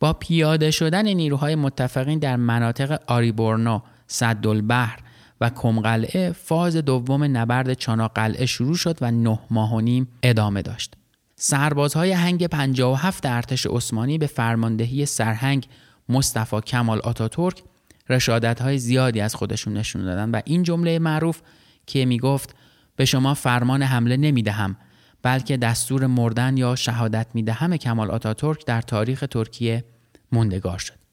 با 0.00 0.12
پیاده 0.12 0.70
شدن 0.70 1.08
نیروهای 1.08 1.54
متفقین 1.54 2.18
در 2.18 2.36
مناطق 2.36 3.02
آریبورنو، 3.06 3.80
صدالبحر 4.06 4.98
و 5.40 5.50
کمقلعه 5.50 6.32
فاز 6.32 6.76
دوم 6.76 7.36
نبرد 7.36 7.74
چاناقلعه 7.74 8.46
شروع 8.46 8.74
شد 8.74 8.98
و 9.00 9.10
نه 9.10 9.38
ماه 9.50 9.74
و 9.74 9.80
نیم 9.80 10.08
ادامه 10.22 10.62
داشت. 10.62 10.94
سربازهای 11.36 12.12
هنگ 12.12 12.46
57 12.46 13.26
ارتش 13.26 13.66
عثمانی 13.66 14.18
به 14.18 14.26
فرماندهی 14.26 15.06
سرهنگ 15.06 15.66
مصطفی 16.08 16.60
کمال 16.60 16.98
آتاتورک 16.98 17.62
رشادت 18.08 18.76
زیادی 18.76 19.20
از 19.20 19.34
خودشون 19.34 19.72
نشون 19.72 20.04
دادن 20.04 20.30
و 20.30 20.40
این 20.44 20.62
جمله 20.62 20.98
معروف 20.98 21.40
که 21.86 22.04
می‌گفت 22.04 22.54
به 22.96 23.04
شما 23.04 23.34
فرمان 23.34 23.82
حمله 23.82 24.16
نمی‌دهم 24.16 24.76
بلکه 25.22 25.56
دستور 25.56 26.06
مردن 26.06 26.56
یا 26.56 26.74
شهادت 26.74 27.26
می‌دهم 27.34 27.76
کمال 27.76 28.10
آتاتورک 28.10 28.66
در 28.66 28.80
تاریخ 28.80 29.24
ترکیه 29.30 29.84
موندگار 30.32 30.78
شد. 30.78 31.05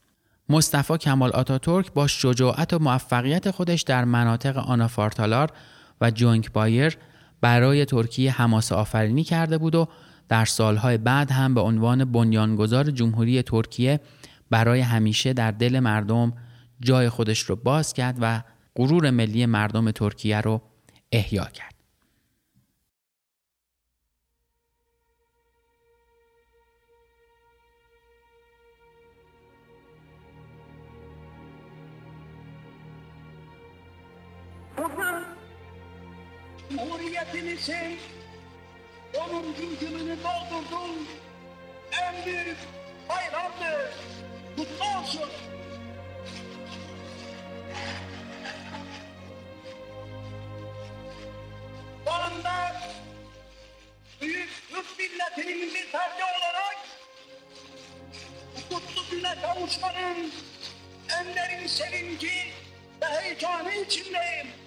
مصطفی 0.53 0.97
کمال 0.97 1.31
آتاتورک 1.31 1.93
با 1.93 2.07
شجاعت 2.07 2.73
و 2.73 2.79
موفقیت 2.79 3.51
خودش 3.51 3.81
در 3.81 4.05
مناطق 4.05 4.57
آنافارتالار 4.57 5.49
و 6.01 6.11
جونک 6.11 6.51
بایر 6.51 6.97
برای 7.41 7.85
ترکیه 7.85 8.41
حماس 8.41 8.71
آفرینی 8.71 9.23
کرده 9.23 9.57
بود 9.57 9.75
و 9.75 9.87
در 10.29 10.45
سالهای 10.45 10.97
بعد 10.97 11.31
هم 11.31 11.53
به 11.53 11.61
عنوان 11.61 12.05
بنیانگذار 12.05 12.91
جمهوری 12.91 13.41
ترکیه 13.41 13.99
برای 14.49 14.79
همیشه 14.79 15.33
در 15.33 15.51
دل 15.51 15.79
مردم 15.79 16.33
جای 16.79 17.09
خودش 17.09 17.39
رو 17.39 17.55
باز 17.55 17.93
کرد 17.93 18.17
و 18.21 18.41
غرور 18.75 19.09
ملی 19.09 19.45
مردم 19.45 19.91
ترکیه 19.91 20.41
رو 20.41 20.61
احیا 21.11 21.45
کرد. 21.45 21.72
Cumhuriyetimizin 36.73 37.99
10. 39.13 39.55
yılını 39.81 40.17
doldurdum. 40.23 41.07
En 42.01 42.25
büyük 42.25 42.57
bayramdır. 43.09 43.91
Kutlu 44.57 44.99
olsun. 44.99 45.29
Bu 52.05 52.11
büyük 54.21 54.49
Türk 54.69 54.99
milletinin 54.99 55.73
bir 55.73 55.87
ferdi 55.87 56.23
olarak 56.23 56.77
kutlu 58.69 59.09
güne 59.11 59.41
kavuşmanın 59.41 60.31
en 61.19 61.35
derin 61.35 61.67
sevinci 61.67 62.53
ve 63.01 63.05
heyecanı 63.05 63.73
içindeyim. 63.73 64.62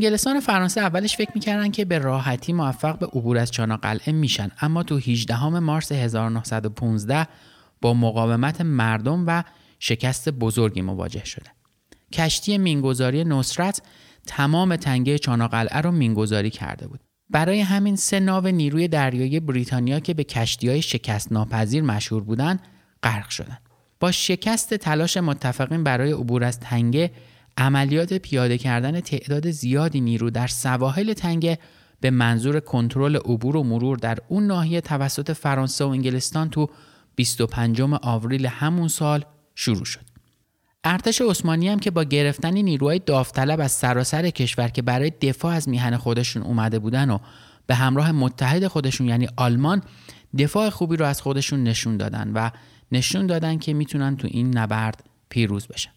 انگلستان 0.00 0.36
و 0.36 0.40
فرانسه 0.40 0.80
اولش 0.80 1.16
فکر 1.16 1.30
می‌کردن 1.34 1.70
که 1.70 1.84
به 1.84 1.98
راحتی 1.98 2.52
موفق 2.52 2.98
به 2.98 3.06
عبور 3.06 3.38
از 3.38 3.50
چاناقلعه 3.50 4.12
میشن 4.12 4.50
اما 4.60 4.82
تو 4.82 4.96
18 4.96 5.48
مارس 5.48 5.92
1915 5.92 7.26
با 7.80 7.94
مقاومت 7.94 8.60
مردم 8.60 9.24
و 9.26 9.44
شکست 9.78 10.28
بزرگی 10.28 10.82
مواجه 10.82 11.24
شده. 11.24 11.50
کشتی 12.12 12.58
مینگذاری 12.58 13.24
نصرت 13.24 13.82
تمام 14.26 14.76
تنگه 14.76 15.18
چاناقلعه 15.18 15.80
رو 15.80 15.90
مینگذاری 15.90 16.50
کرده 16.50 16.86
بود. 16.86 17.00
برای 17.30 17.60
همین 17.60 17.96
سه 17.96 18.20
ناو 18.20 18.46
نیروی 18.46 18.88
دریایی 18.88 19.40
بریتانیا 19.40 20.00
که 20.00 20.14
به 20.14 20.24
کشتی 20.24 20.68
های 20.68 20.82
شکست 20.82 21.32
ناپذیر 21.32 21.82
مشهور 21.82 22.22
بودند 22.22 22.60
غرق 23.02 23.28
شدند. 23.28 23.60
با 24.00 24.12
شکست 24.12 24.74
تلاش 24.74 25.16
متفقین 25.16 25.84
برای 25.84 26.12
عبور 26.12 26.44
از 26.44 26.60
تنگه 26.60 27.10
عملیات 27.56 28.14
پیاده 28.14 28.58
کردن 28.58 29.00
تعداد 29.00 29.50
زیادی 29.50 30.00
نیرو 30.00 30.30
در 30.30 30.46
سواحل 30.46 31.12
تنگه 31.12 31.58
به 32.00 32.10
منظور 32.10 32.60
کنترل 32.60 33.16
عبور 33.16 33.56
و 33.56 33.62
مرور 33.62 33.98
در 33.98 34.18
اون 34.28 34.46
ناحیه 34.46 34.80
توسط 34.80 35.32
فرانسه 35.32 35.84
و 35.84 35.88
انگلستان 35.88 36.50
تو 36.50 36.66
25 37.14 37.80
آوریل 38.02 38.46
همون 38.46 38.88
سال 38.88 39.24
شروع 39.54 39.84
شد. 39.84 40.10
ارتش 40.84 41.20
عثمانی 41.20 41.68
هم 41.68 41.78
که 41.78 41.90
با 41.90 42.04
گرفتن 42.04 42.54
نیروهای 42.54 42.98
داوطلب 42.98 43.60
از 43.60 43.72
سراسر 43.72 44.30
کشور 44.30 44.68
که 44.68 44.82
برای 44.82 45.10
دفاع 45.10 45.54
از 45.54 45.68
میهن 45.68 45.96
خودشون 45.96 46.42
اومده 46.42 46.78
بودن 46.78 47.10
و 47.10 47.18
به 47.66 47.74
همراه 47.74 48.12
متحد 48.12 48.66
خودشون 48.66 49.06
یعنی 49.06 49.28
آلمان 49.36 49.82
دفاع 50.38 50.70
خوبی 50.70 50.96
رو 50.96 51.06
از 51.06 51.22
خودشون 51.22 51.64
نشون 51.64 51.96
دادن 51.96 52.32
و 52.34 52.50
نشون 52.92 53.26
دادن 53.26 53.58
که 53.58 53.74
می‌تونن 53.74 54.16
تو 54.16 54.28
این 54.30 54.58
نبرد 54.58 55.04
پیروز 55.28 55.66
بشن. 55.66 55.90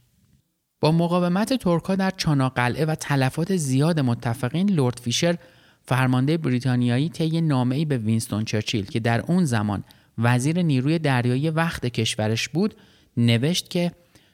با 0.83 0.91
مقاومت 0.91 1.53
ترکا 1.53 1.95
در 1.95 2.11
چاناقلعه 2.17 2.85
و 2.85 2.95
تلفات 2.95 3.55
زیاد 3.55 3.99
متفقین 3.99 4.69
لورد 4.69 4.99
فیشر 4.99 5.37
فرمانده 5.81 6.37
بریتانیایی 6.37 7.09
طی 7.09 7.41
نامه‌ای 7.41 7.85
به 7.85 7.97
وینستون 7.97 8.45
چرچیل 8.45 8.85
که 8.85 8.99
در 8.99 9.21
اون 9.21 9.45
زمان 9.45 9.83
وزیر 10.17 10.61
نیروی 10.61 10.99
دریایی 10.99 11.49
وقت 11.49 11.85
کشورش 11.85 12.49
بود 12.49 12.75
نوشت 13.17 13.69
که 13.69 13.91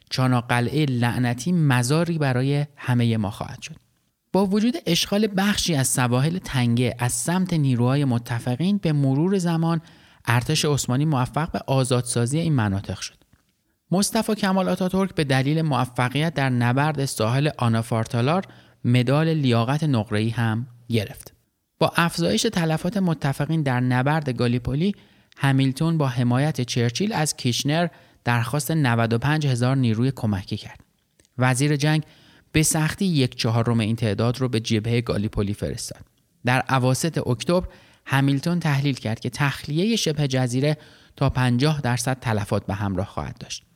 چاناقلعه 0.09 0.85
لعنتی 0.85 1.51
مزاری 1.51 2.17
برای 2.17 2.65
همه 2.75 3.17
ما 3.17 3.31
خواهد 3.31 3.61
شد. 3.61 3.75
با 4.33 4.45
وجود 4.45 4.73
اشغال 4.85 5.27
بخشی 5.37 5.75
از 5.75 5.87
سواحل 5.87 6.37
تنگه 6.37 6.95
از 6.99 7.11
سمت 7.11 7.53
نیروهای 7.53 8.05
متفقین 8.05 8.77
به 8.77 8.93
مرور 8.93 9.37
زمان 9.37 9.81
ارتش 10.25 10.65
عثمانی 10.65 11.05
موفق 11.05 11.51
به 11.51 11.59
آزادسازی 11.67 12.39
این 12.39 12.53
مناطق 12.53 12.99
شد. 12.99 13.18
مصطفی 13.91 14.35
کمال 14.35 14.69
آتاتورک 14.69 15.15
به 15.15 15.23
دلیل 15.23 15.61
موفقیت 15.61 16.33
در 16.33 16.49
نبرد 16.49 17.05
ساحل 17.05 17.49
آنافارتالار 17.57 18.43
مدال 18.85 19.33
لیاقت 19.33 19.83
نقره‌ای 19.83 20.29
هم 20.29 20.67
گرفت. 20.89 21.33
با 21.79 21.91
افزایش 21.95 22.41
تلفات 22.41 22.97
متفقین 22.97 23.63
در 23.63 23.79
نبرد 23.79 24.29
گالیپولی 24.29 24.95
همیلتون 25.37 25.97
با 25.97 26.07
حمایت 26.07 26.61
چرچیل 26.61 27.13
از 27.13 27.37
کیشنر 27.37 27.87
درخواست 28.23 28.71
95 28.71 29.47
هزار 29.47 29.75
نیروی 29.75 30.11
کمکی 30.15 30.57
کرد. 30.57 30.79
وزیر 31.37 31.75
جنگ 31.75 32.03
به 32.51 32.63
سختی 32.63 33.05
یک 33.05 33.35
چهارم 33.35 33.79
این 33.79 33.95
تعداد 33.95 34.39
رو 34.39 34.49
به 34.49 34.59
جبهه 34.59 35.01
گالیپولی 35.01 35.53
فرستاد. 35.53 36.01
در 36.45 36.63
اواسط 36.69 37.27
اکتبر 37.27 37.67
همیلتون 38.05 38.59
تحلیل 38.59 38.95
کرد 38.95 39.19
که 39.19 39.29
تخلیه 39.29 39.95
شبه 39.95 40.27
جزیره 40.27 40.77
تا 41.15 41.29
50 41.29 41.81
درصد 41.81 42.19
تلفات 42.19 42.65
به 42.65 42.73
همراه 42.73 43.07
خواهد 43.07 43.37
داشت. 43.37 43.68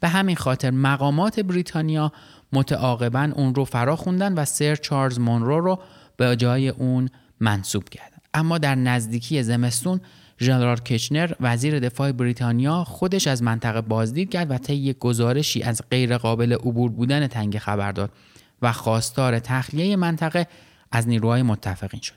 به 0.00 0.08
همین 0.08 0.36
خاطر 0.36 0.70
مقامات 0.70 1.40
بریتانیا 1.40 2.12
متعاقبا 2.52 3.32
اون 3.34 3.54
رو 3.54 3.64
فرا 3.64 3.96
خوندن 3.96 4.34
و 4.34 4.44
سر 4.44 4.76
چارلز 4.76 5.18
مونرو 5.18 5.60
رو 5.60 5.78
به 6.16 6.36
جای 6.36 6.68
اون 6.68 7.08
منصوب 7.40 7.88
کردن. 7.88 8.16
اما 8.34 8.58
در 8.58 8.74
نزدیکی 8.74 9.42
زمستون 9.42 10.00
ژنرال 10.40 10.76
کچنر 10.76 11.32
وزیر 11.40 11.78
دفاع 11.78 12.12
بریتانیا 12.12 12.84
خودش 12.84 13.26
از 13.26 13.42
منطقه 13.42 13.80
بازدید 13.80 14.30
کرد 14.30 14.50
و 14.50 14.58
طی 14.58 14.92
گزارشی 14.92 15.62
از 15.62 15.82
غیرقابل 15.90 16.52
عبور 16.52 16.90
بودن 16.90 17.26
تنگ 17.26 17.58
خبر 17.58 17.92
داد 17.92 18.10
و 18.62 18.72
خواستار 18.72 19.38
تخلیه 19.38 19.96
منطقه 19.96 20.46
از 20.92 21.08
نیروهای 21.08 21.42
متفقین 21.42 22.00
شد. 22.00 22.14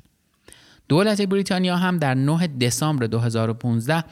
دولت 0.88 1.21
بریتانیا 1.21 1.75
هم 1.75 1.97
در 1.97 2.13
9 2.13 2.47
دسامبر 2.47 3.05
2015 3.05 4.03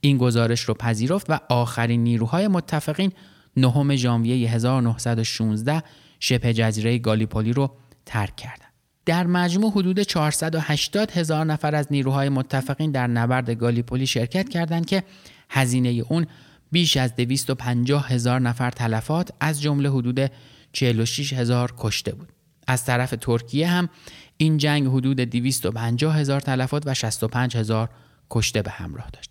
این 0.00 0.18
گزارش 0.18 0.60
رو 0.60 0.74
پذیرفت 0.74 1.30
و 1.30 1.40
آخرین 1.48 2.02
نیروهای 2.02 2.48
متفقین 2.48 3.12
نهم 3.56 3.96
ژانویه 3.96 4.50
1916 4.50 5.82
شبه 6.20 6.54
جزیره 6.54 6.98
گالیپولی 6.98 7.52
رو 7.52 7.70
ترک 8.06 8.36
کردند. 8.36 8.70
در 9.06 9.26
مجموع 9.26 9.72
حدود 9.72 10.00
480 10.00 11.10
هزار 11.10 11.46
نفر 11.46 11.74
از 11.74 11.86
نیروهای 11.90 12.28
متفقین 12.28 12.90
در 12.90 13.06
نبرد 13.06 13.50
گالیپولی 13.50 14.06
شرکت 14.06 14.48
کردند 14.48 14.86
که 14.86 15.02
هزینه 15.50 15.88
اون 15.88 16.26
بیش 16.72 16.96
از 16.96 17.16
250 17.16 18.08
هزار 18.08 18.40
نفر 18.40 18.70
تلفات 18.70 19.30
از 19.40 19.62
جمله 19.62 19.90
حدود 19.90 20.30
46 20.72 21.32
هزار 21.32 21.74
کشته 21.78 22.14
بود. 22.14 22.28
از 22.66 22.84
طرف 22.84 23.14
ترکیه 23.20 23.68
هم 23.68 23.88
این 24.36 24.56
جنگ 24.56 24.86
حدود 24.86 25.20
250 25.20 26.16
هزار 26.16 26.40
تلفات 26.40 26.82
و 26.86 26.94
65 26.94 27.56
هزار 27.56 27.88
کشته 28.30 28.62
به 28.62 28.70
همراه 28.70 29.10
داشت. 29.12 29.29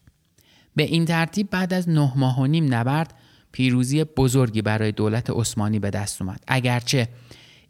به 0.76 0.84
این 0.84 1.06
ترتیب 1.06 1.50
بعد 1.50 1.74
از 1.74 1.90
نه 1.90 2.14
ماه 2.16 2.40
و 2.40 2.46
نیم 2.46 2.74
نبرد 2.74 3.14
پیروزی 3.52 4.04
بزرگی 4.04 4.62
برای 4.62 4.92
دولت 4.92 5.30
عثمانی 5.30 5.80
به 5.80 5.90
دست 5.90 6.22
اومد. 6.22 6.44
اگرچه 6.48 7.08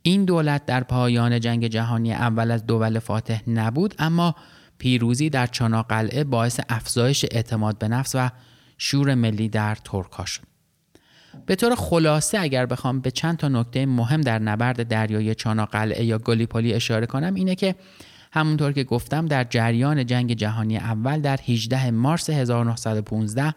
این 0.02 0.26
دولت 0.26 0.66
در 0.66 0.84
پایان 0.84 1.40
جنگ 1.40 1.68
جهانی 1.68 2.14
اول 2.14 2.52
از 2.52 2.66
دول 2.66 3.00
فاتح 3.00 3.42
نبود 3.48 3.96
اما 4.00 4.36
پیروزی 4.78 5.30
در 5.30 5.48
چاناقلعه 5.48 6.24
باعث 6.24 6.60
افزایش 6.70 7.26
اعتماد 7.32 7.78
به 7.78 7.88
نفس 7.88 8.16
و 8.16 8.30
شور 8.78 9.16
ملی 9.16 9.50
در 9.50 9.76
ترکا 9.76 10.26
شد. 10.26 10.42
به 11.46 11.56
طور 11.56 11.76
خلاصه 11.76 12.40
اگر 12.40 12.66
بخوام 12.66 13.00
به 13.00 13.12
چند 13.12 13.38
تا 13.38 13.48
نکته 13.48 13.86
مهم 13.86 14.22
در 14.22 14.40
نبرد 14.40 14.88
دریای 14.88 15.36
چاناقلعه 15.36 16.06
یا 16.06 16.18
گالیپولی 16.18 16.74
اشاره 16.74 17.06
کنم 17.06 17.34
اینه 17.34 17.56
که 17.56 17.76
همونطور 18.32 18.72
که 18.72 18.84
گفتم 18.84 19.26
در 19.26 19.44
جریان 19.44 20.06
جنگ 20.06 20.34
جهانی 20.34 20.78
اول 20.78 21.22
در 21.22 21.40
18 21.48 21.92
مارس 21.92 22.30
1915 22.30 23.54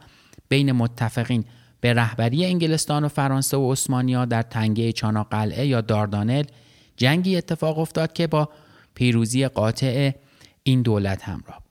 بین 0.48 0.72
متفقین 0.72 1.44
به 1.80 1.92
رهبری 1.92 2.46
انگلستان 2.46 3.04
و 3.04 3.08
فرانسه 3.08 3.56
و 3.56 3.72
عثمانیا 3.72 4.24
در 4.24 4.42
تنگه 4.42 4.92
چاناقلعه 4.92 5.66
یا 5.66 5.80
داردانل 5.80 6.44
جنگی 6.96 7.36
اتفاق 7.36 7.78
افتاد 7.78 8.12
که 8.12 8.26
با 8.26 8.48
پیروزی 8.94 9.48
قاطع 9.48 10.12
این 10.62 10.82
دولت 10.82 11.22
همراه 11.22 11.62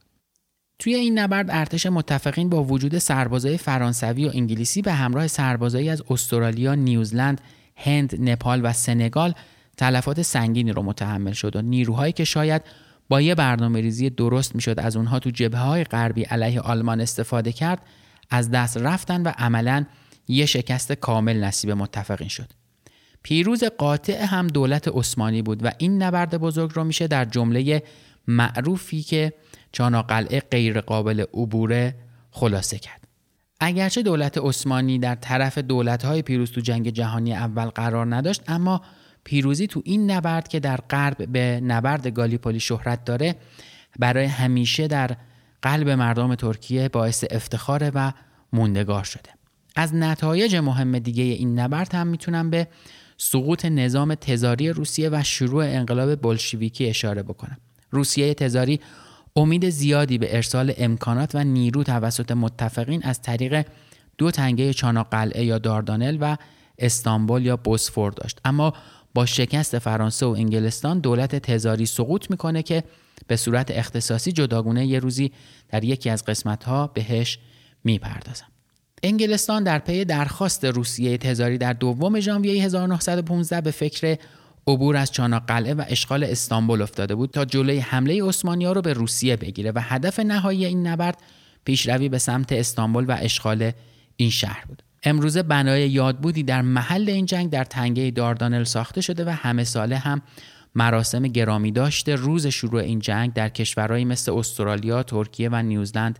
توی 0.78 0.94
این 0.94 1.18
نبرد 1.18 1.46
ارتش 1.50 1.86
متفقین 1.86 2.48
با 2.48 2.64
وجود 2.64 2.98
سربازای 2.98 3.58
فرانسوی 3.58 4.26
و 4.26 4.30
انگلیسی 4.34 4.82
به 4.82 4.92
همراه 4.92 5.26
سربازایی 5.26 5.88
از 5.88 6.02
استرالیا، 6.10 6.74
نیوزلند، 6.74 7.40
هند، 7.76 8.30
نپال 8.30 8.60
و 8.64 8.72
سنگال 8.72 9.34
تلفات 9.76 10.22
سنگینی 10.22 10.72
رو 10.72 10.82
متحمل 10.82 11.32
شد 11.32 11.56
و 11.56 11.62
نیروهایی 11.62 12.12
که 12.12 12.24
شاید 12.24 12.62
با 13.08 13.20
یه 13.20 13.34
برنامه 13.34 13.80
ریزی 13.80 14.10
درست 14.10 14.54
می‌شد 14.54 14.80
از 14.80 14.96
اونها 14.96 15.18
تو 15.18 15.30
جبه 15.30 15.58
های 15.58 15.84
غربی 15.84 16.22
علیه 16.22 16.60
آلمان 16.60 17.00
استفاده 17.00 17.52
کرد 17.52 17.82
از 18.30 18.50
دست 18.50 18.76
رفتن 18.76 19.22
و 19.22 19.32
عملا 19.38 19.84
یه 20.28 20.46
شکست 20.46 20.92
کامل 20.92 21.44
نصیب 21.44 21.70
متفقین 21.70 22.28
شد. 22.28 22.48
پیروز 23.22 23.64
قاطع 23.64 24.24
هم 24.24 24.46
دولت 24.46 24.88
عثمانی 24.88 25.42
بود 25.42 25.64
و 25.64 25.70
این 25.78 26.02
نبرد 26.02 26.38
بزرگ 26.38 26.72
رو 26.74 26.84
میشه 26.84 27.06
در 27.06 27.24
جمله 27.24 27.82
معروفی 28.28 29.02
که 29.02 29.32
چاناقلعه 29.72 30.40
غیر 30.40 30.80
قابل 30.80 31.24
عبوره 31.34 31.94
خلاصه 32.30 32.78
کرد. 32.78 33.08
اگرچه 33.60 34.02
دولت 34.02 34.38
عثمانی 34.38 34.98
در 34.98 35.14
طرف 35.14 35.58
دولت‌های 35.58 36.22
پیروز 36.22 36.50
تو 36.50 36.60
جنگ 36.60 36.88
جهانی 36.88 37.34
اول 37.34 37.64
قرار 37.66 38.14
نداشت 38.14 38.42
اما 38.48 38.82
پیروزی 39.24 39.66
تو 39.66 39.82
این 39.84 40.10
نبرد 40.10 40.48
که 40.48 40.60
در 40.60 40.76
غرب 40.76 41.26
به 41.32 41.60
نبرد 41.60 42.06
گالیپولی 42.06 42.60
شهرت 42.60 43.04
داره 43.04 43.34
برای 43.98 44.24
همیشه 44.24 44.86
در 44.86 45.16
قلب 45.62 45.88
مردم 45.88 46.34
ترکیه 46.34 46.88
باعث 46.88 47.24
افتخار 47.30 47.90
و 47.94 48.12
موندگار 48.52 49.04
شده. 49.04 49.30
از 49.76 49.94
نتایج 49.94 50.56
مهم 50.56 50.98
دیگه 50.98 51.22
این 51.22 51.58
نبرد 51.58 51.94
هم 51.94 52.06
می‌تونم 52.06 52.50
به 52.50 52.68
سقوط 53.16 53.64
نظام 53.64 54.14
تزاری 54.14 54.68
روسیه 54.68 55.08
و 55.12 55.22
شروع 55.22 55.64
انقلاب 55.64 56.14
بلشویکی 56.22 56.86
اشاره 56.86 57.22
بکنم. 57.22 57.56
روسیه 57.90 58.34
تزاری 58.34 58.80
امید 59.36 59.68
زیادی 59.68 60.18
به 60.18 60.36
ارسال 60.36 60.72
امکانات 60.78 61.34
و 61.34 61.44
نیرو 61.44 61.82
توسط 61.82 62.32
متفقین 62.32 63.02
از 63.02 63.22
طریق 63.22 63.66
دو 64.18 64.30
تنگه 64.30 64.72
چاناقلعه 64.72 65.44
یا 65.44 65.58
داردانل 65.58 66.18
و 66.20 66.36
استانبول 66.78 67.46
یا 67.46 67.56
بوسفور 67.56 68.12
داشت 68.12 68.40
اما 68.44 68.72
با 69.14 69.26
شکست 69.26 69.78
فرانسه 69.78 70.26
و 70.26 70.28
انگلستان 70.28 70.98
دولت 70.98 71.36
تزاری 71.36 71.86
سقوط 71.86 72.30
می‌کنه 72.30 72.62
که 72.62 72.84
به 73.26 73.36
صورت 73.36 73.70
اختصاصی 73.70 74.32
جداگونه 74.32 74.86
یه 74.86 74.98
روزی 74.98 75.32
در 75.68 75.84
یکی 75.84 76.10
از 76.10 76.24
قسمتها 76.24 76.86
بهش 76.86 77.38
می‌پردازم 77.84 78.46
انگلستان 79.02 79.64
در 79.64 79.78
پی 79.78 80.04
درخواست 80.04 80.64
روسیه 80.64 81.18
تزاری 81.18 81.58
در 81.58 81.72
دوم 81.72 82.20
ژانویه 82.20 82.64
1915 82.64 83.60
به 83.60 83.70
فکر 83.70 84.16
عبور 84.66 84.96
از 84.96 85.12
چاناقلعه 85.12 85.74
و 85.74 85.84
اشغال 85.88 86.24
استانبول 86.24 86.82
افتاده 86.82 87.14
بود 87.14 87.30
تا 87.30 87.44
جلوی 87.44 87.78
حمله 87.78 88.24
عثمانی‌ها 88.24 88.72
رو 88.72 88.82
به 88.82 88.92
روسیه 88.92 89.36
بگیره 89.36 89.72
و 89.74 89.80
هدف 89.82 90.20
نهایی 90.20 90.64
این 90.64 90.86
نبرد 90.86 91.18
پیشروی 91.64 92.08
به 92.08 92.18
سمت 92.18 92.52
استانبول 92.52 93.04
و 93.04 93.16
اشغال 93.20 93.72
این 94.16 94.30
شهر 94.30 94.64
بود. 94.68 94.82
امروزه 95.04 95.42
بنای 95.42 95.90
یادبودی 95.90 96.42
در 96.42 96.62
محل 96.62 97.10
این 97.10 97.26
جنگ 97.26 97.50
در 97.50 97.64
تنگه 97.64 98.10
داردانل 98.10 98.64
ساخته 98.64 99.00
شده 99.00 99.24
و 99.24 99.28
همه 99.28 99.64
ساله 99.64 99.98
هم 99.98 100.22
مراسم 100.74 101.22
گرامی 101.22 101.72
داشته. 101.72 102.14
روز 102.14 102.46
شروع 102.46 102.80
این 102.80 102.98
جنگ 102.98 103.32
در 103.32 103.48
کشورهایی 103.48 104.04
مثل 104.04 104.32
استرالیا، 104.32 105.02
ترکیه 105.02 105.48
و 105.52 105.62
نیوزلند 105.62 106.18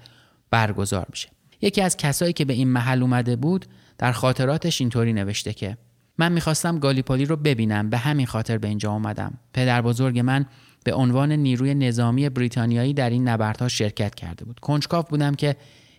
برگزار 0.51 1.07
میشه. 1.11 1.29
یکی 1.61 1.81
از 1.81 1.97
کسایی 1.97 2.33
که 2.33 2.45
به 2.45 2.53
این 2.53 2.69
محل 2.69 3.03
اومده 3.03 3.37
بود 3.37 3.67
در 3.99 4.13
خاطراتش 4.13 4.81
اینطوری 4.81 5.13
نوشته 5.13 5.53
که 5.53 5.77
من 6.19 6.33
می‌خواستم 6.33 6.79
گالیپولی 6.79 7.25
رو 7.25 7.37
ببینم. 7.37 7.91
به 7.91 7.99
همین 7.99 8.27
خاطر 8.27 8.59
به 8.59 8.69
اینجا 8.69 8.93
اومدم. 8.93 9.39
پدر 9.55 9.83
بزرگ 9.83 10.19
من 10.19 10.47
به 10.85 10.95
عنوان 10.95 11.33
نیروی 11.33 11.75
نظامی 11.75 12.29
بریتانیایی 12.29 12.95
در 12.95 13.11
این 13.11 13.29
نبردها 13.29 13.69
شرکت 13.69 14.15
کرده 14.15 14.45
بود. 14.45 14.61
کنجکاو 14.61 15.05
بودم 15.11 15.35
که 15.35 15.57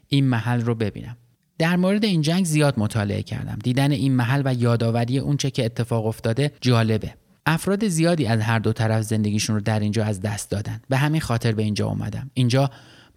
این 0.08 0.26
محل 0.26 0.62
رو 0.62 0.76
ببینم. 0.76 1.18
در 1.58 1.76
مورد 1.76 2.06
این 2.06 2.22
جنگ 2.22 2.46
زیاد 2.46 2.80
مطالعه 2.80 3.24
کردم. 3.24 3.60
دیدن 3.64 3.92
این 3.92 4.16
محل 4.16 4.42
و 4.46 4.54
یادآوری 4.54 5.20
اونچه 5.20 5.52
که 5.52 5.66
اتفاق 5.66 6.06
افتاده 6.06 6.52
جالبه. 6.62 7.14
افراد 7.46 7.88
زیادی 7.88 8.26
از 8.26 8.42
هر 8.42 8.60
دو 8.60 8.74
طرف 8.74 9.02
زندگیشون 9.02 9.56
رو 9.56 9.62
در 9.62 9.80
اینجا 9.80 10.06
از 10.06 10.22
دست 10.22 10.52
دادن. 10.52 10.82
به 10.90 10.98
همین 10.98 11.22
خاطر 11.22 11.52
به 11.52 11.64
اینجا 11.64 11.88
اومدم. 11.88 12.32
اینجا 12.34 12.70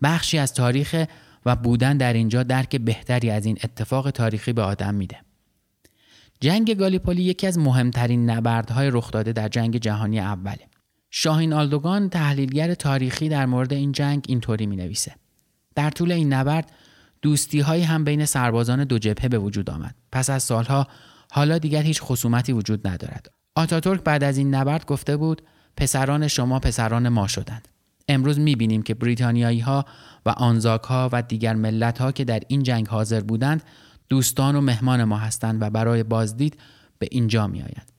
بخشی 0.03 0.39
از 0.39 0.55
تاریخ 0.55 1.05
و 1.47 1.57
بودن 1.57 1.97
در 1.97 2.13
اینجا 2.13 2.43
درک 2.43 2.77
بهتری 2.77 3.31
از 3.31 3.47
این 3.47 3.59
اتفاق 3.65 4.11
تاریخی 4.11 4.53
به 4.53 4.63
آدم 4.63 4.95
میده. 4.95 5.17
جنگ 6.41 6.75
گالیپولی 6.75 7.23
یکی 7.23 7.47
از 7.47 7.59
مهمترین 7.59 8.31
نبردهای 8.31 8.91
رخ 8.93 9.11
داده 9.11 9.33
در 9.33 9.49
جنگ 9.49 9.77
جهانی 9.77 10.21
اوله. 10.21 10.59
شاهین 11.11 11.53
آلدوگان 11.53 12.09
تحلیلگر 12.09 12.75
تاریخی 12.75 13.29
در 13.29 13.47
مورد 13.47 13.73
این 13.73 13.93
جنگ 13.93 14.25
اینطوری 14.29 14.67
می 14.67 14.77
نویسه. 14.77 15.15
در 15.75 15.91
طول 15.91 16.13
این 16.13 16.33
نبرد 16.33 16.71
دوستی 17.27 17.61
هایی 17.61 17.83
هم 17.83 18.05
بین 18.05 18.25
سربازان 18.25 18.85
دو 18.85 18.99
جبهه 18.99 19.29
به 19.29 19.39
وجود 19.39 19.71
آمد. 19.71 19.95
پس 20.13 20.31
از 20.31 20.43
سالها 20.43 20.87
حالا 21.33 21.59
دیگر 21.59 21.83
هیچ 21.83 22.03
خصومتی 22.03 22.53
وجود 22.53 22.89
ندارد. 22.89 23.31
آتاتورک 23.55 24.01
بعد 24.01 24.25
از 24.25 24.39
این 24.39 24.55
نبرد 24.55 24.87
گفته 24.87 25.17
بود 25.17 25.43
پسران 25.77 26.29
شما 26.29 26.59
پسران 26.59 27.09
ما 27.09 27.27
شدند. 27.27 27.69
امروز 28.09 28.39
می 28.39 28.57
بینیم 28.57 28.83
که 28.83 28.95
بریتانیایی 28.95 29.61
ها 29.61 29.85
و 30.27 30.31
آنزاک 30.31 30.83
ها 30.83 31.09
و 31.13 31.23
دیگر 31.23 31.55
ملت 31.55 31.99
ها 31.99 32.13
که 32.13 32.25
در 32.25 32.41
این 32.49 32.63
جنگ 32.63 32.89
حاضر 32.89 33.21
بودند 33.21 33.63
دوستان 34.09 34.57
و 34.57 34.61
مهمان 34.61 35.05
ما 35.05 35.17
هستند 35.17 35.63
و 35.63 35.71
برای 35.71 36.03
بازدید 36.03 36.61
به 36.99 37.09
اینجا 37.11 37.47
می 37.47 37.59
آیند. 37.59 37.93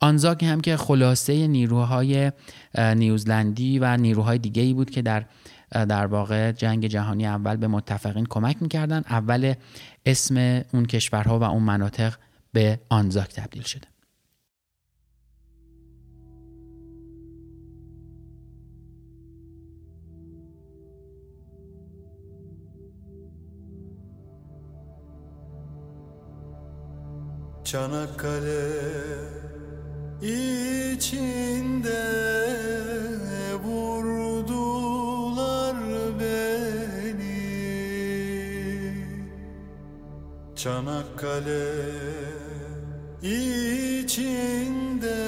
آنزاک 0.00 0.42
هم 0.42 0.60
که 0.60 0.76
خلاصه 0.76 1.46
نیروهای 1.46 2.32
نیوزلندی 2.78 3.78
و 3.78 3.96
نیروهای 3.96 4.38
دیگه 4.38 4.62
ای 4.62 4.74
بود 4.74 4.90
که 4.90 5.02
در 5.02 5.24
در 5.70 6.06
واقع 6.06 6.52
جنگ 6.52 6.86
جهانی 6.86 7.26
اول 7.26 7.56
به 7.56 7.66
متفقین 7.66 8.26
کمک 8.26 8.62
می‌کردن. 8.62 9.02
اول 9.08 9.54
اسم 10.06 10.62
اون 10.72 10.86
کشورها 10.86 11.38
و 11.38 11.42
اون 11.42 11.62
مناطق 11.62 12.14
به 12.52 12.80
آنزاک 12.88 13.34
تبدیل 13.34 13.62
شده. 13.62 13.88
Çanakkale 27.68 28.64
içinde 30.22 32.04
vur 33.64 34.17
Çanakkale 40.68 41.66
içinde 44.02 45.18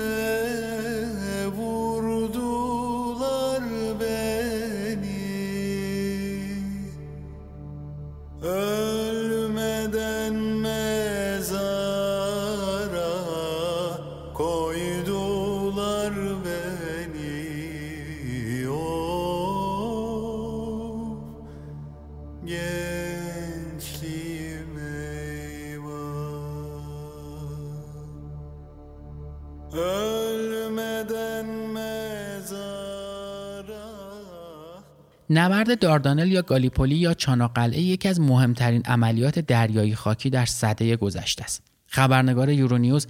نبرد 35.30 35.78
داردانل 35.78 36.32
یا 36.32 36.42
گالیپولی 36.42 36.96
یا 36.96 37.14
چاناقلعه 37.14 37.80
یکی 37.80 38.08
از 38.08 38.20
مهمترین 38.20 38.82
عملیات 38.84 39.38
دریایی 39.38 39.94
خاکی 39.94 40.30
در 40.30 40.44
سده 40.44 40.96
گذشته 40.96 41.44
است. 41.44 41.62
خبرنگار 41.86 42.50
یورونیوز 42.50 43.06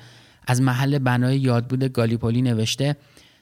از 0.47 0.63
محل 0.63 0.99
بنای 0.99 1.39
یادبود 1.39 1.85
گالیپولی 1.85 2.43
نوشته 2.43 2.97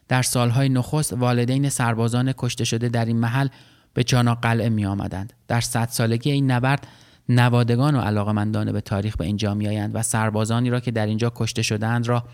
در 0.09 0.23
سالهای 0.23 0.69
نخست 0.69 1.13
والدین 1.13 1.69
سربازان 1.69 2.33
کشته 2.33 2.65
شده 2.65 2.89
در 2.89 3.05
این 3.05 3.17
محل 3.17 3.49
به 3.95 4.05
چاناقلعه 4.05 4.69
می 4.69 4.87
آمدند. 4.87 5.33
در 5.49 5.61
صد 5.61 5.89
سالگی 5.89 6.31
این 6.31 6.51
نبرد 6.51 6.87
نوادگان 7.29 7.95
و 7.97 8.01
علاقمندان 8.01 8.73
به 8.73 8.81
تاریخ 8.81 9.17
به 9.17 9.25
اینجا 9.25 9.55
می 9.55 9.69
آیند 9.69 9.95
و 9.95 10.03
سربازانی 10.03 10.71
را 10.71 10.81
که 10.81 10.91
در 10.91 11.07
اینجا 11.07 11.33
کشته 11.37 11.63
شدهاند 11.63 12.09
را 12.09 12.25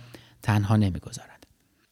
تنها 0.43 0.77
نمی‌گذارند. 0.77 1.34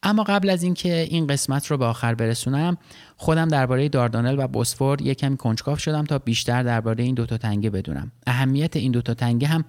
اما 0.03 0.23
قبل 0.23 0.51
از 0.51 0.63
اینکه 0.63 1.01
این 1.01 1.27
قسمت 1.27 1.67
رو 1.67 1.77
به 1.77 1.85
آخر 1.85 2.15
برسونم 2.15 2.77
خودم 3.17 3.49
درباره 3.49 3.89
داردانل 3.89 4.39
و 4.39 4.49
بوسفور 4.49 5.03
یک 5.03 5.19
کمی 5.19 5.37
کنجکاو 5.37 5.77
شدم 5.77 6.05
تا 6.05 6.19
بیشتر 6.19 6.63
درباره 6.63 7.05
این 7.05 7.15
دوتا 7.15 7.39
تنگه 7.39 7.71
بدونم. 7.71 8.13
اهمیت 8.27 8.77
این 8.77 8.93
دوتا 8.93 9.15
تنگه 9.15 9.47
هم 9.49 9.65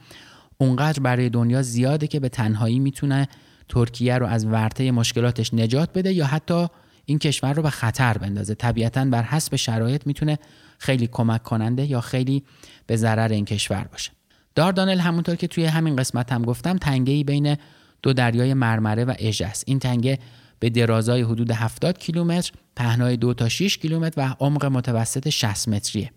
اونقدر 0.57 0.99
برای 0.99 1.29
دنیا 1.29 1.61
زیاده 1.61 2.07
که 2.07 2.19
به 2.19 2.29
تنهایی 2.29 2.79
می‌تونه 2.79 3.27
ترکیه 3.69 4.17
رو 4.17 4.25
از 4.25 4.45
ورطه 4.45 4.91
مشکلاتش 4.91 5.53
نجات 5.53 5.89
بده 5.93 6.13
یا 6.13 6.25
حتی 6.25 6.67
این 7.05 7.19
کشور 7.19 7.53
رو 7.53 7.63
به 7.63 7.69
خطر 7.69 8.17
بندازه. 8.17 8.55
طبیعتا 8.55 9.05
بر 9.05 9.23
حسب 9.23 9.55
شرایط 9.55 10.07
می‌تونه 10.07 10.39
خیلی 10.77 11.07
کمک 11.07 11.43
کننده 11.43 11.86
یا 11.86 12.01
خیلی 12.01 12.43
به 12.88 12.95
ضرر 12.95 13.31
این 13.31 13.45
کشور 13.45 13.84
باشه. 13.91 14.11
داردانل 14.55 14.99
همونطور 14.99 15.36
که 15.36 15.47
توی 15.47 15.65
همین 15.65 15.95
قسمت 15.95 16.31
هم 16.31 16.41
گفتم 16.41 16.77
تنگه‌ای 16.77 17.23
بین 17.23 17.57
دو 18.03 18.13
دریای 18.13 18.53
مرمره 18.53 19.05
و 19.05 19.13
اژه 19.19 19.45
است. 19.45 19.63
این 19.67 19.79
تنگه 19.79 20.19
به 20.59 20.69
درازای 20.69 21.21
حدود 21.21 21.51
70 21.51 21.97
کیلومتر 21.97 22.51
پهنای 22.75 23.17
2 23.17 23.33
تا 23.33 23.49
6 23.49 23.77
کیلومتر 23.77 24.13
و 24.17 24.35
عمق 24.39 24.65
متوسط 24.65 25.29
60 25.29 25.67
متریه. 25.67 26.11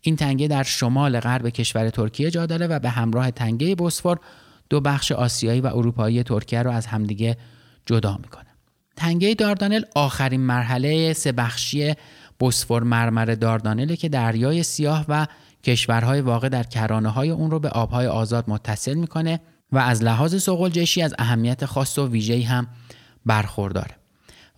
این 0.00 0.16
تنگه 0.16 0.48
در 0.48 0.62
شمال 0.62 1.20
غرب 1.20 1.48
کشور 1.48 1.90
ترکیه 1.90 2.30
جا 2.30 2.46
داره 2.46 2.66
و 2.66 2.78
به 2.78 2.88
همراه 2.88 3.30
تنگه 3.30 3.74
بوسفور 3.74 4.18
دو 4.70 4.80
بخش 4.80 5.12
آسیایی 5.12 5.60
و 5.60 5.66
اروپایی 5.66 6.22
ترکیه 6.22 6.62
رو 6.62 6.70
از 6.70 6.86
همدیگه 6.86 7.36
جدا 7.86 8.16
می‌کنه. 8.22 8.46
تنگه 8.96 9.34
داردانل 9.34 9.82
آخرین 9.94 10.40
مرحله 10.40 11.12
سه 11.12 11.32
بخشی 11.32 11.94
بوسفور 12.38 12.82
مرمره 12.82 13.36
داردانله 13.36 13.96
که 13.96 14.08
دریای 14.08 14.62
سیاه 14.62 15.04
و 15.08 15.26
کشورهای 15.64 16.20
واقع 16.20 16.48
در 16.48 16.62
کرانه 16.62 17.08
های 17.08 17.30
اون 17.30 17.50
رو 17.50 17.58
به 17.60 17.68
آبهای 17.68 18.06
آزاد 18.06 18.44
متصل 18.48 18.94
می‌کنه. 18.94 19.40
و 19.76 19.78
از 19.78 20.02
لحاظ 20.02 20.42
سغلجشی 20.42 21.02
از 21.02 21.14
اهمیت 21.18 21.64
خاص 21.64 21.98
و 21.98 22.08
ویژه‌ای 22.08 22.42
هم 22.42 22.66
برخورداره. 23.26 23.96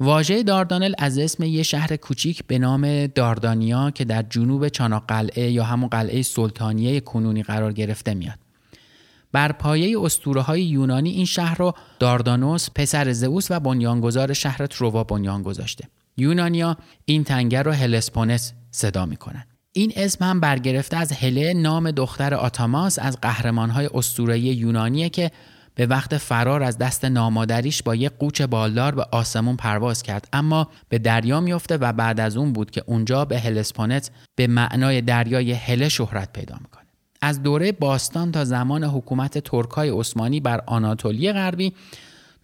واژه 0.01 0.43
داردانل 0.43 0.95
از 0.99 1.19
اسم 1.19 1.43
یه 1.43 1.63
شهر 1.63 1.97
کوچیک 1.97 2.45
به 2.47 2.59
نام 2.59 3.07
داردانیا 3.07 3.91
که 3.91 4.05
در 4.05 4.23
جنوب 4.23 4.69
چاناقلعه 4.69 5.51
یا 5.51 5.65
همون 5.65 5.89
قلعه 5.89 6.23
سلطانیه 6.23 7.01
کنونی 7.01 7.43
قرار 7.43 7.73
گرفته 7.73 8.15
میاد. 8.15 8.39
بر 9.33 9.53
پایه 9.53 10.01
اسطوره 10.01 10.41
های 10.41 10.63
یونانی 10.63 11.11
این 11.11 11.25
شهر 11.25 11.59
رو 11.59 11.73
داردانوس 11.99 12.69
پسر 12.75 13.13
زئوس 13.13 13.47
و 13.51 13.61
بنیانگذار 13.61 14.33
شهر 14.33 14.67
تروا 14.67 15.05
بنیان 15.05 15.43
گذاشته. 15.43 15.89
یونانیا 16.17 16.77
این 17.05 17.25
تنگه 17.25 17.63
رو 17.63 17.73
هلسپونس 17.73 18.53
صدا 18.71 19.07
می‌کنن. 19.07 19.45
این 19.79 19.93
اسم 19.97 20.25
هم 20.25 20.41
برگرفته 20.41 20.97
از 20.97 21.13
هله 21.13 21.55
نام 21.55 21.91
دختر 21.91 22.35
آتاماس 22.35 22.99
از 22.99 23.21
قهرمانهای 23.21 23.89
اسطوره‌ای 23.95 24.41
یونانیه 24.41 25.09
که 25.09 25.31
به 25.75 25.87
وقت 25.87 26.17
فرار 26.17 26.63
از 26.63 26.79
دست 26.79 27.05
نامادریش 27.05 27.83
با 27.83 27.95
یک 27.95 28.13
قوچ 28.19 28.43
بالدار 28.43 28.95
به 28.95 29.07
آسمون 29.13 29.57
پرواز 29.57 30.03
کرد. 30.03 30.29
اما 30.33 30.69
به 30.89 30.99
دریا 30.99 31.41
میفته 31.41 31.77
و 31.77 31.93
بعد 31.93 32.21
از 32.21 32.37
اون 32.37 32.53
بود 32.53 32.71
که 32.71 32.83
اونجا 32.87 33.25
به 33.25 33.39
هلسپونت 33.39 34.11
به 34.37 34.47
معنای 34.47 35.01
دریای 35.01 35.53
هله 35.53 35.89
شهرت 35.89 36.33
پیدا 36.33 36.57
می‌کنه. 36.61 36.87
از 37.23 37.43
دوره 37.43 37.73
باستان 37.73 38.33
تا 38.33 38.45
زمان 38.45 38.85
حکومت 38.85 39.39
ترکای 39.39 39.91
عثمانی 39.91 40.41
بر 40.41 40.61
آناتولی 40.67 41.33
غربی 41.33 41.73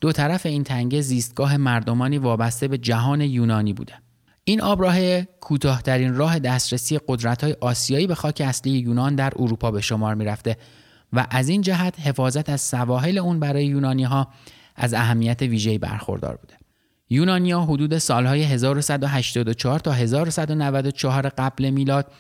دو 0.01 0.13
طرف 0.13 0.47
این 0.47 0.65
تنگه 0.65 1.01
زیستگاه 1.01 1.57
مردمانی 1.57 2.19
وابسته 2.19 2.69
به 2.69 2.79
جهان 2.79 3.21
یونانی 3.21 3.73
بوده 3.73 4.04
این 4.45 4.63
آبراه 4.63 5.23
کوتاهترین 5.23 6.15
راه 6.15 6.39
دسترسی 6.39 7.01
قدرت‌های 7.09 7.57
آسیایی 7.61 8.07
به 8.07 8.15
خاک 8.15 8.43
اصلی 8.45 8.73
یونان 8.73 9.15
در 9.15 9.33
اروپا 9.37 9.71
به 9.71 9.81
شمار 9.81 10.15
می‌رفته 10.15 10.57
و 11.13 11.27
از 11.31 11.49
این 11.49 11.63
جهت 11.63 12.01
حفاظت 12.01 12.51
از 12.51 12.61
سواحل 12.61 13.19
اون 13.19 13.41
برای 13.41 13.67
یونانی 13.67 14.05
ها 14.05 14.29
از 14.77 14.95
اهمیت 14.95 15.43
ویژه‌ای 15.43 15.79
برخوردار 15.79 16.37
بوده. 16.37 16.55
یونانیا 17.11 17.61
حدود 17.61 17.99
سالهای 17.99 18.43
1184 18.43 19.79
تا 19.79 19.93
1194 19.93 21.29
قبل 21.29 21.71
میلاد 21.71 22.13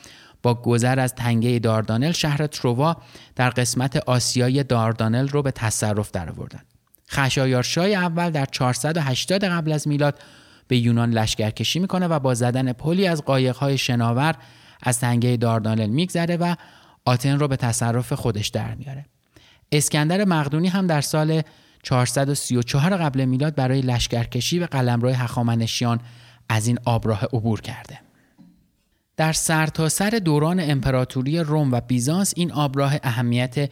با 0.42 0.54
گذر 0.54 1.00
از 1.00 1.14
تنگه 1.14 1.58
داردانل 1.58 2.12
شهر 2.12 2.46
تروا 2.46 2.96
در 3.36 3.50
قسمت 3.50 3.96
آسیای 3.96 4.62
داردانل 4.62 5.28
رو 5.28 5.42
به 5.42 5.50
تصرف 5.50 6.10
درآوردند. 6.10 6.66
خشایارشاه 7.10 7.86
اول 7.86 8.30
در 8.30 8.46
480 8.46 9.44
قبل 9.44 9.72
از 9.72 9.88
میلاد 9.88 10.18
به 10.68 10.76
یونان 10.76 11.10
لشکرکشی 11.10 11.78
می‌کنه 11.78 12.08
و 12.08 12.18
با 12.18 12.34
زدن 12.34 12.72
پلی 12.72 13.06
از 13.06 13.22
قایق‌های 13.24 13.78
شناور 13.78 14.34
از 14.82 15.00
تنگه 15.00 15.36
داردانل 15.36 15.90
میگذره 15.90 16.36
و 16.36 16.54
آتن 17.04 17.38
رو 17.38 17.48
به 17.48 17.56
تصرف 17.56 18.12
خودش 18.12 18.48
در 18.48 18.74
میاره. 18.74 19.06
اسکندر 19.72 20.24
مقدونی 20.24 20.68
هم 20.68 20.86
در 20.86 21.00
سال 21.00 21.42
434 21.82 22.96
قبل 22.96 23.24
میلاد 23.24 23.54
برای 23.54 23.80
لشکرکشی 23.80 24.58
به 24.58 24.66
قلمرو 24.66 25.10
هخامنشیان 25.10 26.00
از 26.48 26.66
این 26.66 26.78
آبراه 26.84 27.24
عبور 27.24 27.60
کرده. 27.60 28.00
در 29.16 29.32
سرتاسر 29.32 30.10
سر 30.10 30.18
دوران 30.18 30.60
امپراتوری 30.60 31.38
روم 31.38 31.72
و 31.72 31.80
بیزانس 31.80 32.32
این 32.36 32.52
آبراه 32.52 32.96
اهمیت 33.02 33.70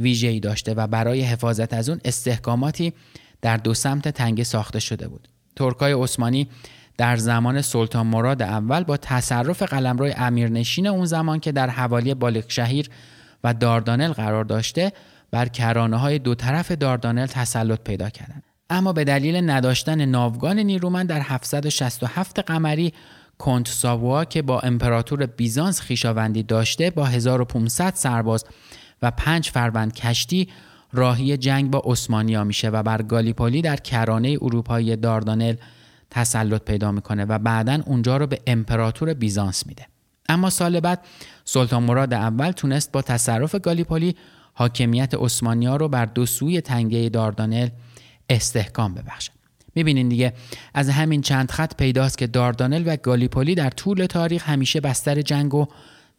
ویژه‌ای 0.00 0.40
داشته 0.40 0.74
و 0.74 0.86
برای 0.86 1.22
حفاظت 1.22 1.74
از 1.74 1.88
اون 1.88 2.00
استحکاماتی 2.04 2.92
در 3.40 3.56
دو 3.56 3.74
سمت 3.74 4.08
تنگه 4.08 4.44
ساخته 4.44 4.80
شده 4.80 5.08
بود. 5.08 5.28
ترکای 5.56 5.92
عثمانی 5.92 6.48
در 6.98 7.16
زمان 7.16 7.62
سلطان 7.62 8.06
مراد 8.06 8.42
اول 8.42 8.82
با 8.82 8.96
تصرف 8.96 9.62
قلمرو 9.62 10.10
امیرنشین 10.16 10.86
اون 10.86 11.04
زمان 11.04 11.40
که 11.40 11.52
در 11.52 11.70
حوالی 11.70 12.14
بالکشهیر 12.14 12.90
و 13.44 13.54
داردانل 13.54 14.12
قرار 14.12 14.44
داشته 14.44 14.92
بر 15.30 15.48
کرانه 15.48 15.96
های 15.96 16.18
دو 16.18 16.34
طرف 16.34 16.72
داردانل 16.72 17.26
تسلط 17.26 17.80
پیدا 17.80 18.10
کردند. 18.10 18.42
اما 18.70 18.92
به 18.92 19.04
دلیل 19.04 19.50
نداشتن 19.50 20.04
ناوگان 20.04 20.58
نیرومند 20.58 21.08
در 21.08 21.20
767 21.20 22.38
قمری 22.38 22.92
کنت 23.38 23.68
ساوا 23.68 24.24
که 24.24 24.42
با 24.42 24.60
امپراتور 24.60 25.26
بیزانس 25.26 25.80
خیشاوندی 25.80 26.42
داشته 26.42 26.90
با 26.90 27.04
1500 27.04 27.94
سرباز 27.94 28.44
و 29.02 29.10
پنج 29.10 29.50
فروند 29.50 29.94
کشتی 29.94 30.48
راهی 30.92 31.36
جنگ 31.36 31.70
با 31.70 31.82
عثمانیا 31.84 32.44
میشه 32.44 32.68
و 32.68 32.82
بر 32.82 33.02
گالیپولی 33.02 33.62
در 33.62 33.76
کرانه 33.76 34.38
اروپایی 34.42 34.96
داردانل 34.96 35.54
تسلط 36.10 36.62
پیدا 36.62 36.92
می‌کنه 36.92 37.24
و 37.24 37.38
بعدا 37.38 37.82
اونجا 37.86 38.16
رو 38.16 38.26
به 38.26 38.40
امپراتور 38.46 39.14
بیزانس 39.14 39.66
میده. 39.66 39.86
اما 40.28 40.50
سال 40.50 40.80
بعد 40.80 41.00
سلطان 41.44 41.82
مراد 41.82 42.14
اول 42.14 42.50
تونست 42.50 42.92
با 42.92 43.02
تصرف 43.02 43.54
گالیپولی 43.54 44.16
حاکمیت 44.54 45.14
عثمانیا 45.14 45.76
رو 45.76 45.88
بر 45.88 46.06
دو 46.06 46.26
سوی 46.26 46.60
تنگه 46.60 47.08
داردانل 47.08 47.68
استحکام 48.28 48.94
ببخشه. 48.94 49.32
می‌بینین 49.74 50.08
دیگه 50.08 50.32
از 50.74 50.88
همین 50.88 51.20
چند 51.20 51.50
خط 51.50 51.76
پیداست 51.76 52.18
که 52.18 52.26
داردانل 52.26 52.82
و 52.86 52.96
گالیپولی 52.96 53.54
در 53.54 53.70
طول 53.70 54.06
تاریخ 54.06 54.48
همیشه 54.48 54.80
بستر 54.80 55.22
جنگ 55.22 55.54
و 55.54 55.66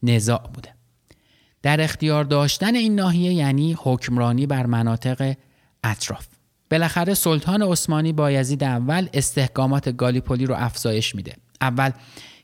نزاع 0.04 0.50
بوده. 0.54 0.73
در 1.64 1.82
اختیار 1.82 2.24
داشتن 2.24 2.76
این 2.76 2.96
ناحیه 2.96 3.34
یعنی 3.34 3.76
حکمرانی 3.80 4.48
بر 4.48 4.66
مناطق 4.66 5.34
اطراف. 5.84 6.28
بالاخره 6.72 7.14
سلطان 7.14 7.62
عثمانی 7.62 8.14
بایزید 8.14 8.64
اول 8.64 9.08
استحکامات 9.14 9.90
گالیپولی 9.90 10.46
رو 10.46 10.56
افزایش 10.58 11.16
میده. 11.16 11.34
اول 11.62 11.92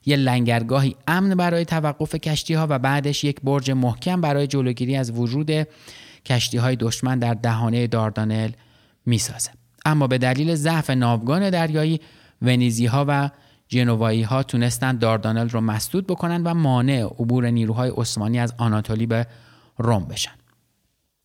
یه 0.05 0.15
لنگرگاهی 0.15 0.95
امن 1.07 1.35
برای 1.35 1.65
توقف 1.65 2.15
کشتی 2.15 2.53
ها 2.53 2.67
و 2.69 2.79
بعدش 2.79 3.23
یک 3.23 3.41
برج 3.43 3.71
محکم 3.71 4.21
برای 4.21 4.47
جلوگیری 4.47 4.95
از 4.95 5.11
ورود 5.11 5.67
کشتی 6.25 6.57
های 6.57 6.75
دشمن 6.75 7.19
در 7.19 7.33
دهانه 7.33 7.87
داردانل 7.87 8.51
می‌سازه. 9.05 9.51
اما 9.85 10.07
به 10.07 10.17
دلیل 10.17 10.55
ضعف 10.55 10.89
ناوگان 10.89 11.49
دریایی 11.49 11.99
ونیزی 12.41 12.85
ها 12.85 13.05
و 13.07 13.29
جنوایی 13.69 14.21
ها 14.21 14.43
تونستن 14.43 14.97
داردانل 14.97 15.49
رو 15.49 15.61
مسدود 15.61 16.07
بکنن 16.07 16.43
و 16.43 16.53
مانع 16.53 17.03
عبور 17.03 17.49
نیروهای 17.49 17.91
عثمانی 17.97 18.39
از 18.39 18.53
آناتولی 18.57 19.05
به 19.05 19.27
روم 19.77 20.05
بشن. 20.05 20.31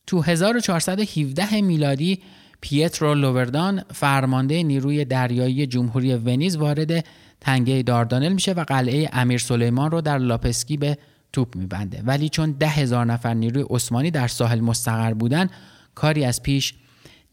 تو 0.07 0.23
1417 0.23 1.61
میلادی 1.61 2.23
پیترو 2.61 3.15
لووردان 3.15 3.83
فرمانده 3.93 4.63
نیروی 4.63 5.05
دریایی 5.05 5.67
جمهوری 5.67 6.15
ونیز 6.15 6.57
وارد 6.57 7.05
تنگه 7.41 7.83
داردانل 7.83 8.33
میشه 8.33 8.53
و 8.53 8.65
قلعه 8.65 9.09
امیر 9.13 9.39
سلیمان 9.39 9.91
رو 9.91 10.01
در 10.01 10.19
لاپسکی 10.19 10.77
به 10.77 10.99
توپ 11.33 11.57
میبنده. 11.57 12.03
ولی 12.05 12.29
چون 12.29 12.53
ده 12.53 12.69
هزار 12.69 13.07
نفر 13.07 13.35
نیروی 13.35 13.65
عثمانی 13.71 14.11
در 14.11 14.29
ساحل 14.29 14.61
مستقر 14.61 15.15
بودن 15.15 15.49
کاری 15.95 16.25
از 16.25 16.43
پیش 16.43 16.75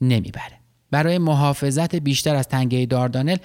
نمی‌بره. 0.00 0.58
برای 0.90 1.18
محافظت 1.18 1.94
بیشتر 1.94 2.34
از 2.34 2.48
تنگه 2.48 2.86
داردانل 2.86 3.36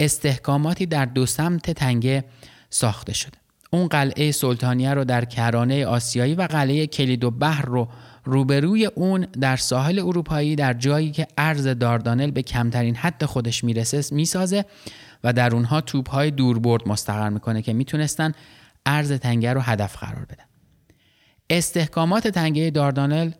استحکاماتی 0.00 0.86
در 0.86 1.04
دو 1.04 1.26
سمت 1.26 1.70
تنگه 1.70 2.24
ساخته 2.70 3.14
شده. 3.14 3.38
اون 3.70 3.88
قلعه 3.88 4.32
سلطانیه 4.32 4.94
رو 4.94 5.04
در 5.04 5.24
کرانه 5.24 5.86
آسیایی 5.86 6.34
و 6.34 6.42
قلعه 6.42 6.86
کلید 6.86 7.24
و 7.24 7.30
بحر 7.30 7.64
رو 7.64 7.88
روبروی 8.24 8.86
اون 8.86 9.20
در 9.20 9.56
ساحل 9.56 9.98
اروپایی 9.98 10.56
در 10.56 10.72
جایی 10.72 11.10
که 11.10 11.26
ارز 11.38 11.66
داردانل 11.66 12.30
به 12.30 12.42
کمترین 12.42 12.96
حد 12.96 13.24
خودش 13.24 13.64
می‌رسه 13.64 14.14
می‌سازه 14.14 14.64
و 15.24 15.32
در 15.32 15.54
اونها 15.54 15.80
توپ 15.80 16.10
های 16.10 16.30
دوربرد 16.30 16.88
مستقر 16.88 17.28
می‌کنه 17.28 17.62
که 17.62 17.72
می‌تونستن 17.72 18.32
ارز 18.86 19.12
تنگه 19.12 19.52
رو 19.52 19.60
هدف 19.60 19.96
قرار 19.96 20.24
بدن. 20.24 20.44
استحکامات 21.50 22.28
تنگه 22.28 22.70
داردانل 22.70 23.30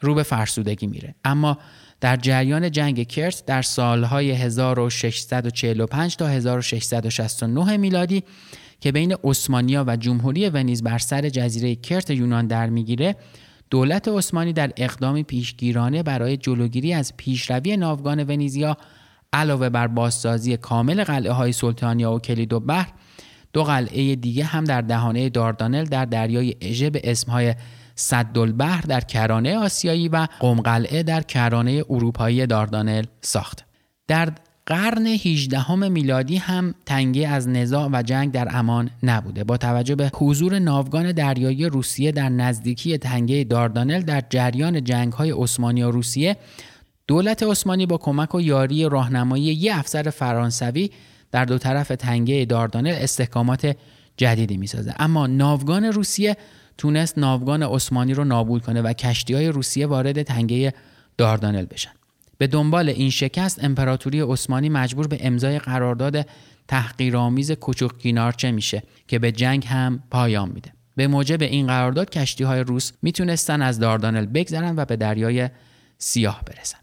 رو 0.00 0.14
به 0.14 0.22
فرسودگی 0.22 0.86
میره. 0.86 1.14
اما 1.24 1.58
در 2.06 2.16
جریان 2.16 2.70
جنگ 2.70 3.06
کرت 3.06 3.42
در 3.46 3.62
سالهای 3.62 4.30
1645 4.30 6.16
تا 6.16 6.28
1669 6.28 7.76
میلادی 7.76 8.22
که 8.80 8.92
بین 8.92 9.16
عثمانیا 9.24 9.84
و 9.86 9.96
جمهوری 9.96 10.48
ونیز 10.48 10.82
بر 10.82 10.98
سر 10.98 11.28
جزیره 11.28 11.74
کرت 11.74 12.10
یونان 12.10 12.46
در 12.46 12.68
می‌گیره 12.68 13.16
دولت 13.70 14.08
عثمانی 14.08 14.52
در 14.52 14.72
اقدامی 14.76 15.22
پیشگیرانه 15.22 16.02
برای 16.02 16.36
جلوگیری 16.36 16.92
از 16.92 17.16
پیشروی 17.16 17.76
ناوگان 17.76 18.24
ونیزیا 18.24 18.76
علاوه 19.32 19.68
بر 19.68 19.86
بازسازی 19.86 20.56
کامل 20.56 21.04
قلعه 21.04 21.32
های 21.32 21.52
سلطانیا 21.52 22.12
و 22.12 22.18
کلید 22.18 22.52
و 22.52 22.60
بحر 22.60 22.92
دو 23.52 23.64
قلعه 23.64 24.16
دیگه 24.16 24.44
هم 24.44 24.64
در 24.64 24.80
دهانه 24.80 25.28
داردانل 25.28 25.84
در 25.84 26.04
دریای 26.04 26.54
اژه 26.60 26.90
به 26.90 27.00
اسمهای 27.04 27.54
صدالبحر 27.96 28.80
در 28.80 29.00
کرانه 29.00 29.56
آسیایی 29.56 30.08
و 30.08 30.26
قم 30.40 30.60
قلعه 30.60 31.02
در 31.02 31.22
کرانه 31.22 31.84
اروپایی 31.90 32.46
داردانل 32.46 33.04
ساخت. 33.20 33.64
در 34.08 34.32
قرن 34.66 35.06
18 35.06 35.74
میلادی 35.74 36.36
هم 36.36 36.74
تنگه 36.86 37.28
از 37.28 37.48
نزاع 37.48 37.88
و 37.92 38.02
جنگ 38.02 38.32
در 38.32 38.48
امان 38.50 38.90
نبوده 39.02 39.44
با 39.44 39.56
توجه 39.56 39.94
به 39.94 40.10
حضور 40.14 40.58
ناوگان 40.58 41.12
دریایی 41.12 41.64
روسیه 41.66 42.12
در 42.12 42.28
نزدیکی 42.28 42.98
تنگه 42.98 43.44
داردانل 43.44 44.00
در 44.00 44.22
جریان 44.30 44.84
جنگ 44.84 45.12
های 45.12 45.30
عثمانی 45.30 45.82
و 45.82 45.90
روسیه 45.90 46.36
دولت 47.06 47.42
عثمانی 47.42 47.86
با 47.86 47.98
کمک 47.98 48.34
و 48.34 48.40
یاری 48.40 48.84
راهنمایی 48.84 49.44
یک 49.44 49.72
افسر 49.74 50.10
فرانسوی 50.10 50.90
در 51.32 51.44
دو 51.44 51.58
طرف 51.58 51.88
تنگه 51.88 52.44
داردانل 52.44 52.94
استحکامات 52.98 53.76
جدیدی 54.16 54.56
می‌سازه 54.56 54.94
اما 54.98 55.26
ناوگان 55.26 55.84
روسیه 55.84 56.36
تونست 56.78 57.18
ناوگان 57.18 57.62
عثمانی 57.62 58.14
رو 58.14 58.24
نابود 58.24 58.62
کنه 58.62 58.82
و 58.82 58.92
کشتی 58.92 59.34
های 59.34 59.48
روسیه 59.48 59.86
وارد 59.86 60.22
تنگه 60.22 60.74
داردانل 61.18 61.64
بشن. 61.64 61.90
به 62.38 62.46
دنبال 62.46 62.88
این 62.88 63.10
شکست 63.10 63.64
امپراتوری 63.64 64.20
عثمانی 64.20 64.68
مجبور 64.68 65.06
به 65.06 65.18
امضای 65.20 65.58
قرارداد 65.58 66.26
تحقیرآمیز 66.68 67.52
کوچوک 67.52 68.06
میشه 68.44 68.82
که 69.08 69.18
به 69.18 69.32
جنگ 69.32 69.66
هم 69.66 70.02
پایان 70.10 70.48
میده. 70.48 70.72
به 70.96 71.06
موجب 71.06 71.42
این 71.42 71.66
قرارداد 71.66 72.10
کشتی 72.10 72.44
های 72.44 72.60
روس 72.60 72.92
می‌تونستن 73.02 73.62
از 73.62 73.78
داردانل 73.78 74.26
بگذرن 74.26 74.74
و 74.76 74.84
به 74.84 74.96
دریای 74.96 75.50
سیاه 75.98 76.42
برسن. 76.46 76.78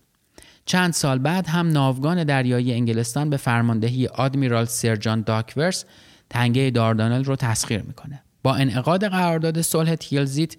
چند 0.66 0.94
سال 0.94 1.20
بعد 1.20 1.48
هم 1.48 1.70
ناوگان 1.70 2.24
دریایی 2.24 2.74
انگلستان 2.74 3.30
به 3.30 3.38
فرماندهی 3.38 4.08
آدمیرال 4.08 4.66
سرجان 4.66 5.22
داکورس 5.22 5.86
تنگه 6.30 6.70
داردانل 6.70 7.24
رو 7.24 7.36
تسخیر 7.36 7.82
می‌کنه. 7.82 8.24
با 8.44 8.56
انعقاد 8.56 9.08
قرارداد 9.08 9.62
صلح 9.62 9.96
تیلزیت 9.96 10.56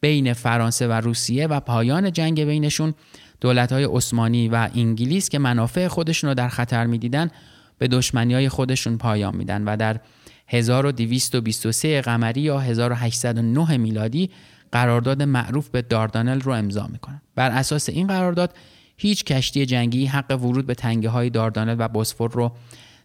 بین 0.00 0.32
فرانسه 0.32 0.88
و 0.88 0.92
روسیه 0.92 1.46
و 1.46 1.60
پایان 1.60 2.12
جنگ 2.12 2.44
بینشون 2.44 2.94
های 3.44 3.84
عثمانی 3.84 4.48
و 4.48 4.68
انگلیس 4.74 5.28
که 5.28 5.38
منافع 5.38 5.88
خودشون 5.88 6.28
رو 6.28 6.34
در 6.34 6.48
خطر 6.48 6.86
می‌دیدن 6.86 7.30
به 7.78 7.88
دشمنی 7.88 8.34
های 8.34 8.48
خودشون 8.48 8.98
پایان 8.98 9.36
میدن 9.36 9.64
و 9.64 9.76
در 9.76 10.00
1223 10.48 12.00
قمری 12.00 12.40
یا 12.40 12.58
1809 12.58 13.76
میلادی 13.76 14.30
قرارداد 14.72 15.22
معروف 15.22 15.68
به 15.68 15.82
داردانل 15.82 16.40
رو 16.40 16.52
امضا 16.52 16.86
می‌کنن. 16.86 17.22
بر 17.34 17.50
اساس 17.50 17.88
این 17.88 18.06
قرارداد 18.06 18.54
هیچ 18.96 19.24
کشتی 19.24 19.66
جنگی 19.66 20.06
حق 20.06 20.42
ورود 20.42 20.66
به 20.66 20.74
تنگه 20.74 21.08
های 21.08 21.30
داردانل 21.30 21.76
و 21.78 21.88
بوسفور 21.88 22.30
رو 22.30 22.52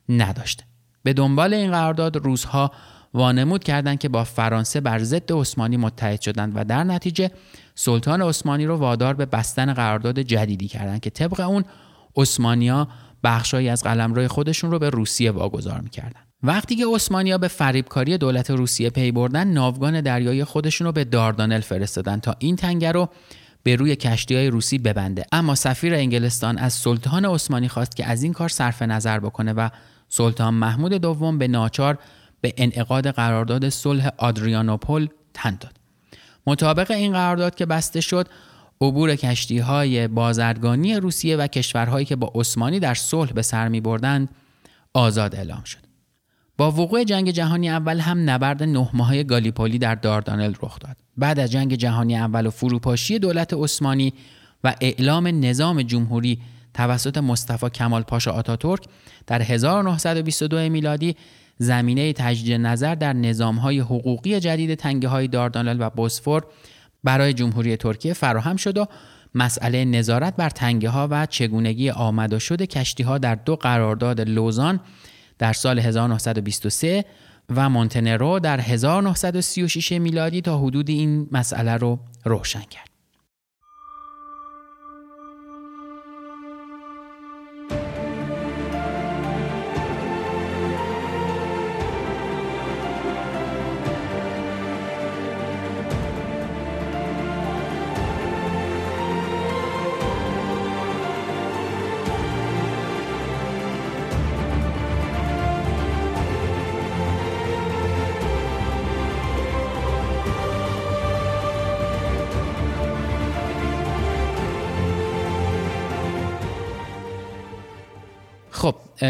نداشته. 0.09 0.63
به 1.03 1.13
دنبال 1.13 1.53
این 1.53 1.71
قرارداد 1.71 2.17
روزها 2.17 2.71
وانمود 3.14 3.64
کردند 3.64 3.99
که 3.99 4.09
با 4.09 4.24
فرانسه 4.24 4.82
بر 4.82 4.99
ضد 4.99 5.32
عثمانی 5.32 5.78
متحد 5.78 6.22
شدند 6.22 6.51
و 6.55 6.66
در 6.66 6.84
نتیجه 6.84 7.32
سلطان 7.76 8.22
عثمانی 8.22 8.66
رو 8.66 8.76
وادار 8.76 9.14
به 9.14 9.26
بستن 9.26 9.74
قرارداد 9.74 10.20
جدیدی 10.20 10.68
کردند 10.68 10.99
که 10.99 11.09
طبق 11.09 11.39
اون 11.39 11.64
عثمانیا 12.16 12.88
بخشهایی 13.24 13.70
از 13.70 13.84
قلمرو 13.84 14.28
خودشون 14.28 14.72
رو 14.72 14.80
به 14.80 14.89
روسیه 14.89 15.32
واگذار 15.32 15.82
می‌کردن 15.82 16.20
وقتی 16.43 16.76
که 16.76 16.86
عثمانیا 16.95 17.38
به 17.38 17.47
فریبکاری 17.47 18.18
دولت 18.18 18.51
روسیه 18.51 18.89
پی 18.89 19.11
بردن 19.11 19.47
ناوگان 19.47 20.01
دریایی 20.01 20.43
خودشون 20.43 20.88
رو 20.88 20.93
به 20.93 21.03
داردانل 21.03 21.59
فرستادن 21.59 22.20
تا 22.20 22.36
این 22.39 22.55
تنگه 22.55 22.91
رو 22.91 23.09
به 23.64 23.76
روی 23.76 23.95
کشتی 23.95 24.36
های 24.36 24.47
روسی 24.47 24.78
ببنده. 24.78 25.26
اما 25.32 25.55
سفیر 25.55 25.95
انگلستان 25.95 26.57
از 26.57 26.74
سلطان 26.74 27.26
عثمانی 27.26 27.68
خواست 27.68 27.95
که 27.95 28.05
از 28.05 28.24
این 28.24 28.34
کار 28.34 28.49
صرف 28.49 28.82
نظر 28.82 29.20
بکنه 29.20 29.53
و 29.53 29.70
سلطان 30.09 30.53
محمود 30.53 30.93
دوم 30.93 31.38
به 31.38 31.47
ناچار 31.47 31.97
به 32.43 32.53
انعقاد 32.57 33.07
قرارداد 33.07 33.69
صلح 33.69 34.09
آدریانوپول 34.17 35.07
تن 35.33 35.57
داد. 35.59 35.77
مطابق 36.47 36.91
این 36.91 37.13
قرارداد 37.13 37.55
که 37.55 37.65
بسته 37.65 38.01
شد، 38.01 38.27
عبور 38.81 39.15
کشتی 39.15 39.59
های 39.59 40.07
بازرگانی 40.07 40.95
روسیه 40.95 41.37
و 41.37 41.47
کشورهایی 41.47 42.05
که 42.05 42.15
با 42.15 42.31
عثمانی 42.35 42.79
در 42.79 42.93
صلح 42.93 43.31
به 43.31 43.41
سر 43.41 43.67
می 43.67 43.81
بردند 43.81 44.29
آزاد 44.93 45.35
اعلام 45.35 45.63
شد. 45.63 45.79
با 46.57 46.71
وقوع 46.71 47.03
جنگ 47.03 47.31
جهانی 47.31 47.69
اول 47.69 47.99
هم 47.99 48.29
نبرد 48.29 48.63
نه 48.63 48.89
ماهه 48.93 49.23
گالیپولی 49.23 49.77
در 49.77 49.95
داردانل 49.95 50.53
رخ 50.61 50.79
داد. 50.79 50.97
بعد 51.17 51.39
از 51.39 51.51
جنگ 51.51 51.75
جهانی 51.75 52.17
اول 52.17 52.45
و 52.45 52.49
فروپاشی 52.49 53.19
دولت 53.19 53.53
عثمانی 53.53 54.13
و 54.63 54.75
اعلام 54.81 55.45
نظام 55.45 55.81
جمهوری 55.81 56.41
توسط 56.73 57.17
مصطفی 57.17 57.69
کمال 57.69 58.01
پاشا 58.01 58.31
آتاتورک 58.31 58.83
در 59.27 59.41
1922 59.41 60.69
میلادی 60.69 61.15
زمینه 61.58 62.14
تجدید 62.14 62.54
نظر 62.54 62.95
در 62.95 63.14
های 63.41 63.80
حقوقی 63.80 64.39
جدید 64.39 64.76
تنگه 64.76 65.08
های 65.08 65.28
داردانل 65.28 65.78
و 65.80 65.89
بوسفور 65.89 66.45
برای 67.04 67.34
جمهوری 67.34 67.78
ترکیه 67.78 68.14
فراهم 68.14 68.56
شد 68.56 68.78
و 68.78 68.86
مسئله 69.36 69.86
نظارت 69.86 70.36
بر 70.36 70.49
تنگه 70.49 70.89
ها 70.89 71.08
و 71.12 71.26
چگونگی 71.26 71.89
آمد 71.89 72.34
و 72.34 72.39
شد 72.39 72.62
کشتی 72.62 73.04
ها 73.04 73.18
در 73.18 73.36
دو 73.36 73.56
قرارداد 73.56 74.22
لوزان 74.22 74.80
در 75.39 75.54
سال 75.54 75.80
1923 75.80 77.06
و 77.56 77.70
مونتنرو 77.70 78.39
در 78.39 78.60
1936 78.60 79.91
میلادی 79.91 80.41
تا 80.41 80.60
حدود 80.60 80.89
این 80.89 81.28
مسئله 81.32 81.72
رو 81.72 81.99
روشن 82.26 82.62
کرد. 82.62 82.92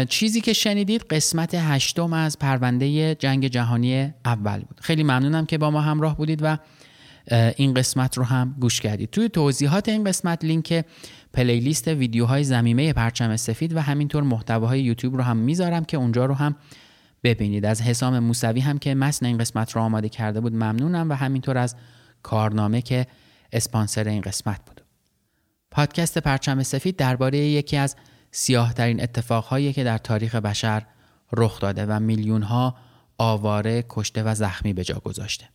چیزی 0.08 0.40
که 0.40 0.52
شنیدید 0.52 1.02
قسمت 1.02 1.54
هشتم 1.54 2.12
از 2.12 2.38
پرونده 2.38 3.14
جنگ 3.14 3.48
جهانی 3.48 4.12
اول 4.24 4.60
بود. 4.60 4.80
خیلی 4.80 5.02
ممنونم 5.02 5.46
که 5.46 5.58
با 5.58 5.70
ما 5.70 5.80
همراه 5.80 6.16
بودید 6.16 6.40
و 6.42 6.58
این 7.56 7.74
قسمت 7.74 8.18
رو 8.18 8.24
هم 8.24 8.56
گوش 8.60 8.80
کردید. 8.80 9.10
توی 9.10 9.28
توضیحات 9.28 9.88
این 9.88 10.04
قسمت 10.04 10.44
لینک 10.44 10.84
پلیلیست 11.32 11.88
ویدیوهای 11.88 12.44
زمیمه 12.44 12.92
پرچم 12.92 13.36
سفید 13.36 13.76
و 13.76 13.80
همینطور 13.80 14.22
محتواهای 14.22 14.82
یوتیوب 14.82 15.16
رو 15.16 15.22
هم 15.22 15.36
می‌ذارم 15.36 15.84
که 15.84 15.96
اونجا 15.96 16.26
رو 16.26 16.34
هم 16.34 16.56
ببینید. 17.24 17.66
از 17.66 17.82
حسام 17.82 18.18
موسوی 18.18 18.60
هم 18.60 18.78
که 18.78 18.94
متن 18.94 19.26
این 19.26 19.38
قسمت 19.38 19.72
رو 19.72 19.82
آماده 19.82 20.08
کرده 20.08 20.40
بود 20.40 20.52
ممنونم 20.52 21.10
و 21.10 21.14
همینطور 21.14 21.58
از 21.58 21.76
کارنامه 22.22 22.82
که 22.82 23.06
اسپانسر 23.52 24.08
این 24.08 24.20
قسمت 24.20 24.60
بود. 24.66 24.80
پادکست 25.70 26.18
پرچم 26.18 26.62
سفید 26.62 26.96
درباره 26.96 27.38
یکی 27.38 27.76
از 27.76 27.96
سیاهترین 28.36 29.02
اتفاقهایی 29.02 29.72
که 29.72 29.84
در 29.84 29.98
تاریخ 29.98 30.34
بشر 30.34 30.82
رخ 31.32 31.60
داده 31.60 31.86
و 31.86 32.00
میلیون 32.00 32.42
ها 32.42 32.76
آواره 33.18 33.84
کشته 33.88 34.22
و 34.22 34.34
زخمی 34.34 34.72
به 34.72 34.84
جا 34.84 34.94
گذاشته. 34.94 35.48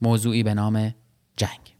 موضوعی 0.00 0.42
به 0.42 0.54
نام 0.54 0.94
جنگ. 1.36 1.79